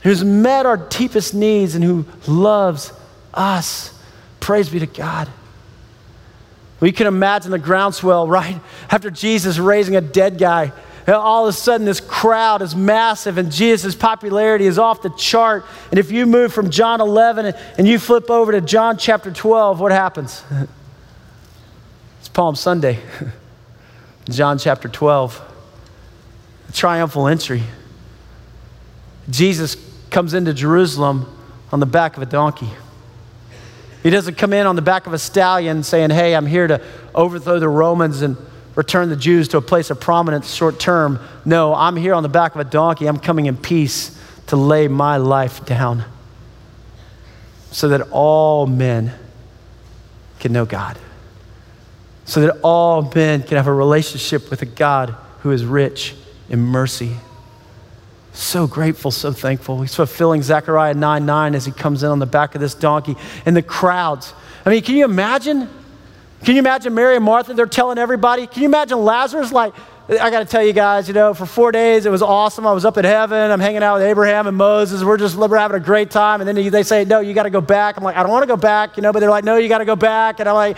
who's 0.02 0.24
met 0.24 0.65
our 0.65 0.78
deepest 0.78 1.34
needs 1.34 1.76
and 1.76 1.84
who 1.84 2.06
loves 2.26 2.93
us. 3.34 3.98
Praise 4.39 4.69
be 4.69 4.80
to 4.80 4.88
God. 4.88 5.30
We 6.80 6.91
can 6.91 7.08
imagine 7.08 7.52
the 7.52 7.60
groundswell, 7.60 8.28
right? 8.28 8.60
After 8.89 9.10
Jesus 9.12 9.58
raising 9.58 9.96
a 9.96 10.02
dead 10.02 10.38
guy 10.38 10.72
all 11.08 11.48
of 11.48 11.54
a 11.54 11.58
sudden 11.58 11.86
this 11.86 12.00
crowd 12.00 12.62
is 12.62 12.76
massive 12.76 13.38
and 13.38 13.52
Jesus' 13.52 13.96
popularity 13.96 14.65
is 14.65 14.80
off 14.80 15.02
the 15.02 15.10
chart. 15.12 15.65
And 15.91 16.00
if 16.00 16.12
you 16.12 16.26
move 16.26 16.54
from 16.54 16.69
John 16.69 17.02
11 17.02 17.54
and 17.78 17.88
you 17.88 18.00
flip 18.00 18.30
over 18.30 18.52
to 18.54 18.62
John 18.62 18.98
chapter 18.98 19.32
12, 19.32 19.80
what 19.80 19.91
happens? 19.91 20.43
Palm 22.34 22.56
Sunday, 22.56 23.00
John 24.30 24.58
chapter 24.58 24.88
12, 24.88 25.41
the 26.67 26.74
triumphal 26.74 27.28
entry. 27.28 27.63
Jesus 29.30 29.78
comes 30.10 30.34
into 30.34 30.54
Jerusalem 30.54 31.28
on 31.72 31.80
the 31.80 31.86
back 31.86 32.17
of 32.17 32.24
a 32.24 32.26
donkey. 32.26 32.69
He 34.02 34.10
doesn't 34.10 34.36
come 34.36 34.52
in 34.52 34.67
on 34.67 34.76
the 34.76 34.82
back 34.82 35.08
of 35.08 35.13
a 35.13 35.19
stallion 35.19 35.84
saying, 35.84 36.10
Hey, 36.10 36.36
I'm 36.36 36.46
here 36.46 36.67
to 36.67 36.82
overthrow 37.15 37.60
the 37.60 37.69
Romans 37.69 38.22
and 38.22 38.36
return 38.76 39.10
the 39.10 39.15
Jews 39.15 39.48
to 39.50 39.58
a 39.58 39.62
place 39.62 39.89
of 39.89 40.00
prominence 40.00 40.52
short 40.52 40.80
term. 40.80 41.19
No, 41.46 41.74
I'm 41.74 41.96
here 41.96 42.13
on 42.13 42.24
the 42.24 42.30
back 42.30 42.56
of 42.56 42.62
a 42.62 42.69
donkey. 42.69 43.08
I'm 43.08 43.19
coming 43.19 43.46
in 43.46 43.56
peace 43.56 44.19
to 44.48 44.56
lay 44.56 44.88
my 44.88 45.17
life 45.17 45.65
down 45.65 46.04
so 47.72 47.89
that 47.89 48.02
all 48.12 48.67
men 48.67 49.13
can 50.39 50.52
know 50.52 50.65
God, 50.65 50.98
so 52.25 52.41
that 52.41 52.59
all 52.62 53.01
men 53.13 53.43
can 53.43 53.57
have 53.57 53.67
a 53.67 53.73
relationship 53.73 54.49
with 54.49 54.62
a 54.62 54.65
God 54.65 55.15
who 55.41 55.51
is 55.51 55.65
rich 55.65 56.15
in 56.49 56.59
mercy. 56.59 57.17
So 58.33 58.65
grateful, 58.65 59.12
so 59.12 59.31
thankful. 59.31 59.81
He's 59.81 59.93
fulfilling 59.93 60.41
Zechariah 60.41 60.95
9 60.95 61.25
9 61.25 61.55
as 61.55 61.65
he 61.65 61.71
comes 61.71 62.01
in 62.03 62.09
on 62.09 62.19
the 62.19 62.25
back 62.25 62.55
of 62.55 62.62
this 62.62 62.73
donkey. 62.73 63.15
And 63.45 63.55
the 63.55 63.62
crowds, 63.62 64.33
I 64.65 64.69
mean, 64.69 64.81
can 64.81 64.95
you 64.95 65.05
imagine? 65.05 65.69
Can 66.43 66.55
you 66.55 66.59
imagine 66.59 66.93
Mary 66.93 67.15
and 67.15 67.23
Martha? 67.23 67.53
They're 67.53 67.65
telling 67.65 67.97
everybody. 67.97 68.47
Can 68.47 68.63
you 68.63 68.67
imagine 68.67 68.97
Lazarus? 69.03 69.51
Like, 69.51 69.73
I 70.09 70.29
got 70.29 70.39
to 70.39 70.45
tell 70.45 70.63
you 70.63 70.73
guys, 70.73 71.07
you 71.07 71.13
know, 71.13 71.33
for 71.33 71.45
four 71.45 71.71
days 71.71 72.05
it 72.05 72.09
was 72.09 72.21
awesome. 72.21 72.67
I 72.67 72.73
was 72.73 72.83
up 72.83 72.97
in 72.97 73.05
heaven. 73.05 73.51
I'm 73.51 73.62
hanging 73.62 73.83
out 73.83 73.95
with 73.95 74.03
Abraham 74.03 74.47
and 74.47 74.57
Moses. 74.57 75.03
We're 75.03 75.15
just 75.15 75.38
we're 75.38 75.57
having 75.57 75.77
a 75.77 75.83
great 75.83 76.12
time. 76.12 76.41
And 76.41 76.47
then 76.47 76.69
they 76.71 76.83
say, 76.83 77.05
no, 77.05 77.21
you 77.21 77.33
got 77.33 77.43
to 77.43 77.49
go 77.49 77.62
back. 77.62 77.95
I'm 77.95 78.03
like, 78.03 78.17
I 78.17 78.23
don't 78.23 78.31
want 78.31 78.43
to 78.43 78.47
go 78.47 78.57
back, 78.57 78.97
you 78.97 79.03
know. 79.03 79.13
But 79.13 79.19
they're 79.19 79.29
like, 79.29 79.45
no, 79.45 79.55
you 79.55 79.69
got 79.69 79.77
to 79.77 79.86
go 79.86 79.95
back. 79.95 80.41
And 80.41 80.49
I'm 80.49 80.55
like, 80.55 80.77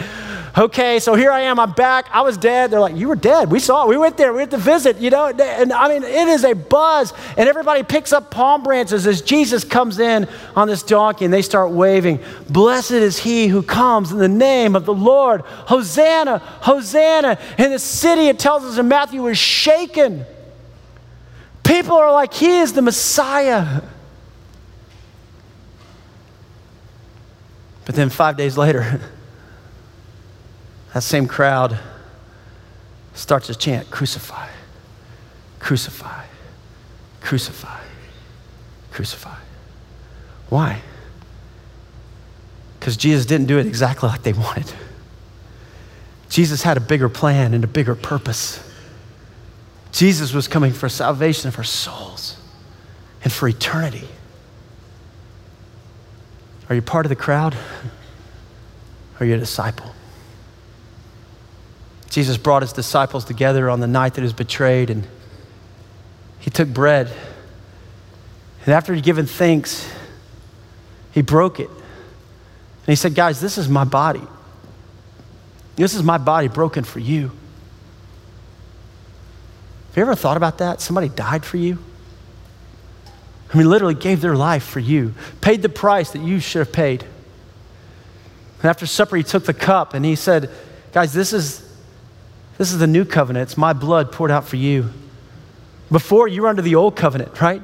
okay, 0.58 1.00
so 1.00 1.15
here 1.15 1.32
I 1.32 1.41
am, 1.41 1.60
I'm 1.60 1.72
back. 1.72 2.08
I 2.12 2.22
was 2.22 2.38
dead. 2.38 2.72
They're 2.72 2.80
like, 2.80 2.96
you 2.96 3.08
were 3.08 3.15
dead. 3.15 3.52
We 3.52 3.60
saw 3.60 3.84
it. 3.84 3.89
We 3.89 3.98
went 3.98 4.18
there. 4.18 4.32
We 4.32 4.39
went 4.39 4.52
to 4.52 4.58
visit, 4.58 4.98
you 4.98 5.10
know. 5.10 5.28
And 5.28 5.74
I 5.74 5.88
mean, 5.88 6.04
it 6.04 6.28
is 6.28 6.44
a 6.44 6.54
buzz. 6.54 7.13
And 7.38 7.50
everybody 7.50 7.84
picks 7.84 8.13
up 8.13 8.32
palm 8.32 8.63
branches 8.63 9.08
as 9.08 9.22
Jesus 9.22 9.63
comes 9.63 10.00
in 10.00 10.28
on 10.56 10.68
this 10.68 10.84
donkey 10.84 11.26
and 11.26 11.34
they 11.34 11.41
start 11.41 11.72
waving. 11.72 12.20
Blessed 12.50 12.91
is 12.91 13.20
he 13.20 13.48
who 13.48 13.63
comes 13.63 14.12
in 14.12 14.18
the 14.18 14.28
name 14.28 14.76
of 14.76 14.86
the 14.86 14.94
Lord. 14.94 15.41
Hosanna, 15.41 16.39
Hosanna. 16.39 17.38
And 17.58 17.74
the 17.74 17.80
city, 17.80 18.28
it 18.28 18.39
tells 18.39 18.63
us 18.63 18.78
in 18.78 18.88
Matthew, 18.88 19.22
was 19.22 19.38
shaken. 19.38 20.26
People 21.63 21.96
are 21.96 22.12
like, 22.12 22.34
he 22.34 22.60
is 22.60 22.74
the 22.74 22.82
Messiah. 22.82 23.82
But 27.86 27.96
then 27.96 28.10
five 28.10 28.36
days 28.36 28.58
later, 28.58 29.02
that 30.95 31.01
same 31.01 31.27
crowd 31.27 31.77
starts 33.15 33.47
to 33.47 33.55
chant, 33.55 33.91
Crucify, 33.91 34.47
crucify, 35.60 36.23
crucify, 37.19 37.81
crucify. 38.91 39.38
Why? 40.47 40.81
Because 42.79 42.95
Jesus 42.95 43.25
didn't 43.25 43.47
do 43.47 43.58
it 43.58 43.67
exactly 43.67 44.08
like 44.08 44.23
they 44.23 44.31
wanted. 44.31 44.73
Jesus 46.29 46.63
had 46.63 46.77
a 46.77 46.79
bigger 46.79 47.10
plan 47.10 47.53
and 47.53 47.65
a 47.65 47.67
bigger 47.67 47.95
purpose. 47.95 48.65
Jesus 49.91 50.34
was 50.34 50.47
coming 50.47 50.71
for 50.71 50.88
salvation 50.88 51.49
of 51.49 51.58
our 51.58 51.65
souls 51.65 52.38
and 53.21 53.34
for 53.34 53.49
eternity. 53.49 54.08
Are 56.69 56.75
you 56.75 56.81
part 56.81 57.05
of 57.05 57.10
the 57.10 57.17
crowd? 57.17 57.53
Are 59.19 59.25
you 59.25 59.36
a 59.36 59.39
disciple? 59.39 59.94
Jesus 62.15 62.38
brought 62.38 62.62
his 62.62 62.71
disciples 62.71 63.25
together 63.25 63.69
on 63.69 63.82
the 63.82 63.88
night 63.88 64.13
that 64.13 64.21
he 64.21 64.23
was 64.23 64.32
betrayed, 64.32 64.89
and 64.89 65.06
he 66.39 66.49
took 66.49 66.69
bread. 66.69 67.12
And 68.63 68.73
after 68.73 68.93
he'd 68.93 69.04
given 69.04 69.25
thanks, 69.25 69.86
he 71.12 71.22
broke 71.22 71.59
it. 71.59 71.68
And 71.68 72.88
he 72.88 72.95
said, 72.95 73.16
Guys, 73.16 73.41
this 73.41 73.57
is 73.57 73.68
my 73.68 73.84
body. 73.84 74.22
This 75.76 75.93
is 75.93 76.03
my 76.03 76.18
body 76.18 76.47
broken 76.47 76.86
for 76.86 76.99
you. 76.99 77.34
Have 79.89 79.97
you 79.97 80.01
ever 80.03 80.16
thought 80.16 80.38
about 80.38 80.59
that? 80.59 80.80
Somebody 80.80 81.09
died 81.09 81.43
for 81.43 81.57
you? 81.57 81.80
I 83.53 83.57
mean, 83.57 83.70
literally 83.70 83.93
gave 83.93 84.22
their 84.22 84.38
life 84.38 84.63
for 84.63 84.80
you, 84.80 85.16
paid 85.41 85.61
the 85.61 85.68
price 85.68 86.11
that 86.11 86.22
you 86.22 86.39
should 86.39 86.59
have 86.59 86.72
paid. 86.72 87.03
And 88.61 88.70
after 88.70 88.86
supper, 88.86 89.18
he 89.18 89.24
took 89.24 89.43
the 89.43 89.53
cup 89.53 89.93
and 89.93 90.05
he 90.05 90.16
said, 90.16 90.49
Guys, 90.93 91.11
this 91.11 91.34
is, 91.34 91.64
this 92.58 92.72
is 92.72 92.80
the 92.80 92.88
new 92.88 93.06
covenant. 93.06 93.49
It's 93.49 93.58
my 93.58 93.74
blood 93.74 94.12
poured 94.12 94.32
out 94.32 94.45
for 94.47 94.56
you. 94.56 94.89
Before, 95.91 96.28
you 96.28 96.43
were 96.43 96.47
under 96.47 96.62
the 96.62 96.76
old 96.76 96.95
covenant, 96.95 97.39
right? 97.41 97.62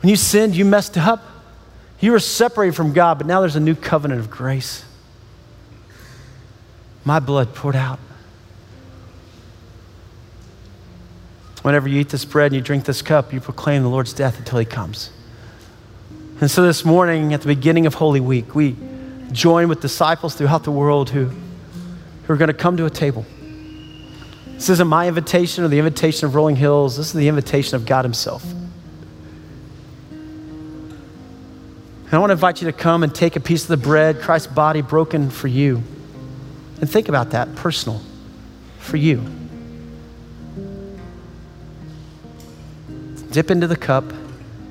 When 0.00 0.10
you 0.10 0.16
sinned, 0.16 0.56
you 0.56 0.64
messed 0.64 0.96
up. 0.96 1.22
You 2.00 2.12
were 2.12 2.18
separated 2.18 2.74
from 2.74 2.92
God, 2.92 3.18
but 3.18 3.26
now 3.26 3.40
there's 3.40 3.56
a 3.56 3.60
new 3.60 3.76
covenant 3.76 4.20
of 4.20 4.30
grace. 4.30 4.84
My 7.04 7.20
blood 7.20 7.54
poured 7.54 7.76
out. 7.76 8.00
Whenever 11.62 11.88
you 11.88 12.00
eat 12.00 12.08
this 12.08 12.24
bread 12.24 12.46
and 12.46 12.56
you 12.56 12.60
drink 12.60 12.84
this 12.84 13.02
cup, 13.02 13.32
you 13.32 13.40
proclaim 13.40 13.82
the 13.82 13.88
Lord's 13.88 14.12
death 14.12 14.38
until 14.38 14.58
he 14.58 14.64
comes. 14.64 15.10
And 16.40 16.50
so 16.50 16.64
this 16.66 16.84
morning, 16.84 17.32
at 17.34 17.42
the 17.42 17.46
beginning 17.46 17.86
of 17.86 17.94
Holy 17.94 18.18
Week, 18.18 18.52
we 18.56 18.76
join 19.30 19.68
with 19.68 19.80
disciples 19.80 20.34
throughout 20.34 20.64
the 20.64 20.72
world 20.72 21.10
who, 21.10 21.26
who 21.26 22.32
are 22.32 22.36
going 22.36 22.48
to 22.48 22.54
come 22.54 22.76
to 22.78 22.84
a 22.84 22.90
table. 22.90 23.24
This 24.62 24.70
isn't 24.70 24.86
my 24.86 25.08
invitation 25.08 25.64
or 25.64 25.68
the 25.68 25.80
invitation 25.80 26.24
of 26.24 26.36
Rolling 26.36 26.54
Hills, 26.54 26.96
this 26.96 27.08
is 27.08 27.12
the 27.14 27.26
invitation 27.26 27.74
of 27.74 27.84
God 27.84 28.04
Himself. 28.04 28.48
And 30.08 31.02
I 32.12 32.18
want 32.18 32.28
to 32.28 32.34
invite 32.34 32.62
you 32.62 32.70
to 32.70 32.72
come 32.72 33.02
and 33.02 33.12
take 33.12 33.34
a 33.34 33.40
piece 33.40 33.62
of 33.62 33.68
the 33.70 33.76
bread, 33.76 34.20
Christ's 34.20 34.46
body 34.46 34.80
broken 34.80 35.30
for 35.30 35.48
you. 35.48 35.82
And 36.80 36.88
think 36.88 37.08
about 37.08 37.32
that, 37.32 37.56
personal, 37.56 38.00
for 38.78 38.96
you. 38.96 39.24
Dip 43.32 43.50
into 43.50 43.66
the 43.66 43.74
cup, 43.74 44.04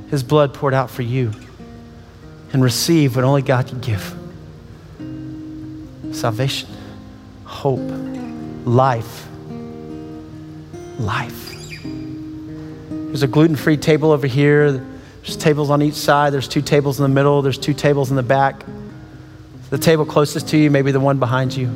His 0.10 0.24
blood 0.24 0.54
poured 0.54 0.74
out 0.74 0.90
for 0.90 1.02
you, 1.02 1.34
and 2.54 2.64
receive 2.64 3.18
what 3.18 3.26
only 3.26 3.42
God 3.42 3.68
can 3.68 3.82
give 3.82 4.16
salvation, 6.14 6.70
hope, 7.44 7.82
life. 8.64 9.28
Life. 11.02 11.50
There's 13.12 13.24
a 13.24 13.28
gluten 13.28 13.56
free 13.56 13.78
table 13.78 14.12
over 14.12 14.28
here. 14.28 14.72
There's 14.72 15.36
tables 15.36 15.70
on 15.70 15.82
each 15.82 15.96
side. 15.96 16.32
There's 16.32 16.48
two 16.48 16.62
tables 16.62 17.00
in 17.00 17.04
the 17.04 17.10
middle. 17.10 17.42
There's 17.42 17.58
two 17.58 17.74
tables 17.74 18.10
in 18.10 18.16
the 18.16 18.24
back. 18.24 18.64
The 19.70 19.78
table 19.78 20.06
closest 20.06 20.48
to 20.50 20.58
you, 20.58 20.72
maybe 20.72 20.92
the 20.92 21.00
one 21.00 21.20
behind 21.20 21.56
you. 21.56 21.70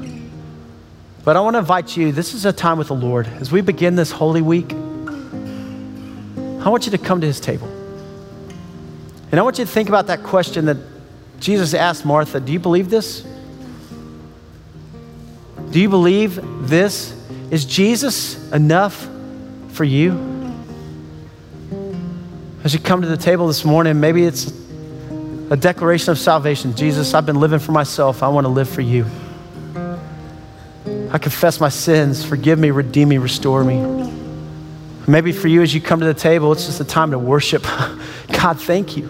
But 1.23 1.35
I 1.35 1.39
want 1.41 1.55
to 1.55 1.59
invite 1.59 1.97
you, 1.97 2.11
this 2.11 2.33
is 2.33 2.45
a 2.45 2.53
time 2.53 2.77
with 2.77 2.87
the 2.87 2.95
Lord. 2.95 3.27
As 3.27 3.51
we 3.51 3.61
begin 3.61 3.95
this 3.95 4.11
Holy 4.11 4.41
Week, 4.41 4.71
I 4.71 6.69
want 6.69 6.85
you 6.85 6.91
to 6.91 6.97
come 6.97 7.21
to 7.21 7.27
his 7.27 7.39
table. 7.39 7.67
And 9.31 9.39
I 9.39 9.43
want 9.43 9.57
you 9.57 9.65
to 9.65 9.71
think 9.71 9.89
about 9.89 10.07
that 10.07 10.23
question 10.23 10.65
that 10.65 10.77
Jesus 11.39 11.73
asked 11.73 12.05
Martha 12.05 12.39
Do 12.39 12.53
you 12.53 12.59
believe 12.59 12.89
this? 12.89 13.25
Do 15.71 15.79
you 15.79 15.89
believe 15.89 16.39
this? 16.67 17.13
Is 17.51 17.65
Jesus 17.65 18.51
enough 18.51 19.07
for 19.75 19.83
you? 19.83 20.13
As 22.63 22.73
you 22.73 22.79
come 22.79 23.01
to 23.01 23.07
the 23.07 23.17
table 23.17 23.47
this 23.47 23.63
morning, 23.63 23.99
maybe 23.99 24.23
it's 24.23 24.51
a 25.51 25.57
declaration 25.57 26.11
of 26.11 26.17
salvation. 26.17 26.75
Jesus, 26.75 27.13
I've 27.13 27.25
been 27.25 27.39
living 27.39 27.59
for 27.59 27.71
myself. 27.73 28.23
I 28.23 28.27
want 28.29 28.45
to 28.45 28.49
live 28.49 28.67
for 28.67 28.81
you. 28.81 29.05
I 31.11 31.17
confess 31.17 31.59
my 31.59 31.69
sins. 31.69 32.25
Forgive 32.25 32.57
me, 32.57 32.71
redeem 32.71 33.09
me, 33.09 33.17
restore 33.17 33.63
me. 33.63 34.11
Maybe 35.07 35.31
for 35.31 35.47
you, 35.47 35.61
as 35.61 35.75
you 35.75 35.81
come 35.81 35.99
to 35.99 36.05
the 36.05 36.13
table, 36.15 36.51
it's 36.51 36.65
just 36.65 36.79
a 36.79 36.85
time 36.85 37.11
to 37.11 37.19
worship. 37.19 37.63
God, 38.31 38.59
thank 38.59 38.97
you. 38.97 39.07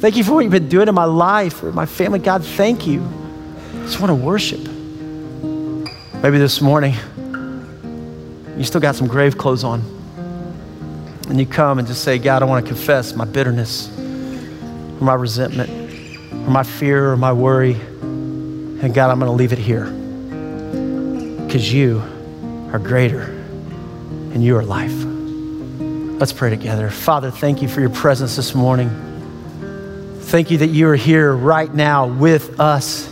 Thank 0.00 0.16
you 0.16 0.24
for 0.24 0.32
what 0.32 0.40
you've 0.40 0.52
been 0.52 0.68
doing 0.68 0.88
in 0.88 0.94
my 0.94 1.04
life 1.04 1.62
or 1.62 1.72
my 1.72 1.86
family. 1.86 2.18
God, 2.18 2.44
thank 2.44 2.86
you. 2.86 3.02
I 3.02 3.82
just 3.82 4.00
want 4.00 4.10
to 4.10 4.14
worship. 4.14 4.60
Maybe 6.22 6.38
this 6.38 6.60
morning, 6.60 6.94
you 8.58 8.64
still 8.64 8.80
got 8.80 8.96
some 8.96 9.06
grave 9.06 9.38
clothes 9.38 9.62
on. 9.62 9.82
And 11.28 11.38
you 11.38 11.46
come 11.46 11.78
and 11.78 11.86
just 11.86 12.02
say, 12.02 12.18
God, 12.18 12.42
I 12.42 12.46
want 12.46 12.66
to 12.66 12.72
confess 12.72 13.14
my 13.14 13.24
bitterness 13.24 13.88
or 13.98 15.04
my 15.04 15.14
resentment 15.14 15.70
or 16.32 16.50
my 16.50 16.64
fear 16.64 17.12
or 17.12 17.16
my 17.16 17.32
worry. 17.32 17.74
And 17.74 18.92
God, 18.92 19.10
I'm 19.10 19.20
going 19.20 19.30
to 19.30 19.36
leave 19.36 19.52
it 19.52 19.58
here 19.58 19.84
because 21.44 21.72
you 21.72 22.02
are 22.72 22.78
greater 22.78 23.22
and 23.22 24.42
you 24.42 24.56
are 24.56 24.64
life. 24.64 25.04
Let's 26.18 26.32
pray 26.32 26.50
together. 26.50 26.90
Father, 26.90 27.30
thank 27.30 27.62
you 27.62 27.68
for 27.68 27.80
your 27.80 27.90
presence 27.90 28.34
this 28.34 28.54
morning. 28.54 28.90
Thank 30.22 30.50
you 30.50 30.58
that 30.58 30.70
you 30.70 30.88
are 30.88 30.96
here 30.96 31.32
right 31.32 31.72
now 31.72 32.08
with 32.08 32.58
us. 32.58 33.06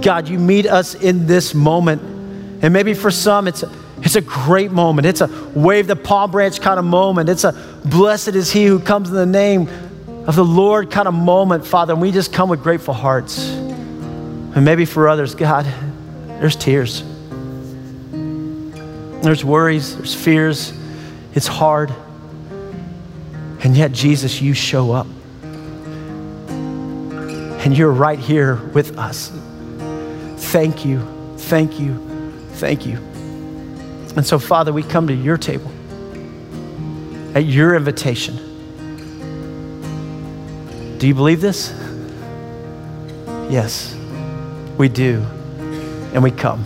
God, 0.00 0.28
you 0.28 0.38
meet 0.38 0.66
us 0.66 0.94
in 0.94 1.26
this 1.26 1.52
moment. 1.52 2.00
And 2.62 2.72
maybe 2.72 2.94
for 2.94 3.10
some, 3.10 3.48
it's 3.48 3.64
it's 4.02 4.16
a 4.16 4.20
great 4.20 4.70
moment. 4.70 5.06
It's 5.06 5.20
a 5.20 5.28
wave 5.54 5.86
the 5.86 5.96
palm 5.96 6.30
branch 6.30 6.60
kind 6.60 6.78
of 6.78 6.84
moment. 6.84 7.28
It's 7.28 7.44
a 7.44 7.52
blessed 7.84 8.28
is 8.28 8.50
he 8.50 8.66
who 8.66 8.80
comes 8.80 9.08
in 9.08 9.14
the 9.14 9.26
name 9.26 9.68
of 10.26 10.36
the 10.36 10.44
Lord 10.44 10.90
kind 10.90 11.06
of 11.08 11.14
moment, 11.14 11.66
Father. 11.66 11.92
And 11.92 12.00
we 12.00 12.10
just 12.10 12.32
come 12.32 12.48
with 12.48 12.62
grateful 12.62 12.94
hearts. 12.94 13.50
And 13.50 14.64
maybe 14.64 14.84
for 14.84 15.08
others, 15.08 15.34
God, 15.34 15.66
there's 16.26 16.56
tears. 16.56 17.04
There's 19.22 19.44
worries, 19.44 19.96
there's 19.96 20.14
fears. 20.14 20.72
It's 21.34 21.46
hard. 21.46 21.92
And 23.62 23.76
yet, 23.76 23.92
Jesus, 23.92 24.40
you 24.40 24.54
show 24.54 24.92
up. 24.92 25.06
And 26.48 27.76
you're 27.76 27.92
right 27.92 28.18
here 28.18 28.56
with 28.56 28.98
us. 28.98 29.30
Thank 30.50 30.86
you, 30.86 31.06
thank 31.36 31.78
you, 31.78 31.94
thank 32.54 32.86
you. 32.86 33.09
And 34.16 34.26
so, 34.26 34.38
Father, 34.38 34.72
we 34.72 34.82
come 34.82 35.06
to 35.06 35.14
your 35.14 35.36
table 35.36 35.70
at 37.34 37.44
your 37.44 37.76
invitation. 37.76 38.36
Do 40.98 41.06
you 41.06 41.14
believe 41.14 41.40
this? 41.40 41.72
Yes, 43.48 43.96
we 44.76 44.88
do. 44.88 45.24
And 46.12 46.22
we 46.22 46.30
come. 46.30 46.64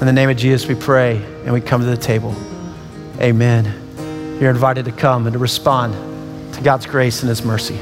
In 0.00 0.06
the 0.06 0.12
name 0.12 0.30
of 0.30 0.36
Jesus, 0.36 0.66
we 0.66 0.74
pray 0.74 1.16
and 1.44 1.52
we 1.52 1.60
come 1.60 1.82
to 1.82 1.86
the 1.86 1.96
table. 1.96 2.34
Amen. 3.20 3.66
You're 4.40 4.50
invited 4.50 4.86
to 4.86 4.92
come 4.92 5.26
and 5.26 5.34
to 5.34 5.38
respond 5.38 5.94
to 6.54 6.62
God's 6.62 6.86
grace 6.86 7.20
and 7.20 7.28
His 7.28 7.44
mercy. 7.44 7.78